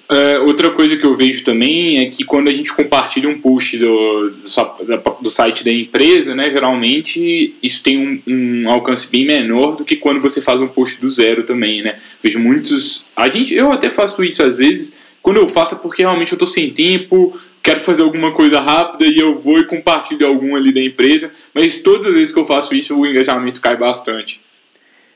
É, 0.08 0.38
outra 0.40 0.70
coisa 0.70 0.96
que 0.96 1.04
eu 1.04 1.14
vejo 1.14 1.44
também 1.44 1.98
é 1.98 2.06
que 2.06 2.24
quando 2.24 2.48
a 2.48 2.52
gente 2.52 2.72
compartilha 2.72 3.28
um 3.28 3.40
post 3.40 3.78
do, 3.78 4.30
do, 4.30 5.16
do 5.22 5.30
site 5.30 5.64
da 5.64 5.72
empresa, 5.72 6.34
né, 6.34 6.50
geralmente 6.50 7.54
isso 7.62 7.82
tem 7.82 7.98
um, 7.98 8.22
um, 8.26 8.70
alcance 8.70 9.08
bem 9.08 9.24
menor 9.24 9.76
do 9.76 9.84
que 9.84 9.96
quando 9.96 10.20
você 10.20 10.40
faz 10.40 10.60
um 10.60 10.68
post 10.68 11.00
do 11.00 11.10
zero 11.10 11.44
também, 11.44 11.82
né? 11.82 11.98
Vejo 12.22 12.38
muitos. 12.38 13.04
A 13.16 13.28
gente, 13.28 13.54
eu 13.54 13.72
até 13.72 13.90
faço 13.90 14.22
isso 14.22 14.42
às 14.42 14.58
vezes. 14.58 14.96
Quando 15.22 15.36
eu 15.36 15.48
faço 15.48 15.74
é 15.74 15.78
porque 15.78 16.02
realmente 16.02 16.32
eu 16.32 16.36
estou 16.36 16.48
sem 16.48 16.70
tempo, 16.70 17.38
quero 17.62 17.80
fazer 17.80 18.02
alguma 18.02 18.32
coisa 18.32 18.60
rápida 18.60 19.06
e 19.06 19.18
eu 19.18 19.38
vou 19.38 19.58
e 19.58 19.66
compartilho 19.66 20.26
algum 20.26 20.56
ali 20.56 20.72
da 20.72 20.80
empresa, 20.80 21.30
mas 21.54 21.82
todas 21.82 22.06
as 22.06 22.14
vezes 22.14 22.32
que 22.32 22.40
eu 22.40 22.46
faço 22.46 22.74
isso 22.74 22.96
o 22.96 23.06
engajamento 23.06 23.60
cai 23.60 23.76
bastante. 23.76 24.40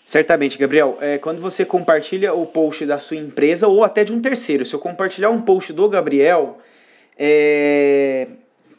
Certamente, 0.05 0.59
Gabriel. 0.59 0.99
É, 1.01 1.17
quando 1.19 1.41
você 1.41 1.65
compartilha 1.65 2.35
o 2.35 2.45
post 2.45 2.85
da 2.85 2.99
sua 2.99 3.17
empresa 3.17 3.67
ou 3.67 3.83
até 3.83 4.05
de 4.05 4.13
um 4.13 4.21
terceiro, 4.21 4.65
se 4.65 4.75
eu 4.75 4.79
compartilhar 4.79 5.31
um 5.31 5.41
post 5.41 5.73
do 5.73 5.89
Gabriel, 5.89 6.59
é, 7.19 8.27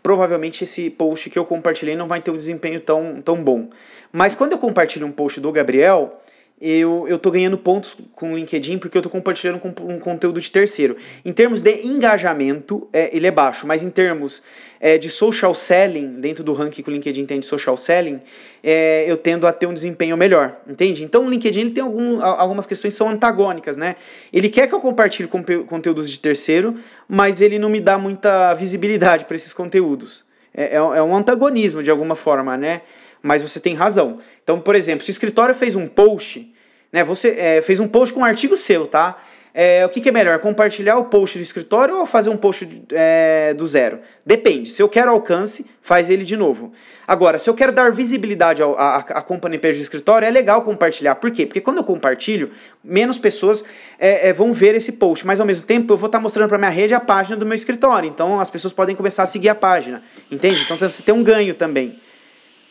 provavelmente 0.04 0.64
esse 0.64 0.90
post 0.90 1.32
que 1.32 1.40
eu 1.40 1.46
compartilhei 1.46 1.96
não 1.96 2.08
vai 2.08 2.22
ter 2.22 2.30
um 2.30 2.36
desempenho 2.36 2.80
tão, 2.80 3.22
tão 3.24 3.44
bom. 3.44 3.70
Mas 4.12 4.36
quando 4.36 4.52
eu 4.52 4.60
compartilho 4.60 5.08
um 5.08 5.12
post 5.12 5.42
do 5.42 5.52
Gabriel, 5.52 6.22
eu, 6.62 7.08
eu 7.08 7.18
tô 7.18 7.32
ganhando 7.32 7.58
pontos 7.58 7.98
com 8.14 8.34
o 8.34 8.36
LinkedIn 8.36 8.78
porque 8.78 8.98
eu 8.98 9.02
tô 9.02 9.10
compartilhando 9.10 9.60
com 9.60 9.70
um 9.70 10.00
conteúdo 10.00 10.40
de 10.40 10.52
terceiro. 10.52 10.96
Em 11.26 11.34
termos 11.34 11.60
de 11.60 11.86
engajamento, 11.86 12.88
é, 12.94 13.16
ele 13.16 13.26
é 13.26 13.32
baixo, 13.32 13.66
mas 13.66 13.82
em 13.82 13.90
termos 13.90 14.44
é, 14.80 14.98
de 14.98 15.10
social 15.10 15.54
selling, 15.56 16.20
dentro 16.20 16.44
do 16.44 16.54
ranking 16.54 16.82
que 16.82 16.90
o 16.90 16.94
LinkedIn 16.94 17.26
tem 17.26 17.40
de 17.40 17.46
social 17.46 17.78
selling, 17.78 18.22
é, 18.64 19.06
eu 19.08 19.18
tendo 19.18 19.48
a 19.48 19.52
ter 19.52 19.66
um 19.66 19.74
desempenho 19.74 20.16
melhor, 20.18 20.58
entende? 20.68 21.04
Então 21.04 21.26
o 21.26 21.30
LinkedIn 21.30 21.60
ele 21.62 21.72
tem 21.72 21.84
algum, 21.84 22.22
algumas 22.22 22.66
questões 22.66 22.94
que 22.94 22.98
são 22.98 23.10
antagônicas, 23.10 23.78
né? 23.78 23.96
Ele 24.32 24.50
quer 24.50 24.68
que 24.68 24.74
eu 24.74 24.80
compartilhe 24.80 25.28
com, 25.28 25.44
conteúdos 25.66 26.10
de 26.10 26.20
terceiro, 26.20 26.76
mas 27.08 27.42
ele 27.42 27.60
não 27.60 27.70
me 27.70 27.80
dá 27.80 27.98
muita 27.98 28.54
visibilidade 28.54 29.26
para 29.26 29.36
esses 29.36 29.54
conteúdos. 29.54 30.26
É, 30.54 30.74
é, 30.74 30.76
é 30.76 31.02
um 31.02 31.16
antagonismo 31.16 31.84
de 31.84 31.92
alguma 31.92 32.16
forma, 32.16 32.58
né? 32.58 32.82
mas 33.26 33.42
você 33.42 33.60
tem 33.60 33.74
razão. 33.74 34.20
Então, 34.44 34.62
por 34.62 34.76
exemplo, 34.76 35.04
se 35.04 35.10
o 35.10 35.12
escritório 35.12 35.56
fez 35.56 35.76
um 35.76 35.88
post, 35.88 36.54
né, 36.94 37.04
você 37.04 37.30
é, 37.30 37.60
fez 37.60 37.80
um 37.80 37.88
post 37.88 38.14
com 38.14 38.20
um 38.20 38.24
artigo 38.24 38.56
seu, 38.56 38.86
tá? 38.86 39.18
É, 39.58 39.86
o 39.86 39.90
que, 39.90 40.02
que, 40.02 40.10
é 40.10 40.12
melhor, 40.12 40.38
compartilhar 40.40 40.98
o 40.98 41.06
post 41.06 41.38
do 41.38 41.42
escritório 41.42 41.96
ou 41.96 42.06
fazer 42.06 42.30
um 42.30 42.36
post 42.36 42.68
é, 42.92 43.54
do 43.54 43.66
zero? 43.66 44.00
Depende. 44.26 44.68
Se 44.68 44.82
eu 44.82 44.90
quero 44.90 45.10
alcance, 45.10 45.66
faz 45.82 46.10
ele 46.10 46.26
de 46.26 46.36
novo. 46.36 46.74
Agora, 47.08 47.40
se 47.40 47.50
eu 47.50 47.54
quero 47.54 47.72
dar 47.72 47.90
visibilidade 47.90 48.62
ao, 48.62 48.78
a, 48.78 48.98
a 48.98 49.22
company 49.22 49.58
page 49.58 49.78
do 49.78 49.82
escritório, 49.82 50.26
é 50.26 50.30
legal 50.30 50.62
compartilhar. 50.64 51.16
Por 51.16 51.32
quê? 51.32 51.46
Porque 51.46 51.62
quando 51.62 51.78
eu 51.78 51.86
compartilho, 51.86 52.52
menos 52.84 53.18
pessoas 53.18 53.64
é, 53.98 54.28
é, 54.28 54.34
vão 54.34 54.52
ver 54.52 54.76
esse 54.76 54.92
post. 54.92 55.26
Mas 55.26 55.40
ao 55.40 55.46
mesmo 55.46 55.66
tempo, 55.66 55.94
eu 55.94 55.98
vou 55.98 56.08
estar 56.08 56.20
mostrando 56.20 56.50
para 56.50 56.58
minha 56.58 56.70
rede 56.70 56.94
a 56.94 57.00
página 57.00 57.38
do 57.38 57.46
meu 57.46 57.56
escritório. 57.56 58.10
Então, 58.10 58.42
as 58.42 58.50
pessoas 58.50 58.74
podem 58.74 58.94
começar 58.94 59.24
a 59.24 59.26
seguir 59.26 59.48
a 59.48 59.56
página. 59.56 60.04
Entende? 60.30 60.64
Então, 60.64 60.76
você 60.78 61.02
tem 61.02 61.16
um 61.16 61.24
ganho 61.24 61.54
também. 61.54 61.98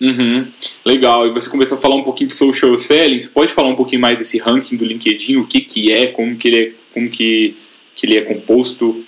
Uhum, 0.05 0.47
legal. 0.85 1.27
E 1.27 1.31
você 1.31 1.49
começou 1.49 1.79
a 1.79 1.81
falar 1.81 1.95
um 1.95 2.03
pouquinho 2.03 2.29
de 2.29 2.35
social 2.35 2.77
selling. 2.77 3.19
Você 3.19 3.31
pode 3.31 3.51
falar 3.51 3.71
um 3.71 3.75
pouquinho 3.75 4.03
mais 4.03 4.19
desse 4.19 4.37
ranking 4.39 4.77
do 4.77 4.85
LinkedIn? 4.85 5.39
O 5.39 5.47
que, 5.47 5.63
que 5.63 5.91
é? 5.91 6.09
Como 6.09 6.37
que 6.37 6.49
ele 6.49 6.63
é, 6.63 6.73
como 6.93 7.09
que, 7.09 7.57
que 7.97 8.05
ele 8.05 8.19
é 8.19 8.21
composto? 8.21 9.03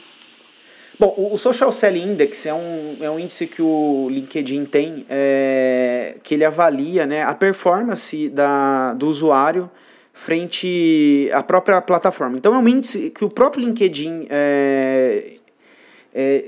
Bom, 0.99 1.15
o 1.15 1.37
Social 1.37 1.71
Selling 1.71 2.13
Index 2.13 2.47
é 2.47 2.55
um, 2.55 2.97
é 3.03 3.11
um 3.11 3.19
índice 3.19 3.47
que 3.47 3.61
o 3.61 4.09
LinkedIn 4.11 4.65
tem, 4.65 5.05
é, 5.11 6.17
que 6.23 6.33
ele 6.33 6.45
avalia 6.47 7.05
né, 7.05 7.23
a 7.23 7.35
performance 7.35 8.31
da, 8.31 8.95
do 8.95 9.07
usuário 9.07 9.71
frente 10.15 11.29
à 11.35 11.43
própria 11.43 11.83
plataforma. 11.83 12.39
Então, 12.39 12.55
é 12.55 12.59
um 12.59 12.67
índice 12.67 13.11
que 13.11 13.23
o 13.23 13.29
próprio 13.29 13.67
LinkedIn 13.67 14.27
é, 14.31 15.35
é, 16.15 16.45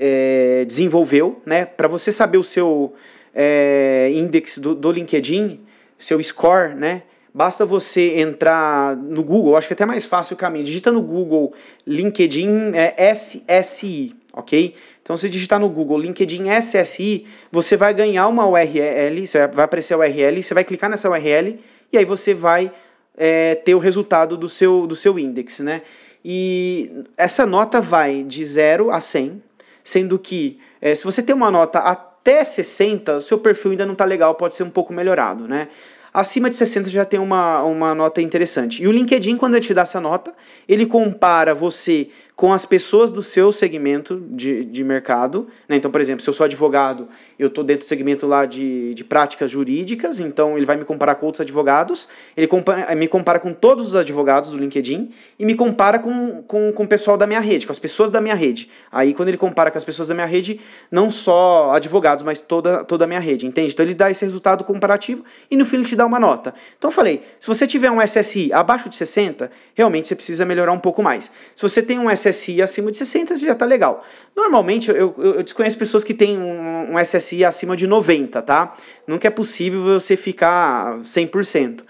é 0.61 0.65
desenvolveu 0.65 1.39
né, 1.45 1.65
para 1.65 1.87
você 1.87 2.11
saber 2.11 2.39
o 2.39 2.43
seu 2.43 2.95
é, 3.33 4.11
index 4.13 4.57
do, 4.57 4.73
do 4.75 4.91
LinkedIn, 4.91 5.59
seu 5.97 6.21
score, 6.23 6.75
né? 6.75 7.03
Basta 7.33 7.65
você 7.65 8.19
entrar 8.19 8.95
no 8.95 9.23
Google, 9.23 9.55
acho 9.55 9.67
que 9.67 9.73
é 9.73 9.75
até 9.75 9.85
mais 9.85 10.05
fácil 10.05 10.33
o 10.33 10.37
caminho. 10.37 10.65
Digita 10.65 10.91
no 10.91 11.01
Google 11.01 11.53
LinkedIn 11.85 12.71
é 12.73 13.13
SSI, 13.13 14.15
ok? 14.33 14.73
Então, 15.01 15.15
se 15.15 15.29
digitar 15.29 15.59
no 15.59 15.69
Google 15.69 15.99
LinkedIn 15.99 16.45
SSI, 16.59 17.25
você 17.51 17.77
vai 17.77 17.93
ganhar 17.93 18.27
uma 18.27 18.47
URL, 18.47 19.25
vai 19.53 19.65
aparecer 19.65 19.93
a 19.93 19.97
URL, 19.97 20.41
você 20.41 20.53
vai 20.53 20.63
clicar 20.63 20.89
nessa 20.89 21.09
URL 21.09 21.59
e 21.91 21.97
aí 21.97 22.05
você 22.05 22.33
vai 22.33 22.71
é, 23.17 23.55
ter 23.55 23.75
o 23.75 23.79
resultado 23.79 24.37
do 24.37 24.47
seu, 24.47 24.87
do 24.87 24.95
seu 24.95 25.17
index, 25.19 25.59
né? 25.59 25.81
E 26.23 27.05
essa 27.15 27.45
nota 27.45 27.79
vai 27.79 28.23
de 28.23 28.43
0 28.43 28.91
a 28.91 28.99
100, 28.99 29.41
sendo 29.83 30.17
que 30.19 30.59
é, 30.81 30.95
se 30.95 31.03
você 31.03 31.21
tem 31.21 31.35
uma 31.35 31.51
nota 31.51 31.79
até 32.21 32.43
60, 32.43 33.17
o 33.17 33.21
seu 33.21 33.37
perfil 33.39 33.71
ainda 33.71 33.85
não 33.85 33.93
está 33.93 34.05
legal, 34.05 34.35
pode 34.35 34.53
ser 34.53 34.63
um 34.63 34.69
pouco 34.69 34.93
melhorado, 34.93 35.47
né? 35.47 35.69
Acima 36.13 36.49
de 36.49 36.55
60 36.55 36.89
já 36.89 37.05
tem 37.05 37.19
uma, 37.19 37.61
uma 37.63 37.93
nota 37.93 38.21
interessante. 38.21 38.81
E 38.81 38.87
o 38.87 38.91
LinkedIn, 38.91 39.37
quando 39.37 39.55
ele 39.55 39.65
te 39.65 39.73
dá 39.73 39.83
essa 39.83 40.01
nota, 40.01 40.33
ele 40.67 40.85
compara 40.85 41.53
você 41.53 42.09
com 42.39 42.53
as 42.53 42.65
pessoas 42.65 43.11
do 43.11 43.21
seu 43.21 43.51
segmento 43.51 44.25
de, 44.31 44.63
de 44.63 44.81
mercado. 44.81 45.49
Né? 45.67 45.75
Então, 45.75 45.91
por 45.91 45.99
exemplo, 45.99 46.23
se 46.23 46.29
eu 46.29 46.33
sou 46.33 46.45
advogado, 46.45 47.09
eu 47.37 47.47
estou 47.47 47.65
dentro 47.65 47.85
do 47.85 47.89
segmento 47.89 48.25
lá 48.25 48.45
de, 48.45 48.93
de 48.93 49.03
práticas 49.03 49.51
jurídicas, 49.51 50.21
então 50.21 50.55
ele 50.55 50.65
vai 50.65 50.77
me 50.77 50.85
comparar 50.85 51.15
com 51.15 51.25
outros 51.25 51.41
advogados, 51.41 52.07
ele 52.37 52.47
compara, 52.47 52.95
me 52.95 53.09
compara 53.09 53.39
com 53.39 53.53
todos 53.53 53.87
os 53.87 53.95
advogados 53.95 54.51
do 54.51 54.57
LinkedIn 54.57 55.09
e 55.37 55.43
me 55.43 55.53
compara 55.53 55.99
com, 55.99 56.41
com, 56.43 56.71
com 56.71 56.83
o 56.83 56.87
pessoal 56.87 57.17
da 57.17 57.27
minha 57.27 57.41
rede, 57.41 57.65
com 57.65 57.73
as 57.73 57.79
pessoas 57.79 58.09
da 58.09 58.21
minha 58.21 58.35
rede. 58.35 58.69
Aí, 58.89 59.13
quando 59.13 59.27
ele 59.27 59.37
compara 59.37 59.69
com 59.69 59.77
as 59.77 59.83
pessoas 59.83 60.07
da 60.07 60.13
minha 60.13 60.25
rede, 60.25 60.61
não 60.89 61.11
só 61.11 61.73
advogados, 61.73 62.23
mas 62.23 62.39
toda, 62.39 62.85
toda 62.85 63.03
a 63.03 63.07
minha 63.07 63.19
rede, 63.19 63.47
entende? 63.47 63.73
Então, 63.73 63.85
ele 63.85 63.93
dá 63.93 64.09
esse 64.09 64.23
resultado 64.23 64.63
comparativo 64.63 65.25
e 65.51 65.57
no 65.57 65.65
fim 65.65 65.75
ele 65.75 65.85
te 65.85 65.95
dá 65.97 66.05
uma 66.05 66.21
nota. 66.21 66.53
Então, 66.77 66.89
eu 66.89 66.95
falei, 66.95 67.21
se 67.37 67.47
você 67.47 67.67
tiver 67.67 67.91
um 67.91 68.01
SSI 68.01 68.53
abaixo 68.53 68.87
de 68.87 68.95
60, 68.95 69.51
realmente 69.75 70.07
você 70.07 70.15
precisa 70.15 70.45
melhorar 70.45 70.71
um 70.71 70.79
pouco 70.79 71.03
mais. 71.03 71.29
Se 71.53 71.61
você 71.61 71.83
tem 71.83 71.99
um 71.99 72.09
SSI 72.09 72.28
SSI 72.29 72.61
acima 72.61 72.91
de 72.91 72.97
60 72.97 73.35
já 73.37 73.53
está 73.53 73.65
legal. 73.65 74.05
Normalmente 74.35 74.89
eu, 74.89 74.95
eu, 74.95 75.35
eu, 75.35 75.43
desconheço 75.43 75.77
pessoas 75.77 76.03
que 76.03 76.13
têm 76.13 76.37
um, 76.37 76.93
um 76.93 76.99
SSI 76.99 77.43
acima 77.43 77.75
de 77.75 77.87
90, 77.87 78.41
tá? 78.41 78.75
Nunca 79.07 79.27
é 79.27 79.31
possível 79.31 79.83
você 79.83 80.15
ficar 80.15 80.99
100%. 80.99 81.83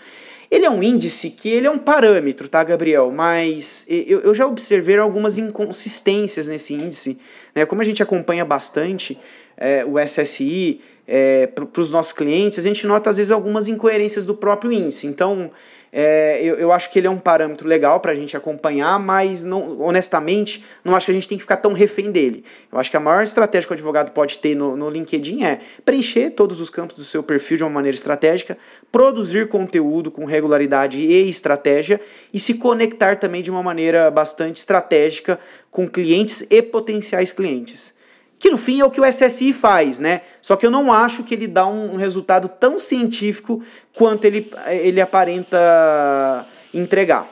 Ele 0.51 0.65
é 0.65 0.69
um 0.69 0.81
índice 0.81 1.29
que 1.29 1.47
ele 1.49 1.67
é 1.67 1.71
um 1.71 1.77
parâmetro, 1.77 2.49
tá, 2.49 2.63
Gabriel? 2.63 3.11
Mas 3.11 3.85
eu, 3.87 4.21
eu 4.21 4.33
já 4.33 4.47
observei 4.47 4.97
algumas 4.97 5.37
inconsistências 5.37 6.47
nesse 6.47 6.73
índice. 6.73 7.19
Né? 7.53 7.65
Como 7.65 7.81
a 7.81 7.85
gente 7.85 8.01
acompanha 8.01 8.43
bastante 8.43 9.19
é, 9.55 9.85
o 9.85 9.99
SSI 9.99 10.81
é, 11.07 11.47
para 11.47 11.81
os 11.81 11.91
nossos 11.91 12.13
clientes, 12.13 12.57
a 12.57 12.61
gente 12.61 12.87
nota 12.87 13.11
às 13.11 13.17
vezes 13.17 13.31
algumas 13.31 13.67
incoerências 13.67 14.25
do 14.25 14.33
próprio 14.33 14.71
índice. 14.71 15.05
Então, 15.05 15.51
é, 15.91 16.39
eu, 16.43 16.55
eu, 16.55 16.71
acho 16.71 16.91
que 16.91 16.99
ele 16.99 17.07
é 17.07 17.09
um 17.09 17.17
parâmetro 17.17 17.67
legal 17.67 17.99
para 17.99 18.11
a 18.11 18.15
gente 18.15 18.37
acompanhar, 18.37 18.99
mas 18.99 19.43
não, 19.43 19.81
honestamente 19.81 20.63
não 20.83 20.95
acho 20.95 21.05
que 21.07 21.11
a 21.11 21.15
gente 21.15 21.27
tem 21.27 21.37
que 21.37 21.43
ficar 21.43 21.57
tão 21.57 21.73
refém 21.73 22.11
dele. 22.11 22.43
Eu 22.71 22.79
acho 22.79 22.91
que 22.91 22.97
a 22.97 22.99
maior 22.99 23.23
estratégia 23.23 23.67
que 23.67 23.73
o 23.73 23.75
advogado 23.75 24.11
pode 24.11 24.37
ter 24.39 24.55
no, 24.55 24.75
no 24.75 24.89
LinkedIn 24.89 25.43
é 25.43 25.59
preencher 25.83 26.31
todos 26.31 26.59
os 26.59 26.69
campos 26.69 26.97
do 26.97 27.03
seu 27.03 27.23
perfil 27.23 27.57
de 27.57 27.63
uma 27.63 27.69
maneira 27.69 27.95
estratégica, 27.95 28.57
produzir 28.91 29.47
conteúdo 29.47 30.11
com 30.11 30.25
regularidade 30.25 30.99
e 30.99 31.29
estratégia 31.29 31.99
e 32.33 32.39
se 32.39 32.55
conectar 32.55 33.15
também 33.17 33.41
de 33.41 33.49
uma 33.49 33.63
maneira 33.63 34.11
bastante 34.11 34.57
estratégica 34.57 35.39
com 35.71 35.87
clientes 35.87 36.45
e 36.49 36.61
potenciais 36.61 37.31
clientes 37.31 37.98
que 38.39 38.49
no 38.49 38.57
fim 38.57 38.79
é 38.79 38.85
o 38.85 38.89
que 38.89 39.01
o 39.01 39.05
SSI 39.05 39.51
faz, 39.51 39.99
né? 39.99 40.21
Só 40.41 40.55
que 40.55 40.65
eu 40.65 40.71
não 40.71 40.91
acho 40.91 41.23
que 41.23 41.33
ele 41.33 41.45
dá 41.45 41.67
um, 41.67 41.93
um 41.93 41.97
resultado 41.97 42.47
tão 42.47 42.77
científico 42.77 43.61
quanto 43.93 44.23
ele, 44.23 44.49
ele 44.67 45.01
aparenta 45.01 46.47
entregar. 46.73 47.29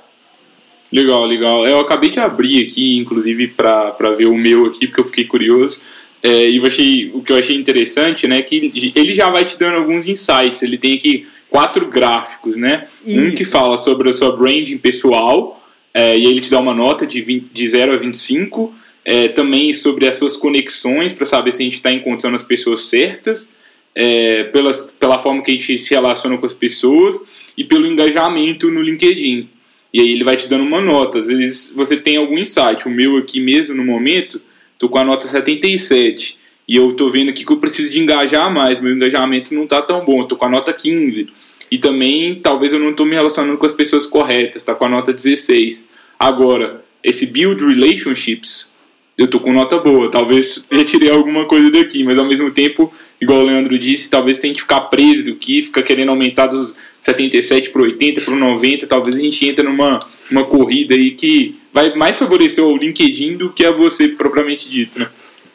Legal, 0.92 1.26
legal. 1.26 1.66
Eu 1.66 1.80
acabei 1.80 2.10
de 2.10 2.20
abrir 2.20 2.66
aqui, 2.66 2.98
inclusive, 2.98 3.48
para 3.48 4.12
ver 4.18 4.26
o 4.26 4.36
meu 4.36 4.66
aqui, 4.66 4.88
porque 4.88 5.00
eu 5.00 5.06
fiquei 5.06 5.24
curioso. 5.24 5.82
É, 6.22 6.50
e 6.50 6.58
eu 6.58 6.66
achei, 6.66 7.12
o 7.14 7.22
que 7.22 7.32
eu 7.32 7.38
achei 7.38 7.56
interessante, 7.56 8.28
né, 8.28 8.42
que 8.42 8.92
ele 8.96 9.14
já 9.14 9.30
vai 9.30 9.46
te 9.46 9.58
dando 9.58 9.78
alguns 9.78 10.08
insights. 10.08 10.62
Ele 10.62 10.78
tem 10.78 10.96
aqui 10.96 11.28
quatro 11.50 11.86
gráficos, 11.88 12.58
né? 12.58 12.88
Isso. 13.06 13.20
Um 13.20 13.32
que 13.32 13.46
fala 13.46 13.78
sobre 13.78 14.10
a 14.10 14.14
sua 14.14 14.36
branding 14.36 14.78
pessoal, 14.78 15.64
é, 15.94 16.18
e 16.18 16.26
ele 16.26 16.42
te 16.42 16.52
dá 16.52 16.60
uma 16.60 16.74
nota 16.74 17.06
de, 17.08 17.22
20, 17.22 17.50
de 17.54 17.70
0 17.70 17.94
a 17.94 17.98
25 17.98 18.74
é, 19.08 19.30
também 19.30 19.72
sobre 19.72 20.06
as 20.06 20.16
suas 20.16 20.36
conexões, 20.36 21.14
para 21.14 21.26
saber 21.26 21.54
se 21.54 21.62
a 21.62 21.66
gente 21.66 21.76
está 21.76 21.90
encontrando 21.90 22.36
as 22.36 22.44
pessoas 22.44 22.90
certas, 22.90 23.50
é, 23.96 24.44
pelas, 24.44 24.94
pela 25.00 25.18
forma 25.18 25.42
que 25.42 25.50
a 25.50 25.54
gente 25.54 25.80
se 25.80 25.94
relaciona 25.94 26.38
com 26.38 26.46
as 26.46 26.54
pessoas 26.54 27.18
e 27.58 27.64
pelo 27.64 27.88
engajamento 27.88 28.70
no 28.70 28.82
LinkedIn. 28.82 29.48
E 29.94 30.02
aí 30.02 30.12
ele 30.12 30.26
vai 30.26 30.36
te 30.36 30.50
dando 30.50 30.66
uma 30.66 30.82
nota. 30.82 31.20
Às 31.20 31.30
vezes 31.30 31.74
você 31.74 31.96
tem 31.96 32.18
algum 32.18 32.38
insight. 32.38 32.86
O 32.86 32.92
meu 32.92 33.16
aqui 33.16 33.40
mesmo, 33.40 33.74
no 33.74 33.86
momento, 33.86 34.42
estou 34.74 34.90
com 34.90 34.98
a 34.98 35.06
nota 35.06 35.26
77. 35.26 36.38
E 36.68 36.76
eu 36.76 36.90
estou 36.90 37.10
vendo 37.10 37.30
aqui 37.30 37.46
que 37.46 37.52
eu 37.52 37.58
preciso 37.58 37.90
de 37.90 38.02
engajar 38.02 38.54
mais. 38.54 38.82
Meu 38.82 38.94
engajamento 38.94 39.54
não 39.54 39.64
está 39.64 39.82
tão 39.82 40.04
bom. 40.04 40.24
Estou 40.24 40.38
com 40.38 40.46
a 40.46 40.50
nota 40.50 40.74
15. 40.74 41.30
E 41.72 41.78
também, 41.78 42.36
talvez 42.36 42.74
eu 42.74 42.80
não 42.80 42.90
estou 42.90 43.06
me 43.06 43.16
relacionando 43.16 43.58
com 43.58 43.66
as 43.66 43.72
pessoas 43.72 44.06
corretas. 44.06 44.58
Está 44.58 44.76
com 44.76 44.84
a 44.84 44.90
nota 44.90 45.14
16. 45.14 45.90
Agora, 46.20 46.84
esse 47.02 47.26
build 47.28 47.64
relationships 47.66 48.76
eu 49.18 49.28
tô 49.28 49.40
com 49.40 49.52
nota 49.52 49.80
boa. 49.80 50.12
Talvez 50.12 50.68
já 50.72 50.86
tirei 50.86 51.10
alguma 51.10 51.46
coisa 51.46 51.72
daqui, 51.72 52.04
mas 52.04 52.18
ao 52.18 52.26
mesmo 52.26 52.52
tempo, 52.52 52.94
igual 53.20 53.40
o 53.40 53.44
Leandro 53.44 53.78
disse, 53.80 54.10
talvez 54.10 54.38
se 54.38 54.46
a 54.46 54.50
gente 54.50 54.62
ficar 54.62 54.82
preso 54.82 55.24
do 55.24 55.36
que, 55.36 55.64
fica 55.64 55.82
querendo 55.82 56.10
aumentar 56.10 56.48
dos 56.48 56.76
77 57.02 57.72
para 57.72 57.82
80, 57.82 58.22
para 58.22 58.36
90, 58.36 58.86
talvez 58.86 59.16
a 59.16 59.20
gente 59.20 59.48
entre 59.48 59.64
numa 59.64 60.00
uma 60.30 60.44
corrida 60.44 60.94
aí 60.94 61.12
que 61.12 61.58
vai 61.74 61.96
mais 61.96 62.18
favorecer 62.18 62.64
o 62.64 62.76
LinkedIn 62.76 63.38
do 63.38 63.52
que 63.54 63.66
a 63.66 63.72
você 63.72 64.10
propriamente 64.10 64.70
dito, 64.70 65.00
né? 65.00 65.10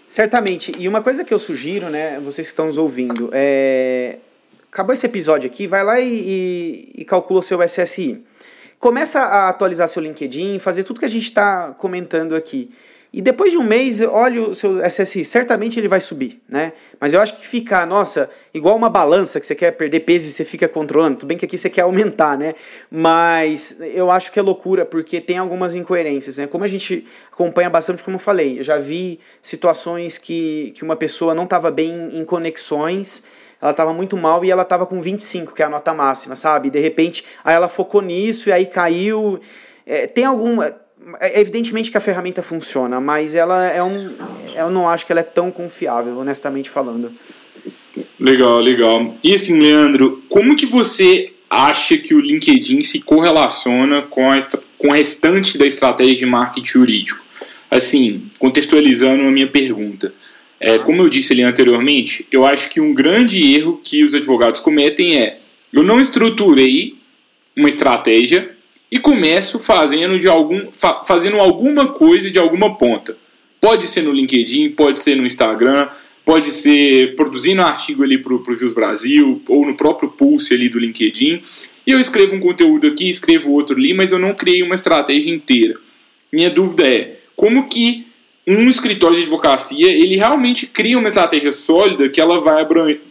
Certamente. 0.08 0.72
E 0.78 0.88
uma 0.88 1.02
coisa 1.02 1.24
que 1.24 1.32
eu 1.32 1.38
sugiro, 1.38 1.88
né, 1.88 2.18
vocês 2.20 2.46
que 2.46 2.52
estão 2.52 2.66
nos 2.66 2.78
ouvindo, 2.78 3.30
é. 3.32 4.18
Acabou 4.70 4.94
esse 4.94 5.04
episódio 5.04 5.46
aqui, 5.50 5.66
vai 5.66 5.84
lá 5.84 6.00
e, 6.00 6.08
e, 6.08 7.02
e 7.02 7.04
calcula 7.04 7.40
o 7.40 7.42
seu 7.42 7.62
SSI. 7.62 8.22
Começa 8.80 9.20
a 9.20 9.50
atualizar 9.50 9.86
seu 9.86 10.02
LinkedIn, 10.02 10.58
fazer 10.58 10.82
tudo 10.82 10.98
que 10.98 11.04
a 11.04 11.10
gente 11.10 11.24
está 11.24 11.74
comentando 11.76 12.34
aqui. 12.34 12.70
E 13.12 13.20
depois 13.20 13.52
de 13.52 13.58
um 13.58 13.62
mês, 13.62 14.00
olha 14.00 14.40
o 14.40 14.54
seu 14.54 14.80
SSI, 14.82 15.22
certamente 15.22 15.78
ele 15.78 15.86
vai 15.86 16.00
subir, 16.00 16.40
né? 16.48 16.72
Mas 16.98 17.12
eu 17.12 17.20
acho 17.20 17.36
que 17.36 17.46
ficar, 17.46 17.86
nossa, 17.86 18.30
igual 18.54 18.74
uma 18.74 18.88
balança 18.88 19.38
que 19.38 19.44
você 19.44 19.54
quer 19.54 19.72
perder 19.72 20.00
peso 20.00 20.28
e 20.28 20.32
você 20.32 20.46
fica 20.46 20.66
controlando, 20.66 21.18
tudo 21.18 21.28
bem 21.28 21.36
que 21.36 21.44
aqui 21.44 21.58
você 21.58 21.68
quer 21.68 21.82
aumentar, 21.82 22.38
né? 22.38 22.54
Mas 22.90 23.76
eu 23.80 24.10
acho 24.10 24.32
que 24.32 24.38
é 24.38 24.42
loucura, 24.42 24.86
porque 24.86 25.20
tem 25.20 25.36
algumas 25.36 25.74
incoerências, 25.74 26.38
né? 26.38 26.46
Como 26.46 26.64
a 26.64 26.68
gente 26.68 27.06
acompanha 27.30 27.68
bastante, 27.68 28.02
como 28.02 28.16
eu 28.16 28.20
falei, 28.20 28.60
eu 28.60 28.64
já 28.64 28.78
vi 28.78 29.20
situações 29.42 30.16
que, 30.16 30.72
que 30.74 30.82
uma 30.82 30.96
pessoa 30.96 31.34
não 31.34 31.44
estava 31.44 31.70
bem 31.70 32.16
em 32.16 32.24
conexões, 32.24 33.22
ela 33.60 33.72
estava 33.72 33.92
muito 33.92 34.16
mal 34.16 34.42
e 34.42 34.50
ela 34.50 34.62
estava 34.62 34.86
com 34.86 35.02
25, 35.02 35.54
que 35.54 35.62
é 35.62 35.66
a 35.66 35.68
nota 35.68 35.92
máxima, 35.92 36.34
sabe? 36.34 36.68
E 36.68 36.70
de 36.70 36.80
repente, 36.80 37.26
aí 37.44 37.54
ela 37.54 37.68
focou 37.68 38.00
nisso 38.00 38.48
e 38.48 38.52
aí 38.52 38.64
caiu. 38.64 39.38
É, 39.84 40.06
tem 40.06 40.24
alguma 40.24 40.82
evidentemente 41.34 41.90
que 41.90 41.96
a 41.96 42.00
ferramenta 42.00 42.42
funciona, 42.42 43.00
mas 43.00 43.34
ela 43.34 43.66
é 43.66 43.82
um. 43.82 44.12
Eu 44.55 44.70
não 44.70 44.88
acho 44.88 45.07
que 45.07 45.12
ela 45.12 45.20
é 45.20 45.24
tão 45.24 45.50
confiável, 45.50 46.18
honestamente 46.18 46.70
falando. 46.70 47.12
Legal, 48.18 48.61
legal. 48.61 49.14
E 49.22 49.34
assim, 49.34 49.59
Leandro, 49.61 50.22
como 50.28 50.57
que 50.57 50.66
você 50.66 51.32
acha 51.50 51.98
que 51.98 52.14
o 52.14 52.20
LinkedIn 52.20 52.82
se 52.82 53.00
correlaciona 53.00 54.03
com, 54.03 54.30
a, 54.30 54.38
com 54.78 54.88
o 54.88 54.92
restante 54.92 55.59
da 55.59 55.66
estratégia 55.66 56.16
de 56.16 56.26
marketing 56.26 56.66
jurídico? 56.66 57.22
Assim, 57.70 58.22
contextualizando 58.38 59.22
a 59.22 59.30
minha 59.30 59.46
pergunta. 59.46 60.14
É, 60.61 60.78
como 60.78 61.03
eu 61.03 61.09
disse 61.09 61.32
ali 61.32 61.42
anteriormente, 61.42 62.26
eu 62.30 62.46
acho 62.46 62.70
que 62.70 62.80
um 62.80 62.94
grande 62.94 63.55
erro 63.55 63.80
que 63.82 64.05
os 64.05 64.14
advogados 64.14 64.61
cometem 64.61 65.18
é: 65.18 65.36
eu 65.72 65.82
não 65.82 66.00
estruturei 66.00 66.94
uma 67.57 67.68
estratégia 67.68 68.51
e 68.93 68.99
começo 68.99 69.59
fazendo, 69.59 70.18
de 70.18 70.28
algum, 70.28 70.70
fa 70.70 71.03
fazendo 71.03 71.38
alguma 71.38 71.95
coisa 71.95 72.30
de 72.30 72.38
alguma 72.38 72.74
ponta. 72.74 73.16
Pode 73.59 73.88
ser 73.88 74.03
no 74.03 74.12
LinkedIn, 74.12 74.68
pode 74.72 75.01
ser 75.01 75.16
no 75.16 75.26
Instagram, 75.26 75.88
pode 76.26 76.53
ser 76.53 77.16
produzindo 77.16 77.62
um 77.62 77.64
artigo 77.64 78.05
ali 78.05 78.18
para 78.18 78.34
o 78.34 78.55
Jus 78.55 78.74
Brasil 78.74 79.40
ou 79.49 79.64
no 79.64 79.74
próprio 79.74 80.11
Pulse 80.11 80.53
ali 80.53 80.68
do 80.68 80.78
LinkedIn. 80.78 81.43
E 81.86 81.90
eu 81.90 81.99
escrevo 81.99 82.36
um 82.36 82.40
conteúdo 82.40 82.86
aqui, 82.86 83.09
escrevo 83.09 83.53
outro 83.53 83.74
ali, 83.74 83.95
mas 83.95 84.12
eu 84.12 84.18
não 84.18 84.34
criei 84.34 84.62
uma 84.62 84.74
estratégia 84.74 85.32
inteira. 85.34 85.74
Minha 86.30 86.51
dúvida 86.51 86.86
é, 86.86 87.16
como 87.34 87.68
que 87.68 88.07
um 88.47 88.68
escritório 88.68 89.16
de 89.16 89.22
advocacia, 89.22 89.90
ele 89.90 90.16
realmente 90.16 90.66
cria 90.66 90.99
uma 90.99 91.09
estratégia 91.09 91.51
sólida 91.51 92.11
que 92.11 92.20
ela 92.20 92.40
vai, 92.40 92.66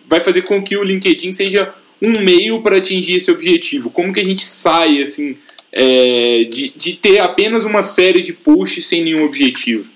vai 0.07 0.19
fazer 0.19 0.43
com 0.43 0.61
que 0.61 0.77
o 0.77 0.83
LinkedIn 0.83 1.33
seja 1.33 1.73
um 1.99 2.21
meio 2.21 2.61
para 2.61 2.77
atingir 2.77 3.15
esse 3.15 3.31
objetivo? 3.31 3.89
Como 3.89 4.13
que 4.13 4.19
a 4.19 4.25
gente 4.25 4.43
sai, 4.43 5.01
assim, 5.01 5.37
é, 5.71 6.45
de, 6.49 6.69
de 6.69 6.93
ter 6.95 7.19
apenas 7.19 7.65
uma 7.65 7.81
série 7.81 8.21
de 8.21 8.33
posts 8.33 8.87
sem 8.87 9.03
nenhum 9.03 9.23
objetivo. 9.23 9.89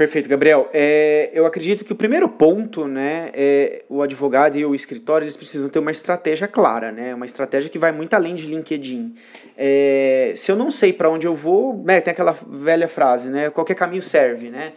Perfeito, 0.00 0.30
Gabriel. 0.30 0.70
É, 0.72 1.30
eu 1.34 1.44
acredito 1.44 1.84
que 1.84 1.92
o 1.92 1.94
primeiro 1.94 2.26
ponto, 2.26 2.88
né, 2.88 3.30
é 3.34 3.82
o 3.86 4.00
advogado 4.00 4.56
e 4.56 4.64
o 4.64 4.74
escritório 4.74 5.26
eles 5.26 5.36
precisam 5.36 5.68
ter 5.68 5.78
uma 5.78 5.90
estratégia 5.90 6.48
clara, 6.48 6.90
né, 6.90 7.14
uma 7.14 7.26
estratégia 7.26 7.68
que 7.68 7.78
vai 7.78 7.92
muito 7.92 8.14
além 8.14 8.34
de 8.34 8.46
LinkedIn. 8.46 9.14
É, 9.58 10.32
se 10.34 10.50
eu 10.50 10.56
não 10.56 10.70
sei 10.70 10.90
para 10.90 11.10
onde 11.10 11.26
eu 11.26 11.34
vou, 11.34 11.82
né, 11.84 12.00
tem 12.00 12.12
aquela 12.12 12.34
velha 12.48 12.88
frase, 12.88 13.28
né, 13.28 13.50
qualquer 13.50 13.74
caminho 13.74 14.00
serve, 14.00 14.48
né. 14.48 14.72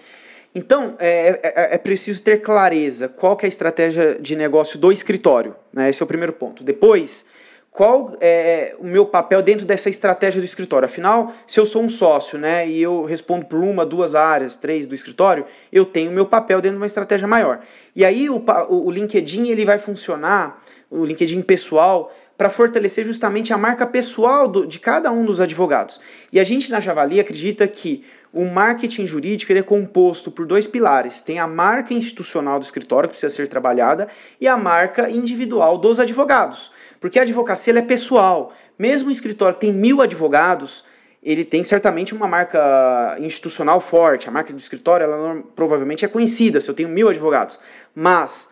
Então 0.53 0.97
é, 0.99 1.39
é, 1.41 1.75
é 1.75 1.77
preciso 1.77 2.21
ter 2.21 2.41
clareza 2.41 3.07
qual 3.07 3.37
é 3.41 3.45
a 3.45 3.47
estratégia 3.47 4.17
de 4.19 4.35
negócio 4.35 4.77
do 4.77 4.91
escritório, 4.91 5.55
né, 5.71 5.89
esse 5.89 6.01
é 6.01 6.03
o 6.03 6.07
primeiro 6.07 6.33
ponto. 6.33 6.65
Depois 6.65 7.25
qual 7.73 8.15
é 8.21 8.75
o 8.79 8.85
meu 8.85 9.03
papel 9.03 9.41
dentro 9.41 9.65
dessa 9.65 9.89
estratégia 9.89 10.39
do 10.39 10.45
escritório. 10.45 10.85
Afinal, 10.85 11.33
se 11.47 11.59
eu 11.59 11.65
sou 11.65 11.81
um 11.81 11.89
sócio, 11.89 12.37
né, 12.37 12.67
e 12.67 12.81
eu 12.81 13.03
respondo 13.03 13.45
por 13.45 13.59
uma, 13.59 13.83
duas 13.83 14.13
áreas, 14.13 14.55
três 14.55 14.85
do 14.85 14.93
escritório, 14.93 15.45
eu 15.71 15.83
tenho 15.83 16.11
o 16.11 16.13
meu 16.13 16.25
papel 16.25 16.61
dentro 16.61 16.77
de 16.77 16.81
uma 16.81 16.85
estratégia 16.85 17.27
maior. 17.27 17.61
E 17.95 18.05
aí 18.05 18.29
o, 18.29 18.43
o 18.69 18.91
LinkedIn 18.91 19.47
ele 19.47 19.65
vai 19.65 19.79
funcionar, 19.79 20.63
o 20.89 21.03
LinkedIn 21.03 21.41
pessoal, 21.41 22.13
para 22.37 22.49
fortalecer 22.49 23.03
justamente 23.05 23.51
a 23.53 23.57
marca 23.57 23.87
pessoal 23.87 24.47
do, 24.47 24.67
de 24.67 24.79
cada 24.79 25.11
um 25.11 25.25
dos 25.25 25.39
advogados. 25.39 25.99
E 26.31 26.39
a 26.39 26.43
gente 26.43 26.69
na 26.69 26.79
Javali 26.79 27.19
acredita 27.19 27.67
que 27.67 28.03
o 28.31 28.45
marketing 28.45 29.05
jurídico 29.05 29.51
ele 29.51 29.59
é 29.59 29.63
composto 29.63 30.31
por 30.31 30.45
dois 30.45 30.65
pilares. 30.65 31.21
Tem 31.21 31.39
a 31.39 31.47
marca 31.47 31.93
institucional 31.93 32.59
do 32.59 32.63
escritório, 32.63 33.07
que 33.07 33.13
precisa 33.13 33.33
ser 33.33 33.47
trabalhada, 33.47 34.07
e 34.41 34.47
a 34.47 34.57
marca 34.57 35.09
individual 35.09 35.77
dos 35.77 35.99
advogados. 35.99 36.71
Porque 37.03 37.19
a 37.19 37.23
advocacia 37.23 37.77
é 37.77 37.81
pessoal. 37.81 38.53
Mesmo 38.79 39.09
um 39.09 39.11
escritório 39.11 39.55
que 39.55 39.59
tem 39.65 39.73
mil 39.73 40.01
advogados, 40.01 40.85
ele 41.21 41.43
tem 41.43 41.61
certamente 41.61 42.15
uma 42.15 42.29
marca 42.29 43.17
institucional 43.19 43.81
forte. 43.81 44.29
A 44.29 44.31
marca 44.31 44.53
do 44.53 44.57
escritório, 44.57 45.03
ela 45.03 45.43
provavelmente 45.53 46.05
é 46.05 46.07
conhecida, 46.07 46.61
se 46.61 46.71
eu 46.71 46.73
tenho 46.73 46.87
mil 46.87 47.09
advogados. 47.09 47.59
Mas, 47.93 48.47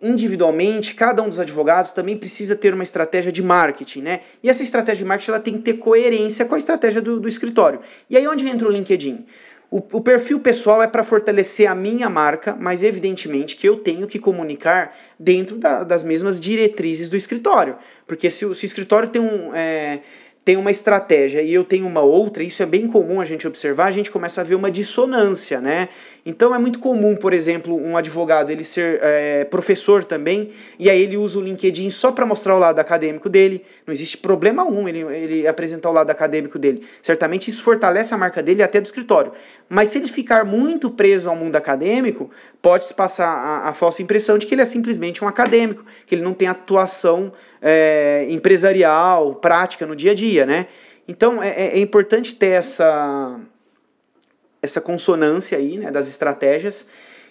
individualmente, 0.00 0.94
cada 0.94 1.24
um 1.24 1.28
dos 1.28 1.40
advogados 1.40 1.90
também 1.90 2.16
precisa 2.16 2.54
ter 2.54 2.72
uma 2.72 2.84
estratégia 2.84 3.32
de 3.32 3.42
marketing, 3.42 4.02
né? 4.02 4.20
E 4.44 4.48
essa 4.48 4.62
estratégia 4.62 5.02
de 5.02 5.08
marketing 5.08 5.30
ela 5.32 5.40
tem 5.40 5.54
que 5.54 5.62
ter 5.62 5.74
coerência 5.74 6.44
com 6.44 6.54
a 6.54 6.58
estratégia 6.58 7.00
do, 7.00 7.18
do 7.18 7.26
escritório. 7.26 7.80
E 8.08 8.16
aí 8.16 8.28
onde 8.28 8.48
entra 8.48 8.68
o 8.68 8.70
LinkedIn? 8.70 9.26
O, 9.70 9.78
o 9.92 10.00
perfil 10.00 10.40
pessoal 10.40 10.82
é 10.82 10.86
para 10.86 11.04
fortalecer 11.04 11.70
a 11.70 11.74
minha 11.74 12.08
marca, 12.08 12.56
mas 12.58 12.82
evidentemente 12.82 13.54
que 13.54 13.68
eu 13.68 13.76
tenho 13.76 14.06
que 14.06 14.18
comunicar 14.18 14.96
dentro 15.18 15.58
da, 15.58 15.84
das 15.84 16.02
mesmas 16.02 16.40
diretrizes 16.40 17.10
do 17.10 17.16
escritório. 17.16 17.76
Porque 18.06 18.30
se, 18.30 18.38
se 18.54 18.64
o 18.64 18.66
escritório 18.66 19.08
tem 19.10 19.20
um. 19.20 19.54
É, 19.54 20.00
tem 20.48 20.56
uma 20.56 20.70
estratégia 20.70 21.42
e 21.42 21.52
eu 21.52 21.62
tenho 21.62 21.86
uma 21.86 22.00
outra, 22.00 22.42
isso 22.42 22.62
é 22.62 22.64
bem 22.64 22.88
comum 22.88 23.20
a 23.20 23.24
gente 23.26 23.46
observar, 23.46 23.84
a 23.84 23.90
gente 23.90 24.10
começa 24.10 24.40
a 24.40 24.44
ver 24.44 24.54
uma 24.54 24.70
dissonância, 24.70 25.60
né? 25.60 25.90
Então 26.24 26.54
é 26.54 26.58
muito 26.58 26.78
comum, 26.78 27.16
por 27.16 27.34
exemplo, 27.34 27.76
um 27.76 27.98
advogado 27.98 28.50
ele 28.50 28.64
ser 28.64 28.98
é, 29.02 29.44
professor 29.44 30.04
também, 30.04 30.50
e 30.78 30.88
aí 30.88 31.02
ele 31.02 31.18
usa 31.18 31.38
o 31.38 31.42
LinkedIn 31.42 31.90
só 31.90 32.12
para 32.12 32.24
mostrar 32.24 32.56
o 32.56 32.58
lado 32.58 32.78
acadêmico 32.78 33.28
dele. 33.28 33.62
Não 33.86 33.92
existe 33.92 34.16
problema 34.16 34.62
algum 34.62 34.88
ele, 34.88 35.00
ele 35.00 35.46
apresentar 35.46 35.90
o 35.90 35.92
lado 35.92 36.08
acadêmico 36.08 36.58
dele. 36.58 36.82
Certamente 37.02 37.48
isso 37.48 37.62
fortalece 37.62 38.14
a 38.14 38.16
marca 38.16 38.42
dele 38.42 38.62
até 38.62 38.80
do 38.80 38.84
escritório. 38.84 39.32
Mas 39.68 39.88
se 39.88 39.98
ele 39.98 40.08
ficar 40.08 40.44
muito 40.44 40.90
preso 40.90 41.28
ao 41.28 41.36
mundo 41.36 41.56
acadêmico, 41.56 42.30
pode-se 42.60 42.92
passar 42.92 43.28
a, 43.28 43.68
a, 43.68 43.72
falsa 43.72 44.02
impressão 44.02 44.36
de 44.36 44.46
que 44.46 44.54
ele 44.54 44.62
é 44.62 44.66
simplesmente 44.66 45.24
um 45.24 45.28
acadêmico, 45.28 45.84
que 46.06 46.14
ele 46.14 46.22
não 46.22 46.34
tem 46.34 46.48
atuação 46.48 47.32
é, 47.62 48.26
empresarial, 48.28 49.34
prática 49.36 49.86
no 49.86 49.96
dia 49.96 50.12
a 50.12 50.14
dia, 50.14 50.37
né? 50.46 50.66
Então 51.06 51.42
é, 51.42 51.48
é, 51.48 51.66
é 51.76 51.78
importante 51.78 52.34
ter 52.34 52.48
essa 52.48 53.40
essa 54.60 54.80
consonância 54.80 55.56
aí, 55.56 55.78
né, 55.78 55.90
das 55.90 56.08
estratégias, 56.08 56.88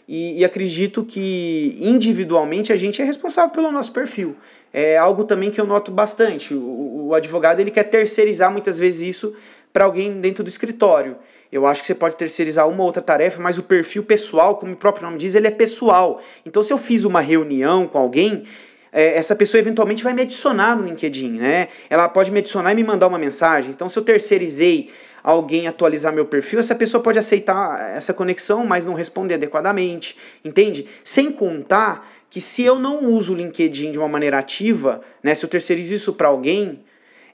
e, 0.08 0.39
e, 0.39 0.45
acredito 0.45 1.03
que 1.03 1.78
individualmente 1.78 2.72
a 2.72 2.78
gente 2.78 3.01
é 3.01 3.05
responsável 3.05 3.51
pelo 3.51 3.70
nosso 3.70 3.91
perfil. 3.91 4.38
É 4.72 4.97
algo 4.97 5.26
também 5.26 5.51
que 5.51 5.60
eu 5.60 5.66
noto 5.66 5.91
bastante. 5.91 6.53
O, 6.53 7.08
o 7.08 7.14
advogado 7.14 7.60
ele 7.60 7.70
quer 7.70 7.84
terceirizar 7.84 8.49
muitas 8.49 8.80
vezes 8.80 9.01
isso 9.01 9.36
para 9.74 9.84
alguém 9.84 10.22
dentro 10.22 10.45
do 10.45 10.49
escritório. 10.49 11.18
Eu 11.51 11.66
acho 11.66 11.82
que 11.82 11.88
você 11.88 11.95
pode 11.95 12.16
terceirizar 12.16 12.68
uma 12.68 12.80
ou 12.80 12.86
outra 12.86 13.01
tarefa, 13.01 13.41
mas 13.41 13.58
o 13.58 13.64
perfil 13.64 14.03
pessoal, 14.03 14.55
como 14.55 14.74
o 14.74 14.78
próprio 14.78 15.05
nome 15.05 15.18
diz, 15.18 15.36
ele 15.36 15.47
é 15.47 15.51
pessoal. 15.51 16.22
Então, 16.45 16.64
se 16.64 16.72
eu 16.72 16.78
fiz 16.78 17.03
uma 17.03 17.22
reunião 17.22 17.88
com 17.88 17.97
alguém, 17.97 18.43
é, 18.98 19.16
essa 19.16 19.36
pessoa 19.36 19.62
eventualmente 19.62 20.04
vai 20.04 20.12
me 20.12 20.24
adicionar 20.24 20.76
no 20.76 20.84
LinkedIn, 20.84 21.34
né? 21.34 21.68
Ela 21.88 22.10
pode 22.10 22.32
me 22.32 22.39
adicionar 22.39 22.72
e 22.72 22.76
me 22.76 22.84
mandar 22.84 23.06
uma 23.06 23.20
mensagem. 23.20 23.70
Então, 23.70 23.88
se 23.88 24.00
eu 24.00 24.02
terceirizei 24.04 24.89
alguém 25.22 25.68
atualizar 25.68 26.12
meu 26.12 26.26
perfil, 26.26 26.58
essa 26.58 26.74
pessoa 26.74 27.04
pode 27.04 27.20
aceitar 27.20 27.95
essa 27.95 28.12
conexão, 28.12 28.66
mas 28.66 28.88
não 28.88 28.95
responder 28.95 29.36
adequadamente, 29.36 30.18
entende? 30.43 30.88
Sem 31.04 31.32
contar 31.32 32.10
que 32.28 32.41
se 32.41 32.64
eu 32.64 32.80
não 32.80 33.06
uso 33.06 33.34
o 33.34 33.36
LinkedIn 33.36 33.91
de 33.91 34.00
uma 34.00 34.08
maneira 34.08 34.39
ativa, 34.39 35.02
né, 35.22 35.36
se 35.36 35.45
eu 35.45 35.50
terceirizo 35.50 35.93
isso 35.93 36.14
para 36.14 36.30
alguém, 36.30 36.84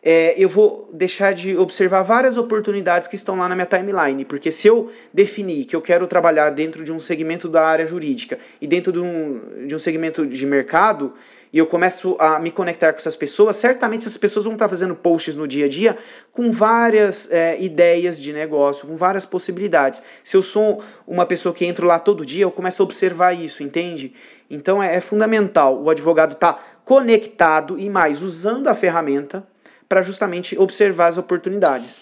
é, 0.04 0.36
eu 0.38 0.50
vou 0.50 0.90
deixar 0.92 1.34
de 1.34 1.56
observar 1.56 2.02
várias 2.02 2.36
oportunidades 2.36 3.08
que 3.08 3.16
estão 3.16 3.38
lá 3.38 3.48
na 3.48 3.56
minha 3.56 3.66
timeline. 3.66 4.26
Porque 4.26 4.52
se 4.52 4.68
eu 4.68 4.92
definir 5.14 5.64
que 5.64 5.74
eu 5.74 5.82
quero 5.82 6.06
trabalhar 6.08 6.50
dentro 6.50 6.84
de 6.84 6.92
um 6.92 7.00
segmento 7.00 7.48
da 7.48 7.66
área 7.66 7.86
jurídica 7.86 8.38
e 8.60 8.68
dentro 8.68 8.92
de 8.92 9.00
um, 9.00 9.66
de 9.66 9.74
um 9.74 9.80
segmento 9.80 10.28
de 10.28 10.46
mercado, 10.46 11.14
e 11.54 11.60
eu 11.60 11.68
começo 11.68 12.18
a 12.20 12.40
me 12.40 12.50
conectar 12.50 12.92
com 12.92 12.98
essas 12.98 13.16
pessoas, 13.16 13.56
certamente 13.58 14.02
essas 14.02 14.18
pessoas 14.18 14.46
vão 14.46 14.54
estar 14.54 14.68
fazendo 14.68 14.96
posts 14.96 15.36
no 15.36 15.48
dia 15.48 15.66
a 15.66 15.70
dia 15.70 15.96
com 16.32 16.52
várias 16.52 17.30
é, 17.32 17.62
ideias 17.62 18.20
de 18.20 18.34
negócio, 18.34 18.88
com 18.88 18.98
várias 18.98 19.24
possibilidades. 19.24 20.02
Se 20.24 20.36
eu 20.36 20.42
sou 20.42 20.84
uma 21.08 21.28
pessoa 21.28 21.54
que 21.54 21.64
entro 21.64 21.86
lá 21.86 22.00
todo 22.00 22.26
dia, 22.26 22.44
eu 22.44 22.52
começo 22.52 22.82
a 22.82 22.86
observar 22.86 23.34
isso, 23.34 23.62
entende? 23.62 24.14
Então 24.50 24.82
é, 24.82 24.96
é 24.96 25.00
fundamental 25.00 25.80
o 25.80 25.92
advogado 25.92 26.34
estar 26.34 26.54
tá 26.54 26.64
conectado 26.84 27.80
e 27.80 27.88
mais 27.88 28.24
usando 28.24 28.68
a 28.68 28.74
ferramenta 28.74 29.46
para 29.88 30.02
justamente 30.02 30.58
observar 30.58 31.10
as 31.10 31.20
oportunidades. 31.20 32.02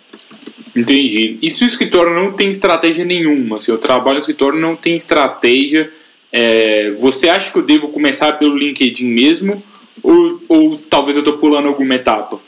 Entendi. 0.73 1.37
E 1.41 1.49
se 1.49 1.65
o 1.65 1.67
escritório 1.67 2.13
não 2.13 2.31
tem 2.31 2.49
estratégia 2.49 3.03
nenhuma, 3.03 3.59
se 3.59 3.69
eu 3.69 3.77
trabalho 3.77 4.13
no 4.13 4.19
escritório 4.21 4.57
não 4.57 4.77
tem 4.77 4.95
estratégia 4.95 5.91
é, 6.31 6.91
você 6.91 7.29
acha 7.29 7.51
que 7.51 7.57
eu 7.57 7.63
devo 7.63 7.89
começar 7.89 8.33
pelo 8.33 8.57
LinkedIn 8.57 9.09
mesmo? 9.09 9.61
Ou, 10.01 10.41
ou 10.47 10.77
talvez 10.77 11.15
eu 11.15 11.21
estou 11.21 11.37
pulando 11.37 11.67
alguma 11.67 11.95
etapa? 11.95 12.39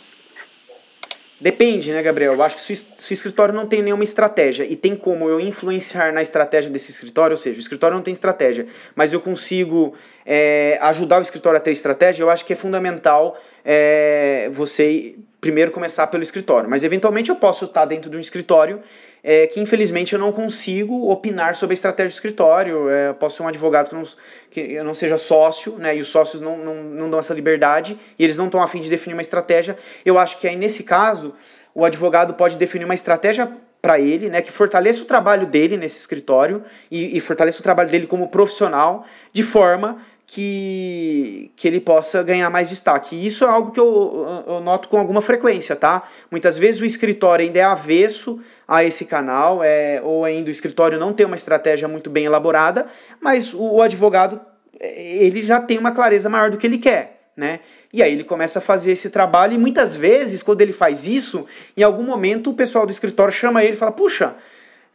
Depende, 1.43 1.91
né, 1.91 2.01
Gabriel? 2.01 2.33
Eu 2.33 2.41
acho 2.41 2.55
que 2.55 2.61
se, 2.61 2.87
o 3.11 3.13
escritório 3.13 3.53
não 3.53 3.67
tem 3.67 3.81
nenhuma 3.81 4.05
estratégia 4.05 4.63
e 4.63 4.77
tem 4.77 4.95
como 4.95 5.27
eu 5.27 5.41
influenciar 5.41 6.13
na 6.13 6.21
estratégia 6.21 6.71
desse 6.71 6.91
escritório, 6.91 7.33
ou 7.33 7.37
seja, 7.37 7.57
o 7.57 7.59
escritório 7.59 7.97
não 7.97 8.01
tem 8.01 8.13
estratégia, 8.13 8.65
mas 8.95 9.11
eu 9.11 9.19
consigo 9.19 9.93
é, 10.25 10.77
ajudar 10.79 11.19
o 11.19 11.21
escritório 11.21 11.57
a 11.57 11.59
ter 11.59 11.71
estratégia, 11.71 12.23
eu 12.23 12.29
acho 12.29 12.45
que 12.45 12.53
é 12.53 12.55
fundamental 12.55 13.37
é, 13.65 14.49
você 14.53 15.15
primeiro 15.41 15.71
começar 15.71 16.07
pelo 16.07 16.23
escritório. 16.23 16.69
Mas 16.69 16.81
eventualmente 16.85 17.29
eu 17.29 17.35
posso 17.35 17.65
estar 17.65 17.83
dentro 17.83 18.09
de 18.09 18.15
um 18.15 18.21
escritório 18.21 18.79
é, 19.23 19.47
que 19.47 19.59
infelizmente 19.61 20.13
eu 20.13 20.19
não 20.19 20.31
consigo 20.31 21.09
opinar 21.09 21.55
sobre 21.55 21.73
a 21.73 21.75
estratégia 21.75 22.09
do 22.09 22.13
escritório. 22.13 22.89
É, 22.89 23.13
posso 23.13 23.37
ser 23.37 23.43
um 23.43 23.47
advogado 23.47 23.89
que, 23.89 23.95
não, 23.95 24.03
que 24.51 24.59
eu 24.73 24.83
não 24.83 24.93
seja 24.93 25.17
sócio, 25.17 25.77
né, 25.77 25.95
e 25.95 26.01
os 26.01 26.09
sócios 26.09 26.41
não, 26.41 26.57
não, 26.57 26.83
não 26.83 27.09
dão 27.09 27.19
essa 27.19 27.33
liberdade, 27.33 27.97
e 28.19 28.23
eles 28.23 28.37
não 28.37 28.45
estão 28.45 28.61
afim 28.61 28.81
de 28.81 28.89
definir 28.89 29.13
uma 29.13 29.21
estratégia. 29.21 29.77
Eu 30.05 30.17
acho 30.17 30.37
que 30.37 30.47
aí, 30.47 30.55
nesse 30.55 30.83
caso, 30.83 31.33
o 31.73 31.85
advogado 31.85 32.33
pode 32.33 32.57
definir 32.57 32.83
uma 32.83 32.93
estratégia 32.93 33.49
para 33.81 33.99
ele, 33.99 34.29
né, 34.29 34.41
que 34.41 34.51
fortaleça 34.51 35.03
o 35.03 35.05
trabalho 35.05 35.45
dele 35.45 35.75
nesse 35.75 35.99
escritório 35.99 36.63
e, 36.89 37.17
e 37.17 37.19
fortaleça 37.19 37.59
o 37.59 37.63
trabalho 37.63 37.89
dele 37.89 38.07
como 38.07 38.29
profissional, 38.29 39.05
de 39.31 39.43
forma 39.43 39.97
que, 40.33 41.51
que 41.55 41.67
ele 41.67 41.79
possa 41.79 42.23
ganhar 42.23 42.49
mais 42.49 42.67
destaque. 42.67 43.15
E 43.15 43.27
isso 43.27 43.43
é 43.43 43.47
algo 43.47 43.69
que 43.69 43.79
eu, 43.79 44.43
eu 44.47 44.59
noto 44.61 44.89
com 44.89 44.97
alguma 44.97 45.21
frequência, 45.21 45.75
tá? 45.75 46.01
Muitas 46.31 46.57
vezes 46.57 46.81
o 46.81 46.85
escritório 46.85 47.45
ainda 47.45 47.59
é 47.59 47.63
avesso 47.63 48.39
a 48.67 48.83
esse 48.83 49.05
canal, 49.05 49.63
é, 49.63 50.01
ou 50.03 50.25
ainda 50.25 50.49
o 50.49 50.51
escritório 50.51 50.97
não 50.97 51.13
tem 51.13 51.23
uma 51.23 51.35
estratégia 51.35 51.87
muito 51.87 52.09
bem 52.09 52.25
elaborada, 52.25 52.87
mas 53.21 53.53
o, 53.53 53.75
o 53.75 53.81
advogado 53.83 54.41
ele 54.79 55.39
já 55.43 55.61
tem 55.61 55.77
uma 55.77 55.91
clareza 55.91 56.27
maior 56.29 56.49
do 56.49 56.57
que 56.57 56.65
ele 56.65 56.79
quer, 56.79 57.29
né? 57.37 57.59
E 57.93 58.01
aí 58.01 58.11
ele 58.11 58.23
começa 58.23 58.57
a 58.57 58.61
fazer 58.61 58.91
esse 58.91 59.11
trabalho 59.11 59.53
e 59.53 59.57
muitas 59.59 59.95
vezes, 59.95 60.41
quando 60.41 60.61
ele 60.61 60.73
faz 60.73 61.05
isso, 61.05 61.45
em 61.77 61.83
algum 61.83 62.01
momento 62.01 62.49
o 62.49 62.55
pessoal 62.55 62.87
do 62.87 62.91
escritório 62.91 63.31
chama 63.31 63.63
ele 63.63 63.73
e 63.73 63.77
fala, 63.77 63.91
puxa, 63.91 64.35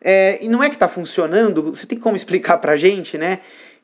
é, 0.01 0.36
e 0.41 0.49
não 0.49 0.64
é 0.64 0.68
que 0.68 0.74
está 0.74 0.89
funcionando? 0.89 1.62
Você 1.74 1.86
tem 1.86 1.97
como 1.97 2.16
explicar 2.16 2.59
para 2.59 2.72
a 2.72 2.76
gente, 2.76 3.16
né? 3.16 3.39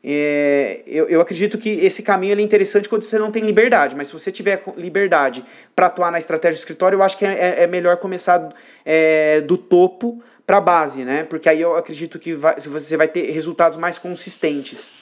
É, 0.07 0.82
eu, 0.86 1.09
eu 1.09 1.20
acredito 1.20 1.57
que 1.57 1.70
esse 1.70 2.02
caminho 2.02 2.38
é 2.38 2.42
interessante 2.42 2.90
quando 2.90 3.02
você 3.02 3.18
não 3.18 3.30
tem 3.30 3.42
liberdade, 3.42 3.96
mas 3.96 4.09
se 4.09 4.12
você 4.12 4.30
tiver 4.30 4.62
liberdade 4.76 5.42
para 5.74 5.86
atuar 5.86 6.12
na 6.12 6.18
estratégia 6.18 6.57
do 6.57 6.59
escritório, 6.59 6.96
eu 6.96 7.02
acho 7.02 7.16
que 7.16 7.24
é, 7.24 7.32
é, 7.32 7.62
é 7.62 7.66
melhor 7.66 7.96
começar 7.96 8.52
é, 8.84 9.40
do 9.40 9.57
topo 9.57 10.22
para 10.46 10.59
a 10.59 10.61
base, 10.61 11.05
né? 11.05 11.24
Porque 11.24 11.48
aí 11.48 11.62
eu 11.62 11.74
acredito 11.74 12.18
que 12.18 12.34
vai, 12.34 12.55
você 12.61 12.98
vai 12.98 13.09
ter 13.09 13.30
resultados 13.30 13.78
mais 13.78 13.96
consistentes. 13.96 14.92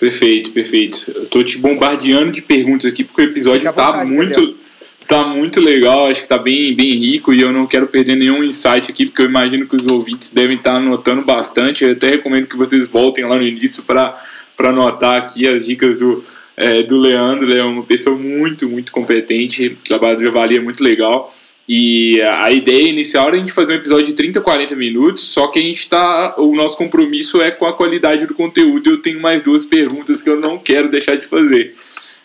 Perfeito, 0.00 0.52
perfeito. 0.52 1.12
Eu 1.14 1.26
tô 1.26 1.44
te 1.44 1.58
bombardeando 1.58 2.32
de 2.32 2.40
perguntas 2.40 2.90
aqui 2.90 3.04
porque 3.04 3.20
o 3.20 3.24
episódio 3.24 3.68
está 3.68 4.04
muito. 4.06 4.40
Gabriel 4.40 4.67
tá 5.08 5.24
muito 5.24 5.58
legal, 5.58 6.06
acho 6.06 6.22
que 6.22 6.28
tá 6.28 6.36
bem, 6.36 6.76
bem 6.76 6.92
rico 6.94 7.32
e 7.32 7.40
eu 7.40 7.50
não 7.50 7.66
quero 7.66 7.86
perder 7.86 8.14
nenhum 8.14 8.44
insight 8.44 8.90
aqui, 8.90 9.06
porque 9.06 9.22
eu 9.22 9.26
imagino 9.26 9.66
que 9.66 9.74
os 9.74 9.86
ouvintes 9.86 10.34
devem 10.34 10.58
estar 10.58 10.72
tá 10.72 10.76
anotando 10.76 11.22
bastante. 11.22 11.82
Eu 11.82 11.92
até 11.92 12.10
recomendo 12.10 12.46
que 12.46 12.56
vocês 12.56 12.86
voltem 12.88 13.24
lá 13.24 13.36
no 13.36 13.42
início 13.42 13.82
para 13.82 14.22
anotar 14.58 15.16
aqui 15.16 15.48
as 15.48 15.64
dicas 15.64 15.96
do, 15.98 16.22
é, 16.54 16.82
do 16.82 16.98
Leandro. 16.98 17.50
Ele 17.50 17.58
é 17.58 17.64
uma 17.64 17.82
pessoa 17.84 18.16
muito, 18.16 18.68
muito 18.68 18.92
competente, 18.92 19.68
o 19.68 19.76
trabalho 19.76 20.18
de 20.18 20.26
avalia 20.26 20.58
é 20.58 20.62
muito 20.62 20.84
legal. 20.84 21.34
E 21.66 22.20
a 22.22 22.50
ideia 22.52 22.88
inicial 22.88 23.28
era 23.28 23.36
a 23.36 23.40
gente 23.40 23.52
fazer 23.52 23.72
um 23.72 23.76
episódio 23.76 24.06
de 24.06 24.14
30, 24.14 24.40
40 24.40 24.76
minutos, 24.76 25.24
só 25.24 25.48
que 25.48 25.58
a 25.58 25.62
gente 25.62 25.88
tá. 25.88 26.34
O 26.38 26.54
nosso 26.54 26.76
compromisso 26.76 27.40
é 27.40 27.50
com 27.50 27.66
a 27.66 27.72
qualidade 27.72 28.26
do 28.26 28.34
conteúdo. 28.34 28.90
Eu 28.90 28.98
tenho 28.98 29.20
mais 29.20 29.42
duas 29.42 29.64
perguntas 29.64 30.20
que 30.20 30.28
eu 30.28 30.38
não 30.38 30.58
quero 30.58 30.90
deixar 30.90 31.16
de 31.16 31.26
fazer. 31.26 31.74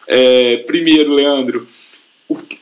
É, 0.08 0.58
primeiro, 0.68 1.14
Leandro, 1.14 1.68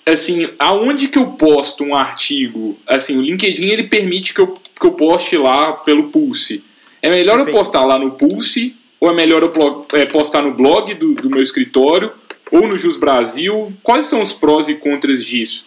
assim, 0.06 0.50
aonde 0.60 1.08
que 1.08 1.18
eu 1.18 1.28
posto 1.32 1.84
um 1.84 1.96
artigo? 1.96 2.78
Assim, 2.86 3.18
o 3.18 3.22
LinkedIn 3.22 3.68
ele 3.68 3.84
permite 3.84 4.34
que 4.34 4.42
eu, 4.42 4.48
que 4.48 4.86
eu 4.86 4.94
poste 4.94 5.38
lá 5.38 5.74
pelo 5.74 6.10
Pulse. 6.10 6.64
É 7.02 7.10
melhor 7.10 7.38
Perfeito. 7.38 7.58
eu 7.58 7.64
postar 7.64 7.86
lá 7.86 7.98
no 7.98 8.12
Pulse 8.12 8.76
ou 9.00 9.10
é 9.10 9.14
melhor 9.14 9.42
eu 9.42 9.88
é, 9.94 10.06
postar 10.06 10.42
no 10.42 10.54
blog 10.54 10.94
do, 10.94 11.14
do 11.16 11.30
meu 11.30 11.42
escritório 11.42 12.12
ou 12.52 12.68
no 12.68 12.78
Jus 12.78 12.98
Brasil? 12.98 13.74
Quais 13.82 14.06
são 14.06 14.22
os 14.22 14.34
prós 14.34 14.68
e 14.68 14.76
contras 14.76 15.24
disso? 15.24 15.66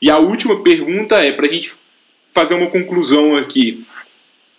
E 0.00 0.10
a 0.10 0.18
última 0.18 0.62
pergunta 0.62 1.16
é 1.16 1.32
para 1.32 1.46
a 1.46 1.48
gente 1.48 1.74
fazer 2.32 2.54
uma 2.54 2.68
conclusão 2.68 3.36
aqui. 3.36 3.84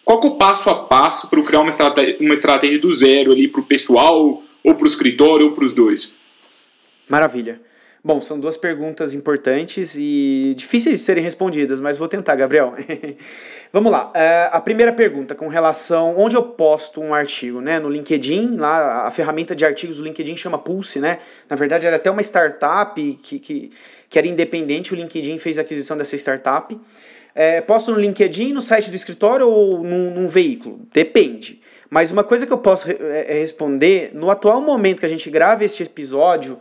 Qual 0.03 0.21
é 0.23 0.25
o 0.25 0.31
passo 0.31 0.69
a 0.69 0.75
passo 0.75 1.29
para 1.29 1.39
eu 1.39 1.43
criar 1.43 1.61
uma 1.61 1.69
estratégia, 1.69 2.17
uma 2.19 2.33
estratégia 2.33 2.79
do 2.79 2.91
zero 2.91 3.31
ali 3.31 3.47
para 3.47 3.61
o 3.61 3.65
pessoal, 3.65 4.41
ou 4.63 4.75
para 4.75 4.85
o 4.85 4.88
escritório, 4.88 5.47
ou 5.47 5.51
para 5.51 5.65
os 5.65 5.73
dois? 5.73 6.13
Maravilha. 7.07 7.61
Bom, 8.08 8.22
são 8.22 8.39
duas 8.39 8.55
perguntas 8.55 9.14
importantes 9.14 9.93
e 9.99 10.53
difíceis 10.55 10.99
de 10.99 11.05
serem 11.05 11.22
respondidas, 11.22 11.82
mas 11.82 11.97
vou 11.97 12.08
tentar, 12.08 12.38
Gabriel. 12.38 12.74
Vamos 13.74 13.91
lá. 13.91 14.14
Uh, 14.16 14.49
a 14.49 14.62
primeira 14.62 14.93
pergunta 14.93 15.36
com 15.36 15.49
relação 15.49 16.18
onde 16.18 16.34
eu 16.34 16.41
posto 16.41 17.01
um 17.01 17.14
artigo, 17.14 17.60
né? 17.60 17.80
No 17.80 17.89
LinkedIn, 17.89 18.55
lá 18.55 19.08
a 19.08 19.12
ferramenta 19.12 19.53
de 19.53 19.66
artigos 19.66 19.97
do 19.97 20.05
LinkedIn 20.05 20.38
chama 20.38 20.58
Pulse, 20.58 21.01
né? 21.01 21.20
Na 21.49 21.58
verdade, 21.58 21.86
era 21.86 21.97
até 21.97 22.10
uma 22.10 22.22
startup 22.22 22.95
que, 23.22 23.39
que, 23.39 23.72
que 24.10 24.18
era 24.18 24.26
independente, 24.26 24.93
o 24.93 24.95
LinkedIn 24.95 25.38
fez 25.38 25.58
a 25.58 25.62
aquisição 25.64 25.97
dessa 25.97 26.16
startup. 26.16 26.80
É, 27.36 27.60
posto 27.60 27.91
no 27.91 27.99
LinkedIn, 27.99 28.53
no 28.53 28.62
site 28.62 28.89
do 28.89 28.95
escritório 28.95 29.49
ou 29.49 29.84
num, 29.84 30.12
num 30.12 30.30
veículo? 30.30 30.80
Depende. 30.93 31.60
Mas 31.89 32.10
uma 32.12 32.24
coisa 32.24 32.47
que 32.47 32.53
eu 32.53 32.58
posso 32.58 32.89
é, 32.89 32.95
é 33.28 33.39
responder, 33.39 34.12
no 34.14 34.30
atual 34.30 34.62
momento 34.62 35.01
que 35.01 35.05
a 35.05 35.10
gente 35.10 35.30
grava 35.30 35.64
este 35.64 35.84
episódio, 35.84 36.58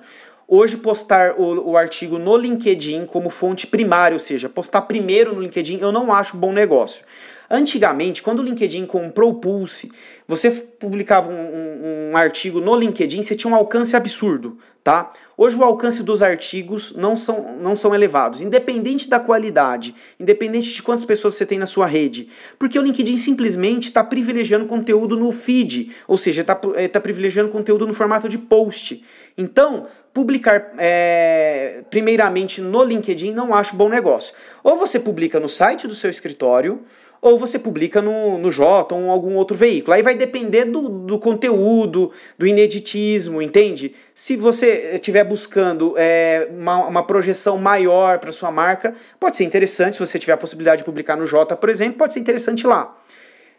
hoje 0.49 0.77
postar 0.77 1.35
o, 1.39 1.71
o 1.71 1.77
artigo 1.77 2.19
no 2.19 2.37
LinkedIn 2.37 3.07
como 3.07 3.31
fonte 3.31 3.67
primária, 3.67 4.15
ou 4.15 4.21
seja, 4.21 4.49
postar 4.49 4.83
primeiro 4.83 5.35
no 5.35 5.41
LinkedIn, 5.41 5.79
eu 5.81 5.91
não 5.91 6.13
acho 6.13 6.37
bom 6.37 6.53
negócio. 6.53 7.05
Antigamente, 7.51 8.23
quando 8.23 8.41
o 8.41 8.43
LinkedIn 8.43 8.87
comprou 8.87 9.31
o 9.31 9.35
Pulse, 9.35 9.91
você 10.27 10.51
publicava 10.51 11.31
um, 11.31 11.35
um, 11.35 12.11
um, 12.11 12.17
artigo 12.17 12.61
no 12.61 12.75
LinkedIn, 12.75 13.23
você 13.23 13.37
tinha 13.37 13.53
um 13.53 13.55
alcance 13.55 13.95
absurdo, 13.95 14.59
tá? 14.83 15.13
Hoje 15.37 15.57
o 15.57 15.63
alcance 15.63 16.03
dos 16.03 16.23
artigos 16.23 16.93
não 16.97 17.17
são, 17.17 17.57
não 17.59 17.77
são 17.77 17.95
elevados, 17.95 18.43
independente 18.43 19.09
da 19.09 19.21
qualidade, 19.21 19.95
independente 20.19 20.73
de 20.73 20.83
quantas 20.83 21.05
pessoas 21.05 21.35
você 21.35 21.47
tem 21.47 21.59
na 21.59 21.67
sua 21.67 21.87
rede, 21.87 22.29
porque 22.59 22.79
o 22.79 22.83
LinkedIn 22.83 23.17
simplesmente 23.17 23.85
está 23.85 24.03
privilegiando 24.03 24.67
conteúdo 24.67 25.17
no 25.17 25.31
feed, 25.31 25.93
ou 26.09 26.17
seja, 26.17 26.41
está 26.41 26.57
tá 26.57 27.01
privilegiando 27.01 27.51
conteúdo 27.51 27.87
no 27.87 27.95
formato 27.95 28.29
de 28.29 28.39
post. 28.39 29.05
Então, 29.39 29.87
publicar 30.13 30.73
é, 30.79 31.85
primeiramente 31.91 32.61
no 32.61 32.83
LinkedIn 32.83 33.33
não 33.33 33.55
acho 33.55 33.77
bom 33.77 33.89
negócio. 33.89 34.35
Ou 34.65 34.77
você 34.79 34.99
publica 34.99 35.39
no 35.39 35.49
site 35.49 35.87
do 35.87 35.95
seu 35.95 36.11
escritório, 36.11 36.83
ou 37.27 37.37
você 37.37 37.59
publica 37.59 38.01
no, 38.01 38.39
no 38.39 38.53
Jota 38.53 38.95
ou 38.95 39.11
algum 39.11 39.35
outro 39.35 39.57
veículo. 39.57 39.95
Aí 39.95 40.03
vai 40.03 40.15
depender 40.15 40.65
do, 40.65 40.89
do 40.89 41.19
conteúdo, 41.19 42.13
do 42.39 42.47
ineditismo, 42.47 43.43
entende? 43.43 43.97
Se 44.15 44.37
você 44.37 44.93
estiver 44.95 45.25
buscando 45.25 45.95
é, 45.97 46.49
uma, 46.57 46.87
uma 46.87 47.03
projeção 47.05 47.59
maior 47.59 48.21
para 48.21 48.31
sua 48.31 48.53
marca, 48.53 48.95
pode 49.19 49.37
ser 49.37 49.43
interessante. 49.43 49.95
Se 49.95 49.99
você 49.99 50.21
tiver 50.21 50.35
a 50.35 50.37
possibilidade 50.37 50.79
de 50.79 50.85
publicar 50.85 51.17
no 51.17 51.27
Jota, 51.27 51.57
por 51.57 51.69
exemplo, 51.69 51.99
pode 51.99 52.15
ser 52.15 52.21
interessante 52.21 52.65
lá. 52.65 52.97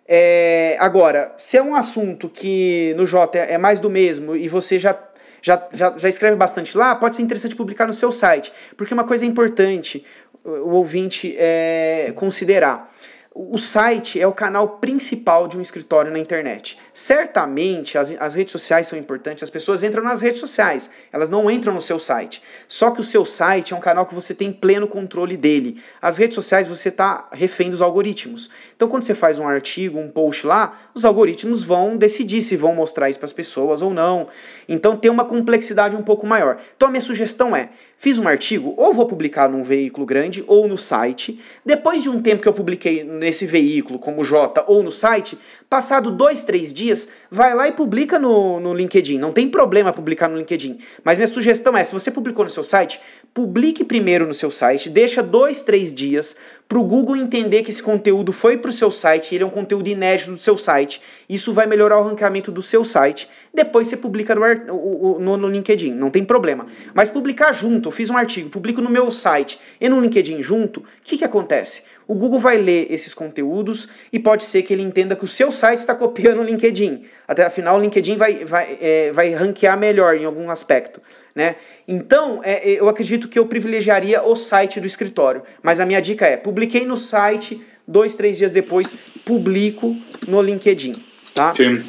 É, 0.07 0.77
agora, 0.79 1.33
se 1.37 1.57
é 1.57 1.61
um 1.61 1.75
assunto 1.75 2.29
que 2.29 2.93
no 2.95 3.05
Jota 3.05 3.37
é 3.37 3.57
mais 3.57 3.81
do 3.81 3.89
mesmo 3.89 4.33
e 4.33 4.47
você 4.47 4.79
já 4.79 4.97
já, 5.39 5.67
já, 5.71 5.93
já, 5.95 6.09
escreve 6.09 6.35
bastante 6.35 6.75
lá, 6.75 6.95
pode 6.95 7.15
ser 7.15 7.21
interessante 7.21 7.55
publicar 7.55 7.85
no 7.85 7.93
seu 7.93 8.11
site. 8.11 8.51
Porque 8.75 8.93
uma 8.93 9.03
coisa 9.03 9.25
importante 9.25 10.03
o 10.43 10.71
ouvinte 10.71 11.35
é, 11.37 12.11
considerar 12.15 12.91
o 13.39 13.57
site 13.59 14.19
é 14.19 14.25
o 14.25 14.33
canal 14.33 14.79
principal 14.79 15.47
de 15.47 15.55
um 15.55 15.61
escritório 15.61 16.11
na 16.11 16.17
internet. 16.17 16.75
Certamente 16.99 17.95
as, 17.95 18.11
as 18.19 18.33
redes 18.33 18.51
sociais 18.51 18.87
são 18.87 18.97
importantes, 18.97 19.43
as 19.43 19.51
pessoas 19.51 19.83
entram 19.83 20.01
nas 20.01 20.19
redes 20.19 20.39
sociais, 20.39 20.89
elas 21.13 21.29
não 21.29 21.49
entram 21.51 21.71
no 21.71 21.79
seu 21.79 21.99
site. 21.99 22.41
Só 22.67 22.89
que 22.89 22.99
o 22.99 23.03
seu 23.03 23.23
site 23.23 23.71
é 23.71 23.77
um 23.77 23.79
canal 23.79 24.07
que 24.07 24.15
você 24.15 24.33
tem 24.33 24.51
pleno 24.51 24.87
controle 24.87 25.37
dele. 25.37 25.79
As 26.01 26.17
redes 26.17 26.33
sociais 26.33 26.65
você 26.65 26.89
está 26.89 27.29
refém 27.31 27.69
dos 27.69 27.83
algoritmos. 27.83 28.49
Então 28.75 28.87
quando 28.87 29.03
você 29.03 29.13
faz 29.13 29.37
um 29.37 29.47
artigo, 29.47 29.99
um 29.99 30.09
post 30.09 30.47
lá, 30.47 30.75
os 30.95 31.05
algoritmos 31.05 31.61
vão 31.61 31.95
decidir 31.97 32.41
se 32.41 32.55
vão 32.55 32.73
mostrar 32.73 33.11
isso 33.11 33.19
para 33.19 33.27
as 33.27 33.33
pessoas 33.33 33.83
ou 33.83 33.93
não. 33.93 34.27
Então 34.67 34.97
tem 34.97 35.11
uma 35.11 35.23
complexidade 35.23 35.95
um 35.95 36.01
pouco 36.01 36.25
maior. 36.25 36.57
Então 36.75 36.87
a 36.87 36.91
minha 36.91 36.99
sugestão 36.99 37.55
é, 37.55 37.69
fiz 37.97 38.19
um 38.19 38.27
artigo, 38.27 38.73
ou 38.77 38.93
vou 38.93 39.05
publicar 39.05 39.49
num 39.49 39.63
veículo 39.63 40.05
grande 40.05 40.43
ou 40.47 40.67
no 40.67 40.77
site. 40.77 41.39
Depois 41.65 42.01
de 42.01 42.09
um 42.09 42.21
tempo 42.21 42.41
que 42.41 42.47
eu 42.47 42.53
publiquei 42.53 43.03
nesse 43.03 43.45
veículo, 43.45 43.99
como 43.99 44.23
J, 44.23 44.63
ou 44.67 44.83
no 44.83 44.91
site, 44.91 45.37
passado 45.69 46.11
dois, 46.11 46.43
três 46.43 46.71
dias, 46.71 46.86
vai 47.29 47.53
lá 47.53 47.67
e 47.67 47.71
publica 47.71 48.19
no, 48.19 48.59
no 48.59 48.73
LinkedIn. 48.73 49.17
Não 49.17 49.31
tem 49.31 49.49
problema 49.49 49.91
publicar 49.93 50.27
no 50.29 50.37
LinkedIn. 50.37 50.79
Mas 51.03 51.17
minha 51.17 51.27
sugestão 51.27 51.75
é, 51.77 51.83
se 51.83 51.93
você 51.93 52.11
publicou 52.11 52.43
no 52.43 52.49
seu 52.49 52.63
site, 52.63 52.99
publique 53.33 53.83
primeiro 53.83 54.25
no 54.25 54.33
seu 54.33 54.49
site, 54.49 54.89
deixa 54.89 55.21
dois, 55.21 55.61
três 55.61 55.93
dias 55.93 56.35
para 56.67 56.77
o 56.77 56.83
Google 56.83 57.15
entender 57.15 57.63
que 57.63 57.69
esse 57.69 57.81
conteúdo 57.81 58.33
foi 58.33 58.57
para 58.57 58.69
o 58.69 58.73
seu 58.73 58.91
site, 58.91 59.33
ele 59.33 59.43
é 59.43 59.47
um 59.47 59.49
conteúdo 59.49 59.87
inédito 59.87 60.31
do 60.31 60.37
seu 60.37 60.57
site. 60.57 61.01
Isso 61.29 61.53
vai 61.53 61.65
melhorar 61.65 61.99
o 61.99 62.03
ranqueamento 62.03 62.51
do 62.51 62.61
seu 62.61 62.83
site. 62.83 63.29
Depois 63.53 63.87
você 63.87 63.95
publica 63.95 64.35
no, 64.35 65.19
no, 65.19 65.37
no 65.37 65.47
LinkedIn, 65.47 65.91
não 65.91 66.09
tem 66.09 66.25
problema. 66.25 66.65
Mas 66.93 67.09
publicar 67.09 67.53
junto, 67.53 67.87
eu 67.87 67.91
fiz 67.91 68.09
um 68.09 68.17
artigo, 68.17 68.49
publico 68.49 68.81
no 68.81 68.89
meu 68.89 69.11
site 69.11 69.59
e 69.79 69.87
no 69.87 69.99
LinkedIn 69.99 70.41
junto, 70.41 70.81
o 70.81 70.83
que, 71.03 71.17
que 71.17 71.23
acontece? 71.23 71.83
O 72.07 72.15
Google 72.15 72.39
vai 72.39 72.57
ler 72.57 72.87
esses 72.89 73.13
conteúdos 73.13 73.87
e 74.11 74.17
pode 74.17 74.43
ser 74.43 74.63
que 74.63 74.73
ele 74.73 74.81
entenda 74.81 75.15
que 75.15 75.25
o 75.25 75.27
seu 75.27 75.51
site 75.51 75.79
está 75.79 75.93
copiando 75.93 76.39
o 76.39 76.43
LinkedIn. 76.43 77.03
Até 77.27 77.45
afinal, 77.45 77.77
o 77.77 77.81
LinkedIn 77.81 78.15
vai, 78.15 78.45
vai, 78.45 78.77
é, 78.79 79.11
vai 79.11 79.33
ranquear 79.33 79.77
melhor 79.77 80.15
em 80.15 80.23
algum 80.23 80.49
aspecto. 80.49 81.01
Né? 81.35 81.55
Então, 81.87 82.41
é, 82.43 82.71
é, 82.71 82.79
eu 82.79 82.87
acredito 82.87 83.27
que 83.27 83.37
eu 83.37 83.45
privilegiaria 83.45 84.23
o 84.23 84.35
site 84.35 84.79
do 84.79 84.87
escritório. 84.87 85.43
Mas 85.61 85.79
a 85.79 85.85
minha 85.85 86.01
dica 86.01 86.25
é: 86.25 86.37
publiquei 86.37 86.85
no 86.85 86.97
site, 86.97 87.61
dois, 87.87 88.15
três 88.15 88.37
dias 88.37 88.53
depois, 88.53 88.97
publico 89.23 89.95
no 90.27 90.41
LinkedIn. 90.41 90.93
Tá? 91.33 91.53
Sim. 91.53 91.83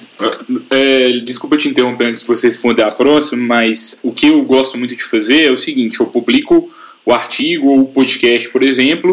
É, 0.69 1.13
desculpa 1.25 1.57
te 1.57 1.69
interromper 1.69 2.09
antes 2.09 2.21
de 2.21 2.27
você 2.27 2.49
responder 2.49 2.83
a 2.83 2.91
próxima, 2.91 3.43
mas 3.43 3.99
o 4.03 4.13
que 4.13 4.27
eu 4.27 4.43
gosto 4.43 4.77
muito 4.77 4.95
de 4.95 5.03
fazer 5.03 5.45
é 5.45 5.51
o 5.51 5.57
seguinte: 5.57 6.01
eu 6.01 6.07
publico 6.07 6.71
o 7.07 7.13
artigo 7.15 7.69
ou 7.69 7.81
o 7.81 7.87
podcast, 7.87 8.51
por 8.51 8.63
exemplo, 8.63 9.11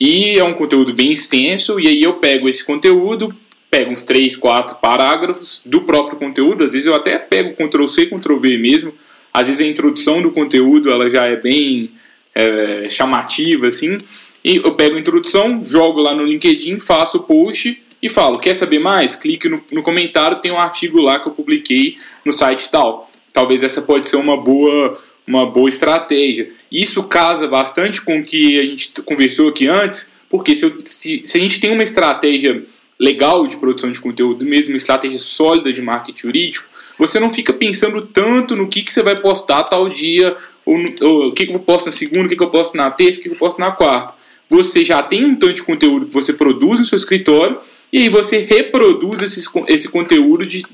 e 0.00 0.38
é 0.38 0.44
um 0.44 0.54
conteúdo 0.54 0.92
bem 0.92 1.12
extenso, 1.12 1.78
e 1.80 1.88
aí 1.88 2.02
eu 2.02 2.14
pego 2.14 2.48
esse 2.48 2.64
conteúdo, 2.64 3.34
pego 3.70 3.90
uns 3.90 4.02
3, 4.02 4.36
4 4.36 4.76
parágrafos 4.76 5.62
do 5.64 5.82
próprio 5.82 6.18
conteúdo, 6.18 6.64
às 6.64 6.70
vezes 6.70 6.86
eu 6.86 6.94
até 6.94 7.18
pego 7.18 7.54
Ctrl 7.54 7.86
C, 7.86 8.06
Ctrl 8.06 8.36
V 8.36 8.58
mesmo, 8.58 8.94
às 9.32 9.48
vezes 9.48 9.66
a 9.66 9.68
introdução 9.68 10.22
do 10.22 10.30
conteúdo 10.30 10.90
ela 10.90 11.10
já 11.10 11.26
é 11.26 11.36
bem 11.36 11.90
é, 12.34 12.86
chamativa, 12.88 13.66
assim, 13.66 13.98
e 14.44 14.56
eu 14.56 14.74
pego 14.74 14.96
a 14.96 15.00
introdução, 15.00 15.62
jogo 15.64 16.00
lá 16.00 16.14
no 16.14 16.22
LinkedIn, 16.22 16.80
faço 16.80 17.18
o 17.18 17.22
post 17.24 17.82
e 18.00 18.08
falo, 18.08 18.38
quer 18.38 18.54
saber 18.54 18.78
mais? 18.78 19.14
Clique 19.14 19.48
no, 19.48 19.60
no 19.72 19.82
comentário, 19.82 20.38
tem 20.38 20.52
um 20.52 20.58
artigo 20.58 21.00
lá 21.00 21.18
que 21.18 21.28
eu 21.28 21.32
publiquei 21.32 21.98
no 22.24 22.32
site 22.32 22.70
tal. 22.70 23.06
Talvez 23.32 23.62
essa 23.62 23.82
pode 23.82 24.06
ser 24.06 24.16
uma 24.16 24.36
boa 24.36 24.98
uma 25.28 25.44
boa 25.44 25.68
estratégia. 25.68 26.48
Isso 26.72 27.04
casa 27.04 27.46
bastante 27.46 28.00
com 28.00 28.18
o 28.18 28.24
que 28.24 28.58
a 28.58 28.62
gente 28.62 28.90
conversou 29.02 29.48
aqui 29.48 29.68
antes, 29.68 30.12
porque 30.28 30.56
se, 30.56 30.64
eu, 30.64 30.78
se, 30.86 31.22
se 31.24 31.36
a 31.38 31.40
gente 31.40 31.60
tem 31.60 31.70
uma 31.70 31.82
estratégia 31.82 32.64
legal 32.98 33.46
de 33.46 33.56
produção 33.56 33.92
de 33.92 34.00
conteúdo, 34.00 34.44
mesmo 34.44 34.72
uma 34.72 34.76
estratégia 34.76 35.18
sólida 35.18 35.72
de 35.72 35.82
marketing 35.82 36.20
jurídico, 36.20 36.66
você 36.98 37.20
não 37.20 37.32
fica 37.32 37.52
pensando 37.52 38.02
tanto 38.02 38.56
no 38.56 38.66
que, 38.66 38.82
que 38.82 38.92
você 38.92 39.02
vai 39.02 39.14
postar 39.14 39.62
tal 39.64 39.88
dia, 39.88 40.36
ou, 40.64 41.28
o 41.28 41.32
que, 41.32 41.46
que 41.46 41.54
eu 41.54 41.60
posto 41.60 41.86
na 41.86 41.92
segunda, 41.92 42.26
o 42.26 42.28
que, 42.28 42.36
que 42.36 42.42
eu 42.42 42.50
posto 42.50 42.76
na 42.76 42.90
terça, 42.90 43.20
o 43.20 43.22
que, 43.22 43.28
que 43.28 43.34
eu 43.34 43.38
posto 43.38 43.60
na 43.60 43.70
quarta. 43.70 44.14
Você 44.50 44.84
já 44.84 45.02
tem 45.02 45.24
um 45.24 45.36
tanto 45.36 45.54
de 45.54 45.62
conteúdo 45.62 46.06
que 46.06 46.14
você 46.14 46.32
produz 46.32 46.80
no 46.80 46.86
seu 46.86 46.96
escritório, 46.96 47.58
e 47.92 47.98
aí 47.98 48.08
você 48.08 48.38
reproduz 48.38 49.22
esse, 49.22 49.46
esse 49.68 49.88
conteúdo 49.88 50.44
de, 50.44 50.64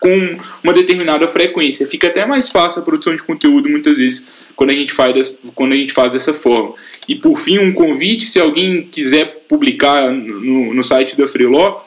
com 0.00 0.38
uma 0.64 0.72
determinada 0.72 1.28
frequência. 1.28 1.86
Fica 1.86 2.08
até 2.08 2.24
mais 2.24 2.50
fácil 2.50 2.80
a 2.80 2.84
produção 2.84 3.14
de 3.14 3.22
conteúdo 3.22 3.68
muitas 3.68 3.98
vezes 3.98 4.26
quando 4.56 4.70
a 4.70 4.74
gente 4.74 4.92
faz 4.92 5.14
dessa, 5.14 5.38
quando 5.54 5.72
a 5.74 5.76
gente 5.76 5.92
faz 5.92 6.10
dessa 6.10 6.32
forma. 6.32 6.74
E 7.06 7.14
por 7.14 7.38
fim, 7.38 7.58
um 7.58 7.72
convite, 7.72 8.24
se 8.24 8.40
alguém 8.40 8.82
quiser 8.82 9.44
publicar 9.46 10.10
no, 10.10 10.72
no 10.72 10.82
site 10.82 11.16
da 11.16 11.28
Freeló, 11.28 11.82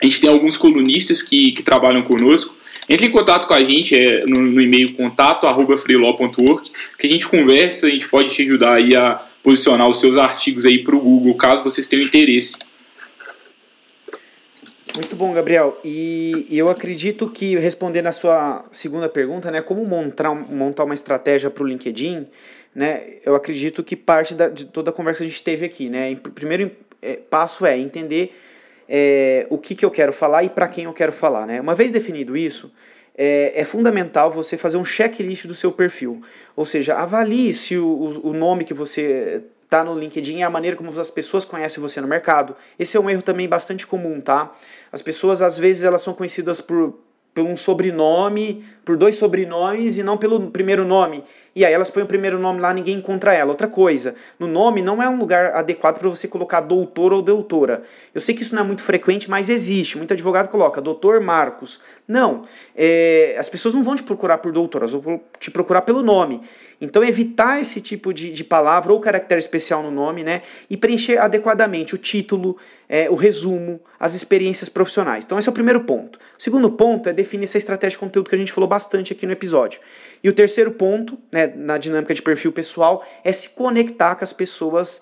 a 0.00 0.04
gente 0.04 0.20
tem 0.20 0.28
alguns 0.28 0.56
colunistas 0.56 1.22
que, 1.22 1.52
que 1.52 1.62
trabalham 1.62 2.02
conosco. 2.02 2.54
Entre 2.88 3.06
em 3.06 3.10
contato 3.10 3.46
com 3.46 3.54
a 3.54 3.62
gente 3.62 3.94
é, 3.94 4.24
no, 4.28 4.40
no 4.40 4.60
e-mail 4.60 4.92
contato@freeló.org, 4.94 6.70
que 6.98 7.06
a 7.06 7.10
gente 7.10 7.28
conversa, 7.28 7.86
a 7.86 7.90
gente 7.90 8.08
pode 8.08 8.34
te 8.34 8.42
ajudar 8.42 8.74
aí 8.74 8.96
a 8.96 9.22
posicionar 9.42 9.88
os 9.88 10.00
seus 10.00 10.18
artigos 10.18 10.66
aí 10.66 10.78
para 10.78 10.96
o 10.96 11.00
Google, 11.00 11.34
caso 11.34 11.62
vocês 11.62 11.86
tenham 11.86 12.04
interesse. 12.04 12.58
Muito 14.94 15.16
bom, 15.16 15.32
Gabriel. 15.32 15.78
E, 15.82 16.46
eu 16.50 16.66
acredito 16.66 17.26
que, 17.30 17.56
respondendo 17.56 18.08
a 18.08 18.12
sua 18.12 18.62
segunda 18.70 19.08
pergunta, 19.08 19.50
né, 19.50 19.62
como 19.62 19.82
montar, 19.86 20.34
montar 20.34 20.84
uma 20.84 20.92
estratégia 20.92 21.48
para 21.48 21.64
o 21.64 21.66
LinkedIn, 21.66 22.26
né, 22.74 23.14
eu 23.24 23.34
acredito 23.34 23.82
que 23.82 23.96
parte 23.96 24.34
da, 24.34 24.48
de 24.48 24.66
toda 24.66 24.90
a 24.90 24.92
conversa 24.92 25.20
que 25.20 25.24
a 25.24 25.28
gente 25.30 25.42
teve 25.42 25.64
aqui. 25.64 25.88
Né, 25.88 26.14
primeiro 26.34 26.70
é, 27.00 27.16
passo 27.16 27.64
é 27.64 27.78
entender 27.78 28.36
é, 28.86 29.46
o 29.48 29.56
que, 29.56 29.74
que 29.74 29.84
eu 29.84 29.90
quero 29.90 30.12
falar 30.12 30.44
e 30.44 30.50
para 30.50 30.68
quem 30.68 30.84
eu 30.84 30.92
quero 30.92 31.12
falar. 31.12 31.46
Né. 31.46 31.58
Uma 31.58 31.74
vez 31.74 31.90
definido 31.90 32.36
isso, 32.36 32.70
é, 33.16 33.52
é, 33.54 33.64
fundamental 33.64 34.30
você 34.30 34.58
fazer 34.58 34.76
um 34.76 34.84
checklist 34.84 35.46
do 35.46 35.54
seu 35.54 35.72
perfil. 35.72 36.20
Ou 36.54 36.66
seja, 36.66 36.96
avalie 36.96 37.54
se 37.54 37.78
o, 37.78 38.20
o 38.22 38.34
nome 38.34 38.64
que 38.64 38.74
você 38.74 39.42
tá 39.72 39.82
no 39.82 39.98
LinkedIn 39.98 40.40
é 40.40 40.42
a 40.42 40.50
maneira 40.50 40.76
como 40.76 40.90
as 41.00 41.10
pessoas 41.10 41.46
conhecem 41.46 41.80
você 41.80 41.98
no 41.98 42.06
mercado. 42.06 42.54
Esse 42.78 42.98
é 42.98 43.00
um 43.00 43.08
erro 43.08 43.22
também 43.22 43.48
bastante 43.48 43.86
comum, 43.86 44.20
tá? 44.20 44.52
As 44.92 45.02
pessoas 45.02 45.40
às 45.40 45.58
vezes 45.58 45.82
elas 45.82 46.02
são 46.02 46.14
conhecidas 46.14 46.60
por 46.60 46.94
por 47.34 47.44
um 47.44 47.56
sobrenome, 47.56 48.64
por 48.84 48.96
dois 48.96 49.14
sobrenomes 49.14 49.96
e 49.96 50.02
não 50.02 50.18
pelo 50.18 50.50
primeiro 50.50 50.84
nome. 50.84 51.24
E 51.54 51.64
aí 51.64 51.72
elas 51.72 51.90
põem 51.90 52.02
o 52.02 52.06
primeiro 52.06 52.38
nome 52.38 52.60
lá, 52.60 52.72
ninguém 52.72 52.96
encontra 52.96 53.32
ela. 53.32 53.50
Outra 53.50 53.68
coisa, 53.68 54.14
no 54.38 54.46
nome 54.46 54.82
não 54.82 55.02
é 55.02 55.08
um 55.08 55.18
lugar 55.18 55.54
adequado 55.54 55.98
para 55.98 56.08
você 56.08 56.28
colocar 56.28 56.60
doutor 56.60 57.12
ou 57.12 57.22
doutora. 57.22 57.82
Eu 58.14 58.20
sei 58.20 58.34
que 58.34 58.42
isso 58.42 58.54
não 58.54 58.62
é 58.62 58.66
muito 58.66 58.82
frequente, 58.82 59.30
mas 59.30 59.48
existe. 59.48 59.96
Muito 59.96 60.12
advogado 60.12 60.48
coloca 60.48 60.80
doutor 60.80 61.20
Marcos. 61.20 61.80
Não, 62.06 62.44
é, 62.76 63.36
as 63.38 63.48
pessoas 63.48 63.74
não 63.74 63.82
vão 63.82 63.94
te 63.94 64.02
procurar 64.02 64.38
por 64.38 64.52
doutor, 64.52 64.82
elas 64.82 64.92
vão 64.92 65.20
te 65.38 65.50
procurar 65.50 65.82
pelo 65.82 66.02
nome. 66.02 66.42
Então 66.82 67.04
evitar 67.04 67.60
esse 67.60 67.80
tipo 67.80 68.12
de, 68.12 68.32
de 68.32 68.42
palavra 68.42 68.92
ou 68.92 68.98
caractere 68.98 69.38
especial 69.38 69.84
no 69.84 69.90
nome, 69.90 70.24
né? 70.24 70.42
E 70.68 70.76
preencher 70.76 71.16
adequadamente 71.16 71.94
o 71.94 71.98
título, 71.98 72.56
é, 72.88 73.08
o 73.08 73.14
resumo, 73.14 73.80
as 74.00 74.14
experiências 74.14 74.68
profissionais. 74.68 75.24
Então 75.24 75.38
esse 75.38 75.48
é 75.48 75.50
o 75.50 75.54
primeiro 75.54 75.84
ponto. 75.84 76.18
O 76.36 76.42
segundo 76.42 76.72
ponto 76.72 77.08
é 77.08 77.12
definir 77.12 77.44
essa 77.44 77.56
estratégia 77.56 77.96
de 77.96 77.98
conteúdo 77.98 78.28
que 78.28 78.34
a 78.34 78.38
gente 78.38 78.50
falou 78.50 78.68
bastante 78.68 79.12
aqui 79.12 79.24
no 79.24 79.32
episódio. 79.32 79.80
E 80.24 80.28
o 80.28 80.32
terceiro 80.32 80.72
ponto, 80.72 81.16
né, 81.30 81.46
na 81.54 81.78
dinâmica 81.78 82.12
de 82.12 82.20
perfil 82.20 82.50
pessoal, 82.50 83.06
é 83.22 83.32
se 83.32 83.50
conectar 83.50 84.16
com 84.16 84.24
as 84.24 84.32
pessoas 84.32 85.00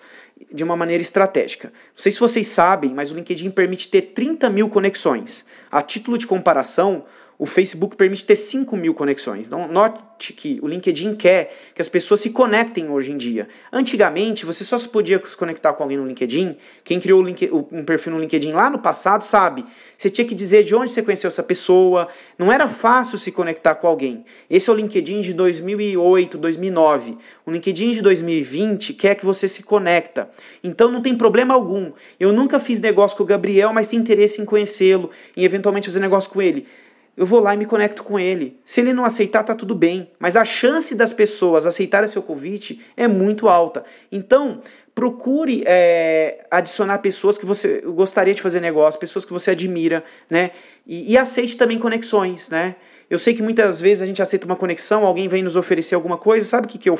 de 0.51 0.63
uma 0.63 0.75
maneira 0.75 1.01
estratégica. 1.01 1.69
Não 1.69 2.01
sei 2.03 2.11
se 2.11 2.19
vocês 2.19 2.45
sabem, 2.47 2.93
mas 2.93 3.11
o 3.11 3.15
LinkedIn 3.15 3.49
permite 3.49 3.89
ter 3.89 4.01
30 4.13 4.49
mil 4.51 4.69
conexões. 4.69 5.45
A 5.71 5.81
título 5.81 6.17
de 6.17 6.27
comparação, 6.27 7.05
o 7.41 7.47
Facebook 7.47 7.95
permite 7.95 8.23
ter 8.23 8.35
5 8.35 8.77
mil 8.77 8.93
conexões. 8.93 9.47
Então, 9.47 9.67
note 9.67 10.31
que 10.31 10.59
o 10.61 10.67
LinkedIn 10.67 11.15
quer 11.15 11.51
que 11.73 11.81
as 11.81 11.89
pessoas 11.89 12.19
se 12.19 12.29
conectem 12.29 12.87
hoje 12.87 13.11
em 13.11 13.17
dia. 13.17 13.49
Antigamente, 13.73 14.45
você 14.45 14.63
só 14.63 14.77
se 14.77 14.87
podia 14.87 15.19
se 15.25 15.35
conectar 15.35 15.73
com 15.73 15.81
alguém 15.81 15.97
no 15.97 16.05
LinkedIn. 16.05 16.55
Quem 16.83 16.99
criou 16.99 17.25
um 17.71 17.83
perfil 17.83 18.13
no 18.13 18.19
LinkedIn 18.19 18.51
lá 18.51 18.69
no 18.69 18.77
passado 18.77 19.23
sabe. 19.23 19.65
Você 19.97 20.07
tinha 20.07 20.27
que 20.27 20.35
dizer 20.35 20.63
de 20.63 20.75
onde 20.75 20.91
você 20.91 21.01
conheceu 21.01 21.29
essa 21.29 21.41
pessoa. 21.41 22.07
Não 22.37 22.51
era 22.51 22.69
fácil 22.69 23.17
se 23.17 23.31
conectar 23.31 23.73
com 23.73 23.87
alguém. 23.87 24.23
Esse 24.47 24.69
é 24.69 24.73
o 24.73 24.75
LinkedIn 24.75 25.21
de 25.21 25.33
2008, 25.33 26.37
2009. 26.37 27.17
O 27.43 27.49
LinkedIn 27.49 27.93
de 27.93 28.03
2020 28.03 28.93
quer 28.93 29.15
que 29.15 29.25
você 29.25 29.47
se 29.47 29.63
conecta. 29.63 30.29
Então, 30.63 30.91
não 30.91 31.01
tem 31.01 31.17
problema 31.17 31.55
algum. 31.55 31.91
Eu 32.19 32.31
nunca 32.31 32.59
fiz 32.59 32.79
negócio 32.79 33.17
com 33.17 33.23
o 33.23 33.25
Gabriel, 33.25 33.73
mas 33.73 33.87
tenho 33.87 34.03
interesse 34.03 34.39
em 34.39 34.45
conhecê-lo, 34.45 35.09
em 35.35 35.43
eventualmente 35.43 35.87
fazer 35.87 35.99
negócio 35.99 36.29
com 36.29 36.39
ele 36.39 36.67
eu 37.15 37.25
vou 37.25 37.39
lá 37.39 37.53
e 37.53 37.57
me 37.57 37.65
conecto 37.65 38.03
com 38.03 38.19
ele. 38.19 38.59
Se 38.63 38.81
ele 38.81 38.93
não 38.93 39.03
aceitar, 39.03 39.43
tá 39.43 39.53
tudo 39.53 39.75
bem. 39.75 40.09
Mas 40.17 40.35
a 40.35 40.45
chance 40.45 40.95
das 40.95 41.11
pessoas 41.11 41.65
aceitarem 41.65 42.07
seu 42.07 42.23
convite 42.23 42.81
é 42.95 43.07
muito 43.07 43.49
alta. 43.49 43.83
Então, 44.11 44.61
procure 44.95 45.63
é, 45.65 46.45
adicionar 46.49 46.99
pessoas 46.99 47.37
que 47.37 47.45
você 47.45 47.81
gostaria 47.81 48.33
de 48.33 48.41
fazer 48.41 48.59
negócio, 48.59 48.99
pessoas 48.99 49.25
que 49.25 49.31
você 49.31 49.51
admira, 49.51 50.03
né? 50.29 50.51
E, 50.85 51.13
e, 51.13 51.17
aceite 51.17 51.55
também 51.55 51.77
conexões, 51.79 52.49
né? 52.49 52.75
Eu 53.09 53.19
sei 53.19 53.33
que 53.33 53.43
muitas 53.43 53.81
vezes 53.81 54.01
a 54.01 54.05
gente 54.05 54.21
aceita 54.21 54.45
uma 54.45 54.55
conexão, 54.55 55.05
alguém 55.05 55.27
vem 55.27 55.43
nos 55.43 55.57
oferecer 55.57 55.95
alguma 55.95 56.17
coisa, 56.17 56.45
sabe 56.45 56.65
o 56.65 56.69
que, 56.69 56.77
que 56.77 56.89
eu 56.89 56.97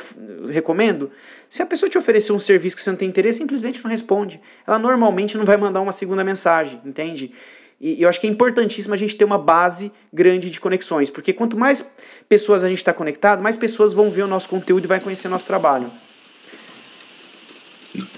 recomendo? 0.50 1.10
Se 1.50 1.62
a 1.62 1.66
pessoa 1.66 1.90
te 1.90 1.98
oferecer 1.98 2.34
um 2.34 2.40
serviço 2.40 2.76
que 2.76 2.82
você 2.82 2.90
não 2.90 2.98
tem 2.98 3.08
interesse, 3.08 3.40
simplesmente 3.40 3.82
não 3.82 3.90
responde. 3.90 4.42
Ela 4.68 4.78
normalmente 4.78 5.38
não 5.38 5.46
vai 5.46 5.56
mandar 5.56 5.80
uma 5.80 5.94
segunda 5.94 6.22
mensagem, 6.22 6.82
entende? 6.86 7.34
E 7.82 8.04
eu 8.04 8.08
acho 8.08 8.22
que 8.22 8.28
é 8.28 8.30
importantíssimo 8.30 8.94
a 8.94 8.98
gente 8.98 9.16
ter 9.16 9.26
uma 9.26 9.40
base 9.40 9.92
grande 10.14 10.52
de 10.52 10.60
conexões, 10.60 11.10
porque 11.10 11.34
quanto 11.34 11.58
mais 11.58 11.84
pessoas 12.30 12.64
a 12.64 12.70
gente 12.70 12.78
está 12.78 12.94
conectado, 12.94 13.42
mais 13.42 13.58
pessoas 13.58 13.92
vão 13.92 14.12
ver 14.12 14.24
o 14.24 14.28
nosso 14.28 14.48
conteúdo 14.48 14.86
e 14.86 14.88
vai 14.88 15.02
conhecer 15.02 15.28
o 15.28 15.32
nosso 15.32 15.48
trabalho. 15.48 15.90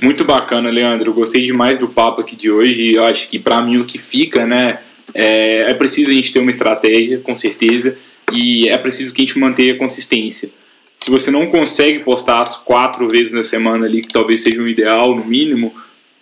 Muito 0.01 0.26
bacana, 0.26 0.70
Leandro. 0.70 1.14
Gostei 1.14 1.45
demais 1.45 1.80
do 1.80 1.88
papo 1.88 2.20
aqui 2.20 2.36
de 2.36 2.51
hoje. 2.51 2.93
Eu 2.93 3.05
acho 3.05 3.30
que 3.30 3.39
para 3.39 3.61
mim 3.61 3.78
o 3.78 3.86
que 3.86 3.97
fica, 3.97 4.45
né, 4.45 4.80
é, 5.14 5.72
é 5.72 5.74
preciso 5.74 6.11
a 6.11 6.14
gente 6.14 6.34
ter 6.34 6.39
uma 6.39 6.51
estratégia, 6.51 7.20
com 7.20 7.34
certeza, 7.34 7.97
e 8.34 8.68
é 8.68 8.78
preciso 8.78 9.14
que 9.14 9.22
a 9.22 9.26
gente 9.26 9.39
mantenha 9.39 9.74
a 9.74 9.78
consistência. 9.78 10.49
Se 10.97 11.09
você 11.09 11.32
não 11.32 11.47
consegue 11.47 11.99
postar 11.99 12.41
as 12.41 12.57
quatro 12.57 13.07
vezes 13.07 13.34
na 13.34 13.43
semana 13.43 13.86
ali, 13.86 14.01
que 14.01 14.11
talvez 14.11 14.41
seja 14.41 14.61
um 14.61 14.68
ideal, 14.68 15.16
no 15.16 15.26
mínimo, 15.26 15.74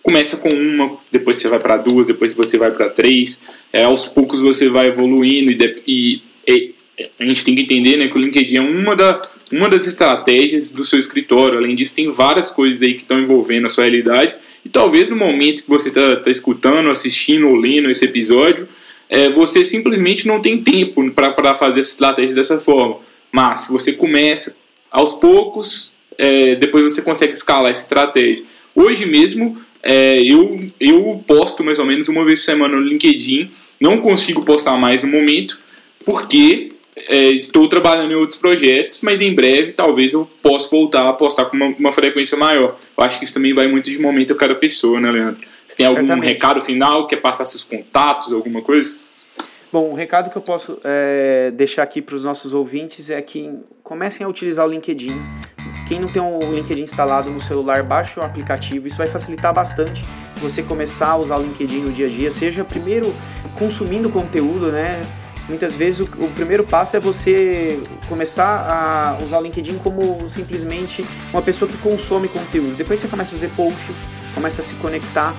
começa 0.02 0.36
com 0.36 0.48
uma, 0.48 0.96
depois 1.10 1.36
você 1.36 1.48
vai 1.48 1.58
para 1.58 1.76
duas, 1.76 2.06
depois 2.06 2.34
você 2.34 2.58
vai 2.58 2.70
para 2.70 2.88
três. 2.88 3.42
É, 3.72 3.84
aos 3.84 4.06
poucos 4.06 4.42
você 4.42 4.68
vai 4.68 4.88
evoluindo 4.88 5.52
e, 5.52 5.82
e, 5.86 6.22
e, 6.46 6.74
a 7.18 7.24
gente 7.24 7.44
tem 7.44 7.54
que 7.54 7.62
entender 7.62 7.96
né, 7.96 8.06
que 8.06 8.16
o 8.16 8.20
LinkedIn 8.20 8.56
é 8.56 8.60
uma, 8.60 8.94
da, 8.94 9.20
uma 9.52 9.68
das 9.68 9.86
estratégias 9.86 10.70
do 10.70 10.84
seu 10.84 10.98
escritório. 10.98 11.58
Além 11.58 11.74
disso, 11.74 11.94
tem 11.94 12.10
várias 12.10 12.50
coisas 12.50 12.82
aí 12.82 12.94
que 12.94 13.02
estão 13.02 13.20
envolvendo 13.20 13.66
a 13.66 13.70
sua 13.70 13.84
realidade. 13.84 14.36
E 14.64 14.68
talvez 14.68 15.08
no 15.08 15.16
momento 15.16 15.62
que 15.62 15.68
você 15.68 15.88
está 15.88 16.16
tá 16.16 16.30
escutando, 16.30 16.90
assistindo 16.90 17.48
ou 17.48 17.56
lendo 17.56 17.90
esse 17.90 18.04
episódio, 18.04 18.68
é, 19.08 19.30
você 19.30 19.64
simplesmente 19.64 20.26
não 20.26 20.40
tem 20.40 20.62
tempo 20.62 21.10
para 21.10 21.54
fazer 21.54 21.80
essa 21.80 21.90
estratégia 21.90 22.34
dessa 22.34 22.60
forma. 22.60 22.96
Mas 23.30 23.60
se 23.60 23.72
você 23.72 23.92
começa 23.92 24.56
aos 24.90 25.12
poucos, 25.14 25.92
é, 26.18 26.54
depois 26.56 26.84
você 26.84 27.00
consegue 27.00 27.32
escalar 27.32 27.70
essa 27.70 27.82
estratégia. 27.82 28.44
Hoje 28.74 29.06
mesmo 29.06 29.58
é, 29.82 30.22
eu, 30.22 30.58
eu 30.80 31.22
posto 31.26 31.64
mais 31.64 31.78
ou 31.78 31.84
menos 31.84 32.08
uma 32.08 32.24
vez 32.24 32.40
por 32.40 32.46
semana 32.46 32.76
no 32.76 32.82
LinkedIn. 32.82 33.50
Não 33.80 33.98
consigo 33.98 34.44
postar 34.44 34.76
mais 34.76 35.02
no 35.02 35.08
momento, 35.08 35.58
porque 36.04 36.70
é, 36.94 37.30
estou 37.30 37.68
trabalhando 37.68 38.12
em 38.12 38.16
outros 38.16 38.38
projetos, 38.38 39.00
mas 39.02 39.20
em 39.20 39.34
breve 39.34 39.72
talvez 39.72 40.12
eu 40.12 40.28
possa 40.42 40.68
voltar 40.68 41.08
a 41.08 41.12
postar 41.12 41.46
com 41.46 41.56
uma, 41.56 41.66
uma, 41.66 41.92
frequência 41.92 42.36
maior. 42.36 42.76
Eu 42.96 43.04
acho 43.04 43.18
que 43.18 43.24
isso 43.24 43.34
também 43.34 43.52
vai 43.52 43.66
muito 43.66 43.90
de 43.90 43.98
momento 43.98 44.32
a 44.32 44.36
cada 44.36 44.54
pessoa, 44.54 45.00
né, 45.00 45.10
Leandro? 45.10 45.40
Você 45.66 45.76
tem 45.76 45.86
algum 45.86 46.00
Certamente. 46.00 46.28
recado 46.28 46.60
final? 46.60 47.06
Quer 47.06 47.16
passar 47.16 47.44
seus 47.44 47.64
contatos, 47.64 48.32
alguma 48.32 48.62
coisa? 48.62 48.94
Bom, 49.72 49.88
o 49.88 49.94
recado 49.94 50.28
que 50.28 50.36
eu 50.36 50.42
posso 50.42 50.78
é, 50.84 51.50
deixar 51.50 51.82
aqui 51.82 52.02
para 52.02 52.14
os 52.14 52.24
nossos 52.24 52.52
ouvintes 52.52 53.08
é 53.08 53.22
que 53.22 53.50
comecem 53.82 54.22
a 54.22 54.28
utilizar 54.28 54.66
o 54.66 54.70
LinkedIn. 54.70 55.18
Quem 55.88 55.98
não 55.98 56.12
tem 56.12 56.20
o 56.20 56.52
LinkedIn 56.52 56.82
instalado 56.82 57.30
no 57.30 57.40
celular, 57.40 57.82
baixe 57.82 58.20
o 58.20 58.22
aplicativo. 58.22 58.86
Isso 58.86 58.98
vai 58.98 59.08
facilitar 59.08 59.54
bastante 59.54 60.04
você 60.36 60.62
começar 60.62 61.12
a 61.12 61.16
usar 61.16 61.38
o 61.38 61.42
LinkedIn 61.42 61.80
no 61.80 61.90
dia 61.90 62.04
a 62.04 62.10
dia. 62.10 62.30
Seja 62.30 62.62
primeiro 62.62 63.14
consumindo 63.58 64.10
conteúdo, 64.10 64.70
né? 64.70 65.02
Muitas 65.48 65.74
vezes 65.74 66.00
o, 66.00 66.04
o, 66.22 66.30
primeiro 66.32 66.64
passo 66.64 66.98
é 66.98 67.00
você 67.00 67.82
começar 68.10 68.68
a 68.68 69.24
usar 69.24 69.38
o 69.38 69.42
LinkedIn 69.42 69.78
como 69.78 70.28
simplesmente 70.28 71.02
uma 71.32 71.40
pessoa 71.40 71.66
que 71.66 71.78
consome 71.78 72.28
conteúdo. 72.28 72.76
Depois 72.76 73.00
você 73.00 73.08
começa 73.08 73.30
a 73.30 73.38
fazer 73.38 73.48
posts, 73.56 74.06
começa 74.34 74.60
a 74.60 74.64
se 74.64 74.74
conectar 74.74 75.34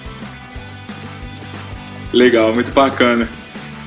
Legal, 2.13 2.53
muito 2.53 2.71
bacana. 2.71 3.29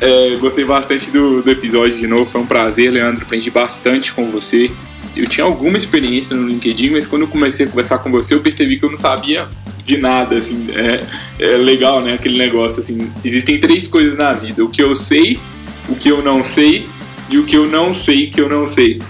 É, 0.01 0.37
gostei 0.37 0.65
bastante 0.65 1.11
do, 1.11 1.43
do 1.43 1.51
episódio 1.51 1.97
de 1.97 2.07
novo, 2.07 2.27
foi 2.27 2.41
um 2.41 2.47
prazer, 2.47 2.91
Leandro. 2.91 3.25
Aprendi 3.25 3.51
bastante 3.51 4.13
com 4.13 4.31
você. 4.31 4.71
Eu 5.15 5.27
tinha 5.27 5.45
alguma 5.45 5.79
experiência 5.79 6.37
no 6.37 6.49
LinkedIn, 6.49 6.91
mas 6.91 7.07
quando 7.07 7.23
eu 7.23 7.29
comecei 7.29 7.67
a 7.67 7.69
conversar 7.69 7.99
com 7.99 8.11
você, 8.11 8.35
eu 8.35 8.41
percebi 8.41 8.79
que 8.79 8.85
eu 8.85 8.91
não 8.91 8.99
sabia 8.99 9.49
de 9.87 9.97
nada, 9.97 10.37
assim. 10.37 10.67
É, 10.75 11.45
é 11.47 11.57
legal, 11.57 12.03
né? 12.03 12.15
Aquele 12.15 12.37
negócio, 12.37 12.81
assim. 12.81 13.11
Existem 13.25 13.61
três 13.61 13.87
coisas 13.87 14.17
na 14.17 14.33
vida: 14.33 14.65
o 14.65 14.69
que 14.69 14.83
eu 14.83 14.95
sei, 14.95 15.39
o 15.89 15.95
que 15.95 16.09
eu 16.09 16.23
não 16.23 16.43
sei 16.43 16.89
e 17.31 17.39
o 17.39 17.45
que 17.45 17.57
eu 17.57 17.69
não 17.69 17.93
sei 17.93 18.29
que 18.29 18.41
eu 18.41 18.49
não 18.49 18.67
sei. 18.67 19.01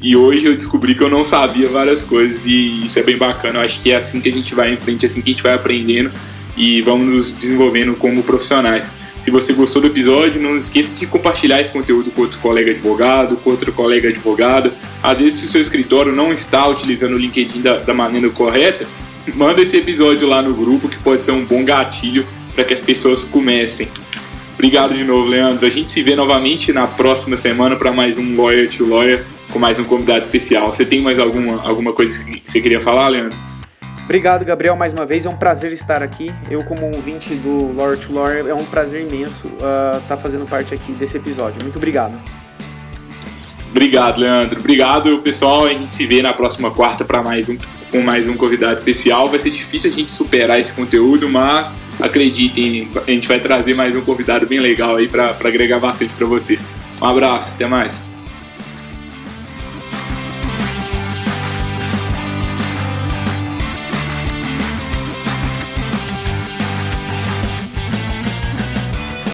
E 0.00 0.16
hoje 0.16 0.46
eu 0.46 0.56
descobri 0.56 0.96
que 0.96 1.02
eu 1.02 1.08
não 1.08 1.22
sabia 1.22 1.68
várias 1.68 2.02
coisas 2.02 2.44
e 2.44 2.84
isso 2.84 2.98
é 2.98 3.02
bem 3.04 3.16
bacana. 3.16 3.60
Eu 3.60 3.64
acho 3.64 3.80
que 3.80 3.92
é 3.92 3.96
assim 3.96 4.20
que 4.20 4.28
a 4.28 4.32
gente 4.32 4.52
vai 4.54 4.72
em 4.72 4.76
frente, 4.76 5.04
é 5.04 5.08
assim 5.08 5.22
que 5.22 5.30
a 5.30 5.32
gente 5.32 5.42
vai 5.42 5.54
aprendendo 5.54 6.10
e 6.56 6.82
vamos 6.82 7.06
nos 7.06 7.32
desenvolvendo 7.32 7.94
como 7.94 8.22
profissionais. 8.22 8.92
Se 9.20 9.30
você 9.30 9.52
gostou 9.52 9.80
do 9.80 9.86
episódio, 9.86 10.42
não 10.42 10.56
esqueça 10.56 10.92
de 10.94 11.06
compartilhar 11.06 11.60
esse 11.60 11.70
conteúdo 11.70 12.10
com 12.10 12.22
outro 12.22 12.40
colega 12.40 12.72
advogado, 12.72 13.36
com 13.36 13.50
outro 13.50 13.72
colega 13.72 14.08
advogada. 14.08 14.72
Às 15.00 15.20
vezes, 15.20 15.38
se 15.38 15.46
o 15.46 15.48
seu 15.48 15.60
escritório 15.60 16.12
não 16.12 16.32
está 16.32 16.66
utilizando 16.66 17.14
o 17.14 17.18
LinkedIn 17.18 17.60
da, 17.60 17.78
da 17.78 17.94
maneira 17.94 18.28
correta, 18.30 18.84
manda 19.34 19.62
esse 19.62 19.76
episódio 19.76 20.26
lá 20.26 20.42
no 20.42 20.52
grupo 20.52 20.88
que 20.88 20.96
pode 20.98 21.22
ser 21.22 21.30
um 21.30 21.44
bom 21.44 21.64
gatilho 21.64 22.26
para 22.52 22.64
que 22.64 22.74
as 22.74 22.80
pessoas 22.80 23.24
comecem. 23.24 23.88
Obrigado 24.54 24.92
de 24.92 25.04
novo, 25.04 25.28
Leandro. 25.28 25.66
A 25.66 25.70
gente 25.70 25.90
se 25.90 26.02
vê 26.02 26.16
novamente 26.16 26.72
na 26.72 26.88
próxima 26.88 27.36
semana 27.36 27.76
para 27.76 27.92
mais 27.92 28.18
um 28.18 28.36
Lawyer 28.36 28.68
to 28.68 28.84
Lawyer 28.84 29.24
com 29.52 29.58
mais 29.58 29.78
um 29.78 29.84
convidado 29.84 30.20
especial. 30.20 30.72
Você 30.72 30.84
tem 30.84 31.00
mais 31.00 31.18
alguma, 31.18 31.62
alguma 31.62 31.92
coisa 31.92 32.24
que 32.24 32.42
você 32.44 32.60
queria 32.60 32.80
falar, 32.80 33.08
Leandro? 33.08 33.51
Obrigado, 34.04 34.44
Gabriel, 34.44 34.76
mais 34.76 34.92
uma 34.92 35.06
vez. 35.06 35.24
É 35.24 35.28
um 35.28 35.36
prazer 35.36 35.72
estar 35.72 36.02
aqui. 36.02 36.34
Eu, 36.50 36.64
como 36.64 36.86
ouvinte 36.86 37.34
do 37.34 37.72
Lore 37.72 37.96
to 37.96 38.12
Lore, 38.12 38.48
é 38.48 38.54
um 38.54 38.64
prazer 38.64 39.02
imenso 39.02 39.46
estar 39.46 39.98
uh, 39.98 40.00
tá 40.08 40.16
fazendo 40.16 40.46
parte 40.46 40.74
aqui 40.74 40.92
desse 40.92 41.16
episódio. 41.16 41.62
Muito 41.62 41.76
obrigado. 41.76 42.12
Obrigado, 43.70 44.18
Leandro. 44.18 44.60
Obrigado, 44.60 45.18
pessoal. 45.18 45.64
A 45.64 45.70
gente 45.70 45.94
se 45.94 46.04
vê 46.04 46.20
na 46.20 46.32
próxima 46.32 46.70
quarta 46.70 47.04
para 47.04 47.22
mais 47.22 47.48
um 47.48 47.56
com 47.90 48.00
mais 48.00 48.26
um 48.26 48.34
convidado 48.34 48.74
especial. 48.74 49.28
Vai 49.28 49.38
ser 49.38 49.50
difícil 49.50 49.90
a 49.90 49.94
gente 49.94 50.10
superar 50.10 50.58
esse 50.58 50.72
conteúdo, 50.72 51.28
mas 51.28 51.74
acreditem, 52.00 52.90
a 53.06 53.10
gente 53.10 53.28
vai 53.28 53.38
trazer 53.38 53.74
mais 53.74 53.94
um 53.94 54.00
convidado 54.00 54.46
bem 54.46 54.58
legal 54.58 54.96
aí 54.96 55.06
para 55.06 55.36
agregar 55.44 55.78
bastante 55.78 56.12
para 56.14 56.26
vocês. 56.26 56.70
Um 57.00 57.06
abraço, 57.06 57.54
até 57.54 57.66
mais. 57.66 58.11